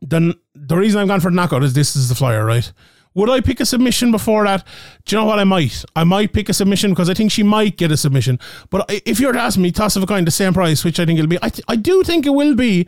the 0.02 0.38
the 0.54 0.76
reason 0.76 1.00
I've 1.00 1.08
gone 1.08 1.22
for 1.22 1.32
knockout 1.32 1.64
is 1.64 1.74
this 1.74 1.96
is 1.96 2.10
the 2.10 2.16
flyer, 2.16 2.46
right? 2.46 2.72
Would 3.16 3.30
I 3.30 3.42
pick 3.42 3.60
a 3.60 3.66
submission 3.66 4.12
before 4.12 4.44
that? 4.46 4.66
Do 5.06 5.16
you 5.16 5.22
know 5.22 5.28
what 5.28 5.38
I 5.40 5.44
might? 5.44 5.86
I 5.96 6.04
might 6.04 6.34
pick 6.34 6.50
a 6.50 6.54
submission 6.54 6.92
because 6.92 7.10
I 7.10 7.14
think 7.14 7.32
she 7.32 7.44
might 7.44 7.78
get 7.78 7.92
a 7.92 7.98
submission. 7.98 8.40
But 8.72 8.86
if 9.06 9.20
you 9.20 9.28
were 9.28 9.34
to 9.34 9.40
ask 9.40 9.58
me, 9.60 9.72
toss 9.72 9.96
of 9.96 10.04
a 10.04 10.08
coin, 10.08 10.26
the 10.26 10.32
same 10.32 10.54
price, 10.54 10.84
which 10.84 11.00
I 11.00 11.06
think 11.06 11.20
it'll 11.20 11.30
be, 11.30 11.38
I, 11.42 11.50
th- 11.50 11.66
I 11.68 11.76
do 11.76 12.04
think 12.04 12.26
it 12.26 12.32
will 12.32 12.56
be. 12.56 12.88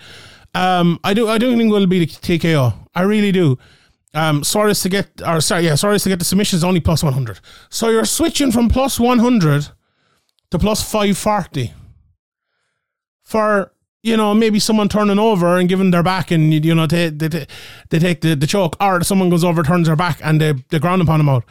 Um, 0.56 1.00
I 1.04 1.13
do. 1.13 1.28
I 1.28 1.38
don't 1.38 1.58
think 1.58 1.70
it 1.70 1.74
will 1.74 1.86
be 1.86 2.00
the 2.00 2.08
TKO. 2.08 2.74
I 2.96 3.02
really 3.02 3.34
do. 3.34 3.60
Um, 4.13 4.46
Suarez 4.46 4.82
to 4.84 4.89
get, 4.89 5.22
or 5.28 5.41
sorry, 5.41 5.65
yeah, 5.65 5.76
Suarez 5.76 6.04
to 6.04 6.10
get 6.10 6.20
the 6.20 6.26
submission 6.26 6.56
is 6.56 6.63
only 6.63 6.80
plus 6.80 7.04
100. 7.04 7.41
So 7.70 7.89
you're 7.89 8.06
switching 8.06 8.54
from 8.54 8.70
plus 8.70 8.98
100 8.98 9.68
to 10.52 10.60
plus 10.60 10.82
540 10.89 11.74
for, 13.24 13.74
you 14.04 14.15
know, 14.15 14.34
maybe 14.34 14.58
someone 14.58 14.88
turning 14.88 15.20
over 15.20 15.58
and 15.58 15.68
giving 15.68 15.91
their 15.91 16.04
back 16.04 16.32
and, 16.32 16.54
you 16.63 16.74
know, 16.74 16.88
they, 16.88 17.10
they, 17.10 17.46
they 17.89 18.00
take 18.00 18.22
the, 18.22 18.36
the 18.36 18.48
choke, 18.48 18.78
or 18.80 19.04
someone 19.04 19.30
goes 19.30 19.44
over, 19.44 19.63
turns 19.63 19.88
their 19.88 19.98
back, 19.98 20.20
and 20.24 20.39
they, 20.39 20.54
they 20.70 20.80
ground 20.80 21.02
upon 21.02 21.20
them 21.20 21.28
out. 21.28 21.44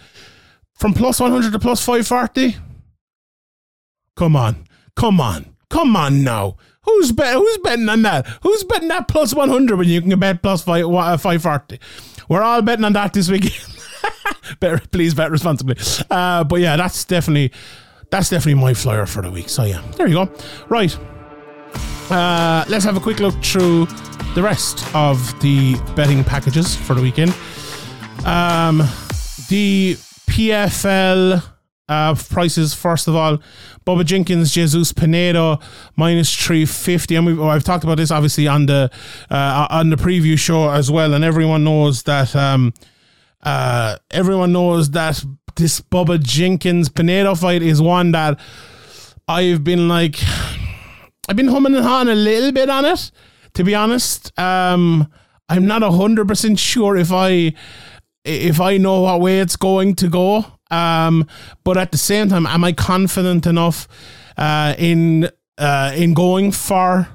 From 0.72 0.94
plus 0.94 1.20
100 1.20 1.52
to 1.52 1.58
plus 1.58 1.84
540? 1.84 2.56
Come 4.16 4.36
on. 4.36 4.66
Come 4.96 5.20
on. 5.20 5.54
Come 5.68 5.94
on 5.94 6.24
now. 6.24 6.56
Who's 6.84 7.12
bet, 7.12 7.34
Who's 7.34 7.58
betting 7.58 7.88
on 7.88 8.02
that? 8.02 8.26
Who's 8.42 8.64
betting 8.64 8.88
that 8.88 9.08
plus 9.08 9.34
100 9.34 9.76
when 9.76 9.88
you 9.88 10.00
can 10.00 10.18
bet 10.18 10.42
plus 10.42 10.62
5, 10.62 10.84
540? 10.84 11.78
We're 12.28 12.42
all 12.42 12.62
betting 12.62 12.84
on 12.84 12.92
that 12.94 13.12
this 13.12 13.30
weekend. 13.30 13.54
Better, 14.60 14.80
please 14.92 15.14
bet 15.14 15.30
responsibly. 15.30 15.76
Uh, 16.10 16.44
but 16.44 16.60
yeah, 16.60 16.76
that's 16.76 17.04
definitely 17.04 17.52
that's 18.10 18.28
definitely 18.28 18.60
my 18.60 18.74
flyer 18.74 19.06
for 19.06 19.22
the 19.22 19.30
week. 19.30 19.48
So 19.48 19.64
yeah, 19.64 19.82
there 19.96 20.06
you 20.06 20.14
go. 20.14 20.32
Right. 20.68 20.96
Uh, 22.10 22.64
let's 22.68 22.84
have 22.84 22.96
a 22.96 23.00
quick 23.00 23.18
look 23.18 23.34
through 23.42 23.86
the 24.34 24.42
rest 24.42 24.84
of 24.94 25.38
the 25.40 25.74
betting 25.96 26.22
packages 26.22 26.76
for 26.76 26.94
the 26.94 27.00
weekend. 27.02 27.30
Um, 28.24 28.78
the 29.48 29.96
PFL 30.28 31.42
uh, 31.88 32.14
prices, 32.14 32.74
first 32.74 33.08
of 33.08 33.14
all, 33.14 33.38
Bubba 33.86 34.04
Jenkins, 34.04 34.52
Jesus 34.52 34.92
Pinedo, 34.92 35.60
minus 35.96 36.34
350. 36.34 37.16
And 37.16 37.26
we 37.26 37.38
oh, 37.38 37.48
I've 37.48 37.64
talked 37.64 37.84
about 37.84 37.96
this 37.96 38.10
obviously 38.10 38.48
on 38.48 38.66
the 38.66 38.90
uh, 39.30 39.66
on 39.70 39.90
the 39.90 39.96
preview 39.96 40.38
show 40.38 40.70
as 40.70 40.90
well. 40.90 41.14
And 41.14 41.24
everyone 41.24 41.64
knows 41.64 42.04
that 42.04 42.34
um, 42.34 42.72
uh, 43.42 43.96
everyone 44.10 44.52
knows 44.52 44.90
that 44.90 45.22
this 45.56 45.80
Bubba 45.80 46.22
Jenkins 46.22 46.88
Pinedo 46.88 47.34
fight 47.34 47.62
is 47.62 47.80
one 47.80 48.12
that 48.12 48.40
I've 49.28 49.62
been 49.62 49.88
like 49.88 50.16
I've 51.28 51.36
been 51.36 51.48
humming 51.48 51.74
and 51.74 51.84
hawing 51.84 52.08
a 52.08 52.14
little 52.14 52.52
bit 52.52 52.68
on 52.70 52.84
it, 52.84 53.10
to 53.54 53.64
be 53.64 53.74
honest. 53.74 54.36
Um, 54.38 55.10
I'm 55.48 55.66
not 55.66 55.82
hundred 55.82 56.28
percent 56.28 56.58
sure 56.58 56.96
if 56.96 57.12
I 57.12 57.52
if 58.24 58.60
I 58.60 58.78
know 58.78 59.02
what 59.02 59.20
way 59.20 59.40
it's 59.40 59.56
going 59.56 59.94
to 59.96 60.08
go. 60.08 60.46
Um, 60.70 61.26
but 61.62 61.76
at 61.76 61.92
the 61.92 61.98
same 61.98 62.28
time, 62.28 62.46
am 62.46 62.64
I 62.64 62.72
confident 62.72 63.46
enough 63.46 63.86
uh, 64.36 64.74
in 64.78 65.30
uh, 65.58 65.92
in 65.94 66.14
going 66.14 66.52
for 66.52 67.08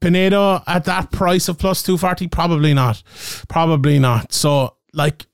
Pinedo 0.00 0.62
at 0.66 0.84
that 0.84 1.10
price 1.10 1.48
of 1.48 1.58
plus 1.58 1.82
two 1.82 1.98
forty? 1.98 2.28
Probably 2.28 2.74
not. 2.74 3.02
Probably 3.48 3.98
not. 3.98 4.32
So 4.32 4.76
like 4.92 5.26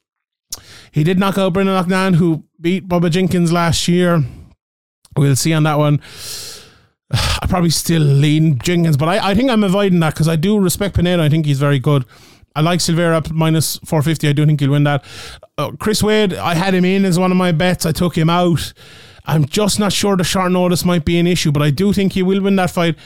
he 0.93 1.05
did 1.05 1.19
knock 1.19 1.39
out 1.39 1.53
Brendan 1.53 1.83
Loughnane, 1.83 2.17
who 2.17 2.45
beat 2.61 2.89
Bubba 2.89 3.11
Jenkins 3.11 3.53
last 3.53 3.89
year. 3.89 4.23
We'll 5.17 5.37
see 5.37 5.53
on 5.53 5.63
that 5.65 5.79
one. 5.79 6.01
I 7.11 7.47
probably 7.49 7.71
still 7.71 8.03
lean 8.03 8.59
Jenkins, 8.59 8.97
but 8.97 9.09
I, 9.09 9.31
I 9.31 9.35
think 9.35 9.51
I'm 9.51 9.65
avoiding 9.65 10.01
that 10.01 10.15
because 10.15 10.29
I 10.29 10.37
do 10.37 10.59
respect 10.59 10.95
Pinedo. 10.95 11.23
I 11.23 11.29
think 11.29 11.47
he's 11.47 11.59
very 11.59 11.79
good. 11.79 12.05
I 12.55 12.61
like 12.61 12.81
Silveira 12.81 13.17
up 13.17 13.31
minus 13.31 13.79
450. 13.79 14.29
I 14.29 14.33
do 14.33 14.47
think 14.47 14.61
he'll 14.61 14.71
win 14.71 14.85
that. 14.85 15.05
Uh, 15.59 15.73
Chris 15.79 16.03
Wade, 16.03 16.35
I 16.35 16.55
had 16.55 16.75
him 16.75 16.85
in 16.85 17.05
as 17.05 17.19
one 17.19 17.31
of 17.31 17.37
my 17.37 17.53
bets. 17.53 17.87
I 17.87 17.93
took 17.93 18.17
him 18.17 18.31
out. 18.31 18.73
I'm 19.25 19.45
just 19.47 19.79
not 19.79 19.93
sure 19.93 20.17
the 20.17 20.25
short 20.25 20.51
notice 20.53 20.85
might 20.85 21.05
be 21.05 21.19
an 21.19 21.27
issue, 21.27 21.53
but 21.53 21.63
I 21.63 21.71
do 21.71 21.93
think 21.93 22.13
he 22.13 22.23
will 22.23 22.43
win 22.43 22.57
that 22.57 22.71
fight. 22.71 22.97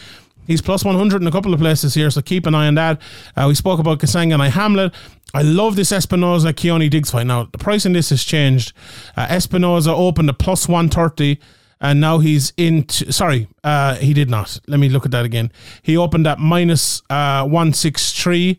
He's 0.47 0.63
plus 0.63 0.85
100 0.85 1.21
in 1.21 1.29
a 1.29 1.33
couple 1.33 1.53
of 1.53 1.61
places 1.61 1.95
here, 1.95 2.09
so 2.11 2.23
keep 2.23 2.47
an 2.47 2.55
eye 2.55 2.69
on 2.69 2.77
that. 2.77 3.01
Uh, 3.37 3.47
we 3.49 3.55
spoke 3.55 3.81
about 3.81 3.99
Kasanganay 3.99 4.51
Hamlet. 4.51 4.95
I 5.35 5.43
love 5.43 5.77
this 5.77 5.91
Espinoza 5.91 6.53
Keoni 6.53 6.89
Diggs 6.89 7.11
fight. 7.11 7.27
Now, 7.27 7.49
the 7.51 7.59
price 7.59 7.85
in 7.85 7.93
this 7.93 8.11
has 8.11 8.23
changed. 8.23 8.73
Uh, 9.17 9.27
Espinoza 9.27 9.89
opened 9.89 10.29
at 10.29 10.39
plus 10.39 10.69
130 10.69 11.39
and 11.81 12.01
now 12.01 12.19
he's 12.19 12.53
into 12.57 13.13
sorry 13.13 13.49
uh 13.63 13.97
he 13.97 14.15
did 14.15 14.31
not 14.31 14.59
let 14.67 14.81
me 14.81 14.89
look 14.89 15.05
at 15.05 15.11
that 15.11 15.27
again 15.27 15.53
he 15.83 15.95
opened 15.95 16.27
at 16.27 16.39
minus 16.39 17.03
uh 17.11 17.43
163 17.43 18.59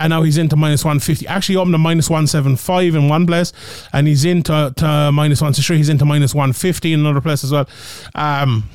and 0.00 0.10
now 0.10 0.22
he's 0.22 0.38
into 0.38 0.56
minus 0.56 0.84
150 0.84 1.26
actually 1.26 1.56
opened 1.56 1.74
at 1.74 1.80
minus 1.80 2.08
175 2.08 2.94
in 2.94 3.08
one 3.08 3.26
place 3.26 3.52
and 3.92 4.06
he's 4.06 4.24
into 4.24 4.72
to 4.76 5.10
minus 5.12 5.40
163 5.40 5.76
he's 5.76 5.88
into 5.88 6.04
minus 6.04 6.34
150 6.34 6.92
in 6.92 7.00
another 7.00 7.20
place 7.20 7.42
as 7.42 7.52
well 7.52 7.68
um 8.14 8.68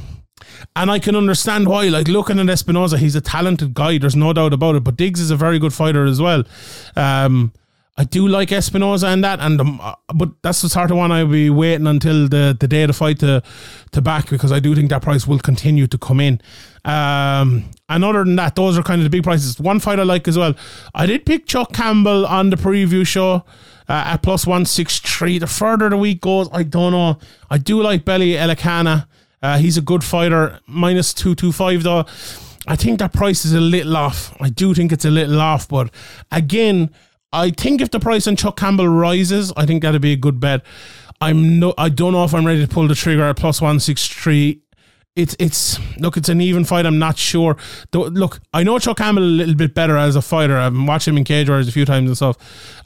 and 0.75 0.89
I 0.89 0.99
can 0.99 1.15
understand 1.15 1.67
why. 1.67 1.89
Like 1.89 2.07
looking 2.07 2.39
at 2.39 2.45
Espinoza, 2.45 2.97
he's 2.97 3.15
a 3.15 3.21
talented 3.21 3.73
guy. 3.73 3.97
There's 3.97 4.15
no 4.15 4.33
doubt 4.33 4.53
about 4.53 4.75
it. 4.75 4.83
But 4.83 4.95
Diggs 4.95 5.19
is 5.19 5.31
a 5.31 5.36
very 5.36 5.59
good 5.59 5.73
fighter 5.73 6.05
as 6.05 6.21
well. 6.21 6.43
Um, 6.95 7.53
I 7.95 8.06
do 8.06 8.27
like 8.27 8.49
Espinoza 8.49 9.13
and 9.13 9.23
that, 9.23 9.39
and 9.39 9.62
um, 9.62 9.79
uh, 9.79 9.93
but 10.15 10.29
that's 10.41 10.63
the 10.63 10.69
sort 10.69 10.89
of 10.89 10.97
one 10.97 11.12
I'll 11.12 11.27
be 11.27 11.51
waiting 11.51 11.86
until 11.86 12.27
the, 12.27 12.58
the 12.60 12.67
day 12.67 12.84
of 12.84 12.88
the 12.88 12.93
fight 12.93 13.19
to 13.19 13.43
to 13.91 14.01
back 14.01 14.29
because 14.32 14.51
I 14.51 14.60
do 14.60 14.73
think 14.73 14.89
that 14.89 15.03
price 15.03 15.27
will 15.27 15.38
continue 15.38 15.86
to 15.86 15.97
come 15.99 16.19
in. 16.19 16.41
Um, 16.86 17.69
and 17.89 18.03
other 18.03 18.23
than 18.23 18.36
that, 18.38 18.56
those 18.56 18.79
are 18.79 18.84
kind 18.84 18.99
of 18.99 19.03
the 19.03 19.12
big 19.12 19.23
prices. 19.23 19.60
One 19.60 19.79
fight 19.79 19.99
I 19.99 20.03
like 20.03 20.27
as 20.27 20.39
well. 20.39 20.56
I 20.95 21.06
did 21.06 21.23
pick 21.27 21.45
Chuck 21.45 21.71
Campbell 21.71 22.25
on 22.25 22.49
the 22.49 22.56
preview 22.56 23.06
show 23.06 23.45
uh, 23.88 24.03
at 24.08 24.23
plus 24.23 24.47
one 24.47 24.65
six 24.65 24.99
three. 24.99 25.38
The 25.38 25.45
further 25.45 25.88
the 25.89 25.97
week 25.97 26.21
goes, 26.21 26.49
I 26.51 26.63
don't 26.63 26.93
know. 26.93 27.19
I 27.51 27.60
do 27.60 27.79
like 27.84 28.06
Belly 28.06 28.32
Elikana. 28.32 29.06
Uh, 29.39 29.60
he's 29.60 29.77
a 29.77 29.82
good 29.82 30.03
fighter. 30.03 30.60
Minus 30.65 31.13
two 31.13 31.36
two 31.36 31.51
five 31.51 31.84
though. 31.84 32.06
I 32.65 32.75
think 32.75 32.97
that 32.99 33.13
price 33.13 33.45
is 33.45 33.53
a 33.53 33.62
little 33.62 33.95
off. 33.95 34.36
I 34.41 34.49
do 34.49 34.73
think 34.73 34.91
it's 34.91 35.06
a 35.06 35.12
little 35.12 35.39
off, 35.39 35.67
but 35.67 35.93
again 36.32 36.89
I 37.34 37.50
think 37.50 37.82
if 37.82 37.89
the 37.89 38.00
price 38.00 38.28
on 38.28 38.36
Chuck 38.36 38.58
Campbell 38.58 38.88
rises, 38.88 39.52
I 39.58 39.65
think 39.65 39.82
that'd 39.82 40.02
be 40.02 40.13
a 40.13 40.17
good 40.17 40.39
bet. 40.39 40.62
I'm 41.19 41.60
no, 41.60 41.74
I 41.78 41.89
don't 41.89 42.13
know 42.13 42.24
if 42.24 42.34
I'm 42.34 42.46
ready 42.46 42.65
to 42.65 42.72
pull 42.72 42.88
the 42.88 42.96
trigger 42.96 43.24
at 43.24 43.38
plus 43.38 43.60
one 43.60 43.80
six 43.80 44.08
three. 44.08 44.62
It's 45.15 45.36
it's 45.39 45.80
look, 45.98 46.17
it's 46.17 46.30
an 46.30 46.41
even 46.41 46.63
fight. 46.63 46.86
I'm 46.86 47.00
not 47.00 47.17
sure. 47.17 47.58
Though, 47.91 48.04
look, 48.04 48.39
I 48.54 48.63
know 48.63 48.80
Chuck 48.80 48.98
Campbell 48.98 49.24
a 49.24 49.26
little 49.26 49.56
bit 49.56 49.74
better 49.74 49.96
as 49.98 50.15
a 50.15 50.22
fighter. 50.22 50.58
I've 50.58 50.76
watched 50.76 51.08
him 51.08 51.17
in 51.17 51.24
Cage 51.24 51.50
Warriors 51.50 51.67
a 51.67 51.72
few 51.72 51.86
times 51.86 52.10
and 52.10 52.17
stuff, 52.17 52.38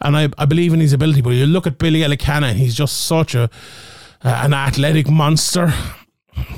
and 0.02 0.16
I, 0.16 0.30
I 0.38 0.46
believe 0.46 0.74
in 0.74 0.80
his 0.80 0.94
ability. 0.94 1.22
But 1.22 1.32
you 1.32 1.46
look 1.46 1.68
at 1.68 1.78
Billy 1.78 2.02
Elikana, 2.02 2.54
he's 2.54 2.76
just 2.76 3.06
such 3.06 3.36
a 3.36 3.44
uh, 4.24 4.42
an 4.44 4.54
athletic 4.54 5.10
monster. 5.10 5.74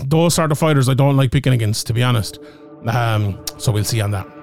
Those 0.04 0.36
sort 0.36 0.52
of 0.52 0.60
fighters 0.60 0.89
I 0.89 0.93
don't 0.95 1.15
like 1.15 1.32
picking 1.32 1.54
against, 1.54 1.88
to 1.88 1.93
be 1.93 2.04
honest. 2.04 2.39
Um, 2.86 3.43
so 3.58 3.71
we'll 3.71 3.84
see 3.84 4.02
on 4.02 4.12
that. 4.12 4.38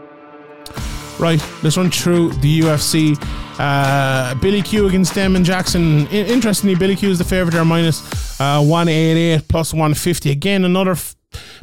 Right, 1.18 1.42
let's 1.62 1.78
run 1.78 1.90
through 1.90 2.32
the 2.34 2.60
UFC. 2.60 3.16
Uh, 3.58 4.34
Billy 4.34 4.60
Q 4.60 4.86
against 4.86 5.14
Damon 5.14 5.44
Jackson. 5.44 6.06
I- 6.08 6.10
interestingly, 6.10 6.74
Billy 6.74 6.94
Q 6.94 7.08
is 7.08 7.16
the 7.18 7.24
favourite 7.24 7.54
there, 7.54 7.64
minus, 7.64 8.38
uh, 8.38 8.62
188 8.62 9.48
plus 9.48 9.72
150. 9.72 10.30
Again, 10.30 10.64
another 10.66 10.90
f- 10.90 11.16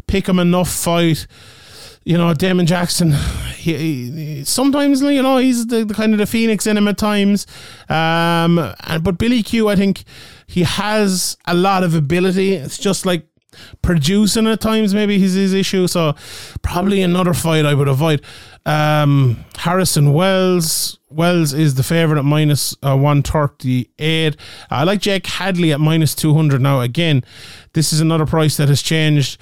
pick 0.08 0.28
him 0.28 0.40
enough 0.40 0.72
fight. 0.72 1.28
You 2.04 2.18
know, 2.18 2.34
Damon 2.34 2.66
Jackson, 2.66 3.12
he, 3.56 3.74
he, 4.10 4.44
sometimes, 4.44 5.02
you 5.04 5.22
know, 5.22 5.38
he's 5.38 5.68
the, 5.68 5.86
the, 5.86 5.94
kind 5.94 6.14
of 6.14 6.18
the 6.20 6.26
phoenix 6.26 6.66
in 6.66 6.76
him 6.76 6.88
at 6.88 6.98
times. 6.98 7.46
Um, 7.90 8.58
and, 8.88 9.04
but 9.04 9.20
Billy 9.20 9.44
Q, 9.44 9.70
I 9.70 9.76
think 9.76 10.04
he 10.48 10.64
has 10.64 11.38
a 11.46 11.54
lot 11.54 11.84
of 11.84 11.94
ability. 11.94 12.54
It's 12.56 12.80
just 12.80 13.06
like 13.06 13.28
producing 13.84 14.48
at 14.48 14.60
times, 14.62 14.94
maybe 14.96 15.20
he's 15.20 15.34
his 15.34 15.54
issue. 15.54 15.88
So 15.88 16.16
probably 16.64 17.02
another 17.04 17.34
fight 17.34 17.66
I 17.66 17.74
would 17.76 17.88
avoid. 17.88 18.24
Um, 18.66 19.44
Harrison 19.58 20.14
Wells. 20.14 21.00
Wells 21.10 21.54
is 21.54 21.76
the 21.76 21.84
favourite 21.84 22.20
at 22.20 22.26
minus, 22.26 22.76
uh, 22.82 22.98
138. 22.98 24.36
I 24.70 24.84
like 24.84 25.02
Jake 25.02 25.28
Hadley 25.28 25.72
at 25.72 25.80
minus 25.80 26.16
200 26.16 26.62
now. 26.62 26.82
Again, 26.82 27.24
this 27.74 27.94
is 27.94 28.00
another 28.00 28.26
price 28.26 28.58
that 28.58 28.70
has 28.70 28.82
changed. 28.82 29.40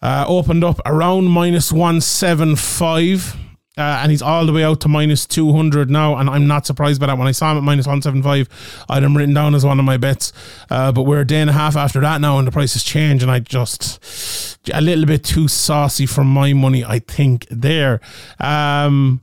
Uh, 0.00 0.24
opened 0.28 0.62
up 0.62 0.80
around 0.86 1.26
minus 1.26 1.72
175. 1.72 3.36
Uh, 3.78 4.00
and 4.02 4.10
he's 4.10 4.22
all 4.22 4.44
the 4.44 4.52
way 4.52 4.64
out 4.64 4.80
to 4.80 4.88
minus 4.88 5.24
200 5.24 5.88
now. 5.88 6.16
And 6.16 6.28
I'm 6.28 6.46
not 6.48 6.66
surprised 6.66 7.00
by 7.00 7.06
that. 7.06 7.16
When 7.16 7.28
I 7.28 7.32
saw 7.32 7.52
him 7.52 7.58
at 7.58 7.62
minus 7.62 7.86
175, 7.86 8.84
I 8.88 8.94
had 8.94 9.04
him 9.04 9.16
written 9.16 9.34
down 9.34 9.54
as 9.54 9.64
one 9.64 9.78
of 9.78 9.84
my 9.84 9.96
bets. 9.96 10.32
Uh, 10.68 10.90
but 10.90 11.02
we're 11.02 11.20
a 11.20 11.26
day 11.26 11.40
and 11.40 11.48
a 11.48 11.52
half 11.52 11.76
after 11.76 12.00
that 12.00 12.20
now, 12.20 12.38
and 12.38 12.46
the 12.46 12.52
price 12.52 12.72
has 12.72 12.82
changed. 12.82 13.22
And 13.22 13.30
I 13.30 13.38
just, 13.38 14.58
a 14.74 14.80
little 14.80 15.06
bit 15.06 15.22
too 15.22 15.46
saucy 15.46 16.06
for 16.06 16.24
my 16.24 16.52
money, 16.52 16.84
I 16.84 16.98
think, 16.98 17.46
there. 17.50 18.00
Um, 18.40 19.22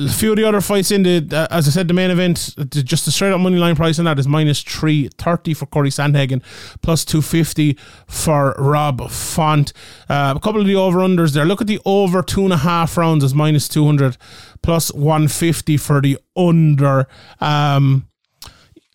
a 0.00 0.08
few 0.08 0.30
of 0.30 0.36
the 0.36 0.44
other 0.44 0.60
fights 0.60 0.90
in 0.90 1.02
the, 1.02 1.28
uh, 1.32 1.46
as 1.50 1.68
I 1.68 1.70
said, 1.70 1.88
the 1.88 1.94
main 1.94 2.10
event, 2.10 2.54
just 2.70 3.04
the 3.04 3.10
straight 3.10 3.32
up 3.32 3.40
money 3.40 3.58
line 3.58 3.76
price 3.76 3.98
on 3.98 4.06
that 4.06 4.18
is 4.18 4.26
minus 4.26 4.62
330 4.62 5.54
for 5.54 5.66
Cory 5.66 5.90
Sandhagen, 5.90 6.42
plus 6.80 7.04
250 7.04 7.76
for 8.06 8.54
Rob 8.58 9.10
Font. 9.10 9.72
Uh, 10.08 10.34
a 10.36 10.40
couple 10.40 10.60
of 10.60 10.66
the 10.66 10.74
over 10.76 10.98
unders 10.98 11.34
there. 11.34 11.44
Look 11.44 11.60
at 11.60 11.66
the 11.66 11.80
over 11.84 12.22
two 12.22 12.44
and 12.44 12.52
a 12.52 12.58
half 12.58 12.96
rounds 12.96 13.22
as 13.22 13.34
minus 13.34 13.68
200, 13.68 14.16
plus 14.62 14.92
150 14.92 15.76
for 15.76 16.00
the 16.00 16.18
under. 16.36 17.06
Um, 17.40 18.08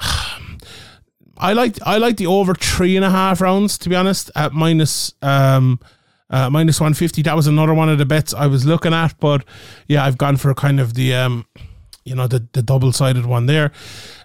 I 1.36 1.52
like 1.52 1.78
I 1.84 1.98
like 1.98 2.16
the 2.16 2.28
over 2.28 2.54
three 2.54 2.96
and 2.96 3.04
a 3.04 3.10
half 3.10 3.40
rounds 3.40 3.76
to 3.78 3.88
be 3.88 3.96
honest 3.96 4.30
at 4.36 4.52
minus 4.52 5.12
um 5.20 5.80
uh, 6.30 6.50
minus 6.50 6.80
150. 6.80 7.22
That 7.22 7.36
was 7.36 7.46
another 7.46 7.74
one 7.74 7.88
of 7.88 7.98
the 7.98 8.06
bets 8.06 8.34
I 8.34 8.46
was 8.46 8.64
looking 8.64 8.92
at, 8.92 9.18
but 9.20 9.44
yeah, 9.88 10.04
I've 10.04 10.18
gone 10.18 10.36
for 10.36 10.54
kind 10.54 10.80
of 10.80 10.94
the 10.94 11.14
um, 11.14 11.46
you 12.04 12.14
know, 12.14 12.26
the, 12.26 12.46
the 12.52 12.62
double 12.62 12.92
sided 12.92 13.26
one 13.26 13.46
there. 13.46 13.72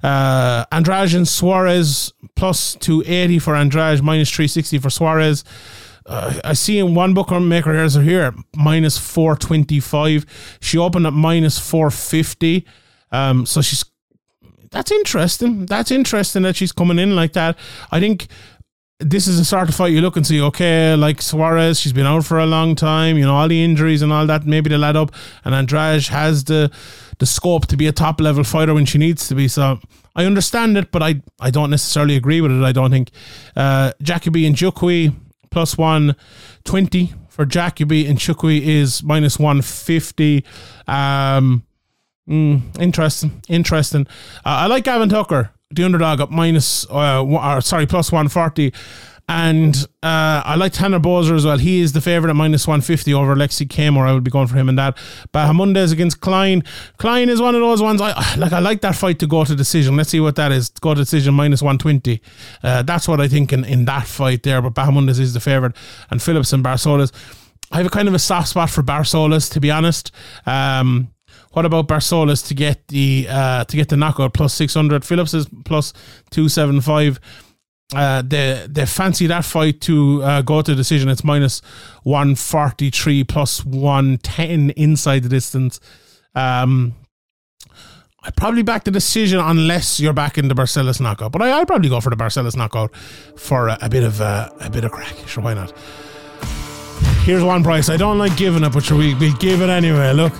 Uh, 0.03 0.65
Andrade 0.71 1.13
and 1.13 1.27
Suarez 1.27 2.13
plus 2.35 2.75
280 2.75 3.39
for 3.39 3.55
Andrade, 3.55 4.03
minus 4.03 4.29
360 4.29 4.79
for 4.79 4.89
Suarez. 4.89 5.43
Uh, 6.05 6.39
I 6.43 6.53
see 6.53 6.79
in 6.79 6.95
one 6.95 7.13
bookmaker 7.13 7.73
here, 7.73 8.01
here 8.01 8.33
minus 8.55 8.97
425. 8.97 10.57
She 10.59 10.77
opened 10.77 11.05
at 11.05 11.13
minus 11.13 11.57
450. 11.57 12.65
Um, 13.11 13.45
so 13.45 13.61
she's 13.61 13.85
that's 14.71 14.91
interesting. 14.91 15.65
That's 15.65 15.89
interesting 15.89 16.43
that 16.43 16.55
she's 16.55 16.71
coming 16.71 16.99
in 16.99 17.15
like 17.15 17.33
that. 17.33 17.57
I 17.91 17.99
think 17.99 18.27
this 18.99 19.27
is 19.27 19.39
a 19.39 19.45
sort 19.45 19.69
of 19.69 19.75
fight 19.75 19.93
you 19.93 20.01
look 20.01 20.17
and 20.17 20.27
see, 20.27 20.41
okay, 20.41 20.93
like 20.93 21.21
Suarez, 21.21 21.79
she's 21.79 21.93
been 21.93 22.05
out 22.05 22.25
for 22.25 22.37
a 22.37 22.45
long 22.45 22.75
time, 22.75 23.17
you 23.17 23.25
know, 23.25 23.33
all 23.33 23.47
the 23.47 23.63
injuries 23.63 24.01
and 24.01 24.11
all 24.11 24.27
that, 24.27 24.45
maybe 24.45 24.69
they 24.69 24.77
led 24.77 24.97
up. 24.97 25.11
And 25.45 25.55
Andrade 25.55 26.07
has 26.07 26.43
the 26.43 26.69
the 27.19 27.25
scope 27.25 27.67
to 27.67 27.75
be 27.75 27.85
a 27.85 27.91
top 27.91 28.21
level 28.21 28.43
fighter 28.45 28.73
when 28.73 28.85
she 28.85 28.97
needs 28.97 29.27
to 29.27 29.35
be. 29.35 29.47
So 29.47 29.79
I 30.15 30.25
understand 30.25 30.77
it, 30.77 30.89
but 30.91 31.03
I, 31.03 31.21
I 31.39 31.51
don't 31.51 31.69
necessarily 31.69 32.15
agree 32.15 32.39
with 32.39 32.51
it, 32.51 32.63
I 32.63 32.71
don't 32.71 32.91
think. 32.91 33.11
Uh, 33.55 33.91
Jacoby 34.01 34.45
and 34.45 34.55
Nzechukwu 34.55 35.13
plus 35.51 35.77
120 35.77 37.13
for 37.27 37.45
Jacoby 37.45 38.07
and 38.07 38.17
Nzechukwu 38.17 38.61
is 38.61 39.03
minus 39.03 39.37
150. 39.37 40.45
Um, 40.87 41.63
mm, 42.27 42.79
interesting, 42.79 43.41
interesting. 43.49 44.07
Uh, 44.45 44.63
I 44.63 44.67
like 44.67 44.85
Gavin 44.85 45.09
Tucker 45.09 45.51
the 45.71 45.83
underdog 45.83 46.19
at 46.19 46.31
minus, 46.31 46.89
uh, 46.89 47.23
or 47.23 47.61
sorry, 47.61 47.85
plus 47.85 48.11
140. 48.11 48.73
And 49.29 49.75
uh, 50.01 50.41
I 50.43 50.55
like 50.55 50.73
Tanner 50.73 50.99
Boser 50.99 51.35
as 51.35 51.45
well. 51.45 51.59
He 51.59 51.81
is 51.81 51.93
the 51.93 52.01
favourite 52.01 52.31
at 52.31 52.35
minus 52.35 52.65
150 52.65 53.13
over 53.13 53.33
Alexei 53.33 53.65
Camur. 53.65 54.07
I 54.07 54.13
would 54.13 54.23
be 54.23 54.31
going 54.31 54.47
for 54.47 54.55
him 54.55 54.67
in 54.67 54.75
that. 54.77 54.97
Bahamondes 55.31 55.93
against 55.93 56.19
Klein. 56.19 56.63
Klein 56.97 57.29
is 57.29 57.39
one 57.39 57.53
of 57.53 57.61
those 57.61 57.79
ones. 57.79 58.01
I 58.01 58.07
like. 58.37 58.51
I 58.51 58.57
like 58.57 58.81
that 58.81 58.95
fight 58.95 59.19
to 59.19 59.27
go 59.27 59.45
to 59.45 59.55
decision. 59.55 59.95
Let's 59.95 60.09
see 60.09 60.19
what 60.19 60.35
that 60.37 60.51
is. 60.51 60.69
Go 60.69 60.95
to 60.95 61.01
decision 61.01 61.35
minus 61.35 61.61
120. 61.61 62.19
Uh, 62.63 62.81
that's 62.81 63.07
what 63.07 63.21
I 63.21 63.27
think 63.27 63.53
in, 63.53 63.63
in 63.65 63.85
that 63.85 64.07
fight 64.07 64.41
there. 64.41 64.63
But 64.63 64.73
Bahamondes 64.73 65.19
is 65.19 65.35
the 65.35 65.39
favourite. 65.39 65.75
And 66.09 66.19
Phillips 66.19 66.51
and 66.51 66.65
Barcelos. 66.65 67.11
I 67.71 67.77
have 67.77 67.85
a 67.85 67.91
kind 67.91 68.07
of 68.07 68.15
a 68.15 68.19
soft 68.19 68.47
spot 68.47 68.71
for 68.71 68.81
Barcelos, 68.81 69.51
to 69.51 69.59
be 69.59 69.69
honest. 69.69 70.11
Um, 70.47 71.13
what 71.59 71.65
about 71.65 71.89
Barcelos 71.89 72.47
to 72.47 72.53
get 72.53 72.87
the 72.87 73.27
uh, 73.29 73.65
to 73.65 73.75
get 73.75 73.89
the 73.89 73.97
knockout 73.97 74.33
plus 74.33 74.53
six 74.53 74.73
hundred? 74.73 75.03
Phillips 75.03 75.33
is 75.33 75.45
plus 75.65 75.91
two 76.29 76.47
seven 76.47 76.79
five. 76.79 77.19
Uh, 77.93 78.21
they 78.21 78.65
they 78.69 78.85
fancy 78.85 79.27
that 79.27 79.43
fight 79.43 79.81
to 79.81 80.23
uh, 80.23 80.41
go 80.41 80.61
to 80.61 80.73
decision. 80.73 81.09
It's 81.09 81.25
minus 81.25 81.61
one 82.03 82.35
forty 82.35 82.89
three 82.91 83.25
plus 83.25 83.65
one 83.65 84.19
ten 84.19 84.69
inside 84.77 85.23
the 85.23 85.27
distance. 85.27 85.81
Um, 86.33 86.95
I'd 88.23 88.37
probably 88.37 88.63
back 88.63 88.85
the 88.85 88.91
decision 88.91 89.41
unless 89.41 89.99
you're 89.99 90.13
back 90.13 90.37
in 90.37 90.47
the 90.47 90.55
Barcelos 90.55 91.01
knockout. 91.01 91.33
But 91.33 91.41
I, 91.41 91.59
I'd 91.59 91.67
probably 91.67 91.89
go 91.89 91.99
for 91.99 92.09
the 92.09 92.15
Barcelos 92.15 92.55
knockout 92.55 92.95
for 93.35 93.67
a, 93.67 93.77
a 93.81 93.89
bit 93.89 94.05
of 94.05 94.21
uh, 94.21 94.49
a 94.61 94.69
bit 94.69 94.85
of 94.85 94.93
crack. 94.93 95.13
Sure, 95.27 95.43
why 95.43 95.55
not? 95.55 95.73
Here's 97.23 97.43
one 97.43 97.63
price. 97.63 97.89
I 97.89 97.97
don't 97.97 98.17
like 98.17 98.35
giving 98.37 98.63
it, 98.63 98.71
but 98.73 98.89
we, 98.91 99.13
we 99.15 99.33
give 99.33 99.61
it 99.61 99.69
anyway. 99.69 100.13
Look, 100.13 100.33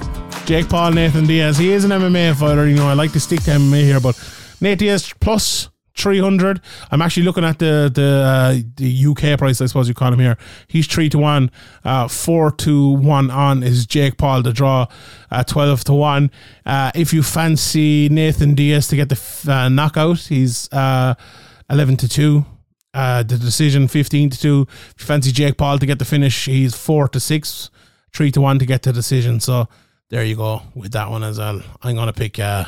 Jake 0.46 0.70
Paul, 0.70 0.92
Nathan 0.92 1.28
Diaz. 1.28 1.58
He 1.58 1.72
is 1.72 1.84
an 1.84 1.92
MMA 1.92 2.36
fighter. 2.36 2.68
You 2.68 2.76
know, 2.76 2.88
I 2.88 2.94
like 2.94 3.12
to 3.14 3.20
stick 3.20 3.42
to 3.44 3.52
MMA 3.52 3.84
here, 3.84 4.00
but 4.00 4.18
Nate 4.60 4.80
Diaz 4.80 5.14
plus 5.20 5.70
300. 5.96 6.62
I'm 6.92 7.02
actually 7.02 7.24
looking 7.24 7.44
at 7.44 7.60
the 7.60 7.92
the 7.94 8.04
uh, 8.26 8.70
the 8.76 9.06
UK 9.06 9.38
price, 9.38 9.62
I 9.62 9.66
suppose 9.68 9.88
you 9.88 9.94
call 9.94 10.14
him 10.14 10.20
here. 10.20 10.38
He's 10.68 10.88
3 10.88 11.10
to 11.10 11.18
1. 11.20 11.52
Uh, 11.84 12.08
4 12.08 12.52
to 12.52 12.90
1 12.94 13.30
on 13.32 13.64
is 13.64 13.86
Jake 13.86 14.18
Paul 14.18 14.42
to 14.44 14.54
draw 14.54 14.88
uh, 15.30 15.44
12 15.44 15.84
to 15.86 15.94
1. 15.94 16.32
Uh, 16.66 16.92
if 16.96 17.14
you 17.14 17.22
fancy 17.22 18.10
Nathan 18.10 18.56
Diaz 18.56 18.88
to 18.88 18.96
get 18.96 19.10
the 19.10 19.16
f- 19.16 19.48
uh, 19.48 19.70
knockout, 19.70 20.20
he's 20.20 20.72
uh, 20.72 21.16
11 21.70 21.98
to 21.98 22.08
2. 22.08 22.46
Uh, 22.94 23.22
the 23.22 23.38
decision 23.38 23.88
15 23.88 24.32
to 24.32 24.40
2. 24.40 24.68
If 24.70 24.96
you 25.00 25.06
fancy 25.06 25.32
Jake 25.32 25.58
Paul 25.58 25.78
to 25.78 25.86
get 25.86 26.00
the 26.00 26.06
finish, 26.06 26.46
he's 26.46 26.76
4 26.76 27.08
to 27.10 27.20
6. 27.20 27.70
3 28.14 28.32
to 28.32 28.42
1 28.42 28.60
to 28.60 28.66
get 28.66 28.82
the 28.82 28.92
decision. 28.92 29.40
So 29.40 29.68
there 30.10 30.24
you 30.24 30.36
go 30.36 30.64
with 30.74 30.92
that 30.94 31.10
one 31.10 31.24
as 31.24 31.38
well. 31.38 31.62
I'm 31.84 31.96
going 31.96 32.08
to 32.08 32.14
pick. 32.14 32.40
Uh, 32.40 32.66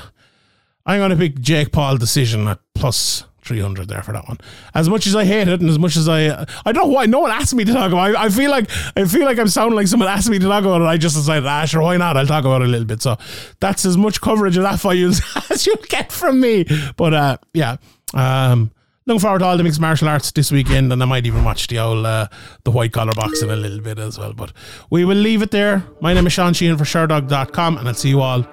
I'm 0.86 1.00
going 1.00 1.10
to 1.12 1.18
pick 1.18 1.40
Jake 1.40 1.72
Paul 1.72 1.98
decision 1.98 2.48
at 2.48 2.60
plus 2.76 3.24
300 3.44 3.88
there 3.88 4.04
for 4.04 4.12
that 4.12 4.28
one. 4.28 4.38
As 4.76 4.88
much 4.88 5.08
as 5.08 5.16
I 5.16 5.26
hate 5.26 5.48
it 5.48 5.60
and 5.60 5.70
as 5.70 5.80
much 5.80 5.98
as 5.98 6.08
I 6.08 6.46
I 6.66 6.72
don't 6.72 6.88
know 6.88 6.94
why 6.94 7.08
no 7.08 7.20
one 7.20 7.32
asked 7.32 7.56
me 7.56 7.66
to 7.66 7.74
talk 7.74 7.92
about 7.92 8.12
it. 8.12 8.16
I, 8.16 8.26
I 8.26 8.30
feel 8.30 8.52
like 8.52 8.70
I 8.96 9.06
feel 9.06 9.26
like 9.26 9.40
I'm 9.40 9.48
sounding 9.48 9.76
like 9.76 9.88
someone 9.88 10.10
asked 10.10 10.30
me 10.30 10.38
to 10.38 10.46
talk 10.46 10.64
about 10.64 10.82
it. 10.82 10.86
I 10.86 10.98
just 10.98 11.16
decided, 11.16 11.48
ah, 11.48 11.66
sure, 11.66 11.82
why 11.82 11.98
not? 11.98 12.18
I'll 12.18 12.28
talk 12.28 12.46
about 12.46 12.62
it 12.62 12.66
a 12.66 12.72
little 12.72 12.86
bit. 12.86 13.02
So 13.02 13.18
that's 13.60 13.86
as 13.86 13.98
much 13.98 14.22
coverage 14.22 14.58
of 14.58 14.64
that 14.64 14.80
fight 14.80 15.00
as 15.50 15.66
you'll 15.66 15.78
get 15.90 16.12
from 16.12 16.40
me. 16.40 16.66
But 16.96 17.14
uh, 17.14 17.38
yeah. 17.54 17.78
Um, 18.14 18.72
looking 19.06 19.20
forward 19.20 19.40
to 19.40 19.46
all 19.46 19.58
the 19.58 19.64
mixed 19.64 19.80
martial 19.80 20.08
arts 20.08 20.32
this 20.32 20.52
weekend, 20.52 20.92
and 20.92 21.02
I 21.02 21.06
might 21.06 21.26
even 21.26 21.44
watch 21.44 21.68
the 21.68 21.80
old 21.80 22.06
uh, 22.06 22.28
the 22.64 22.72
white 22.72 22.94
collar 22.94 23.14
boxing 23.14 23.50
a 23.50 23.56
little 23.56 23.82
bit 23.82 24.00
as 24.00 24.18
well. 24.18 24.34
But 24.34 24.54
we 24.90 25.06
will 25.06 25.18
leave 25.18 25.42
it 25.42 25.52
there. 25.52 25.84
My 26.02 26.14
name 26.14 26.28
is 26.28 26.34
Sean 26.34 26.54
Sheehan 26.54 26.78
for 26.78 26.86
Sherdog.com, 26.86 27.78
and 27.78 27.88
I'll 27.88 27.94
see 27.94 28.10
you 28.10 28.22
all 28.22 28.46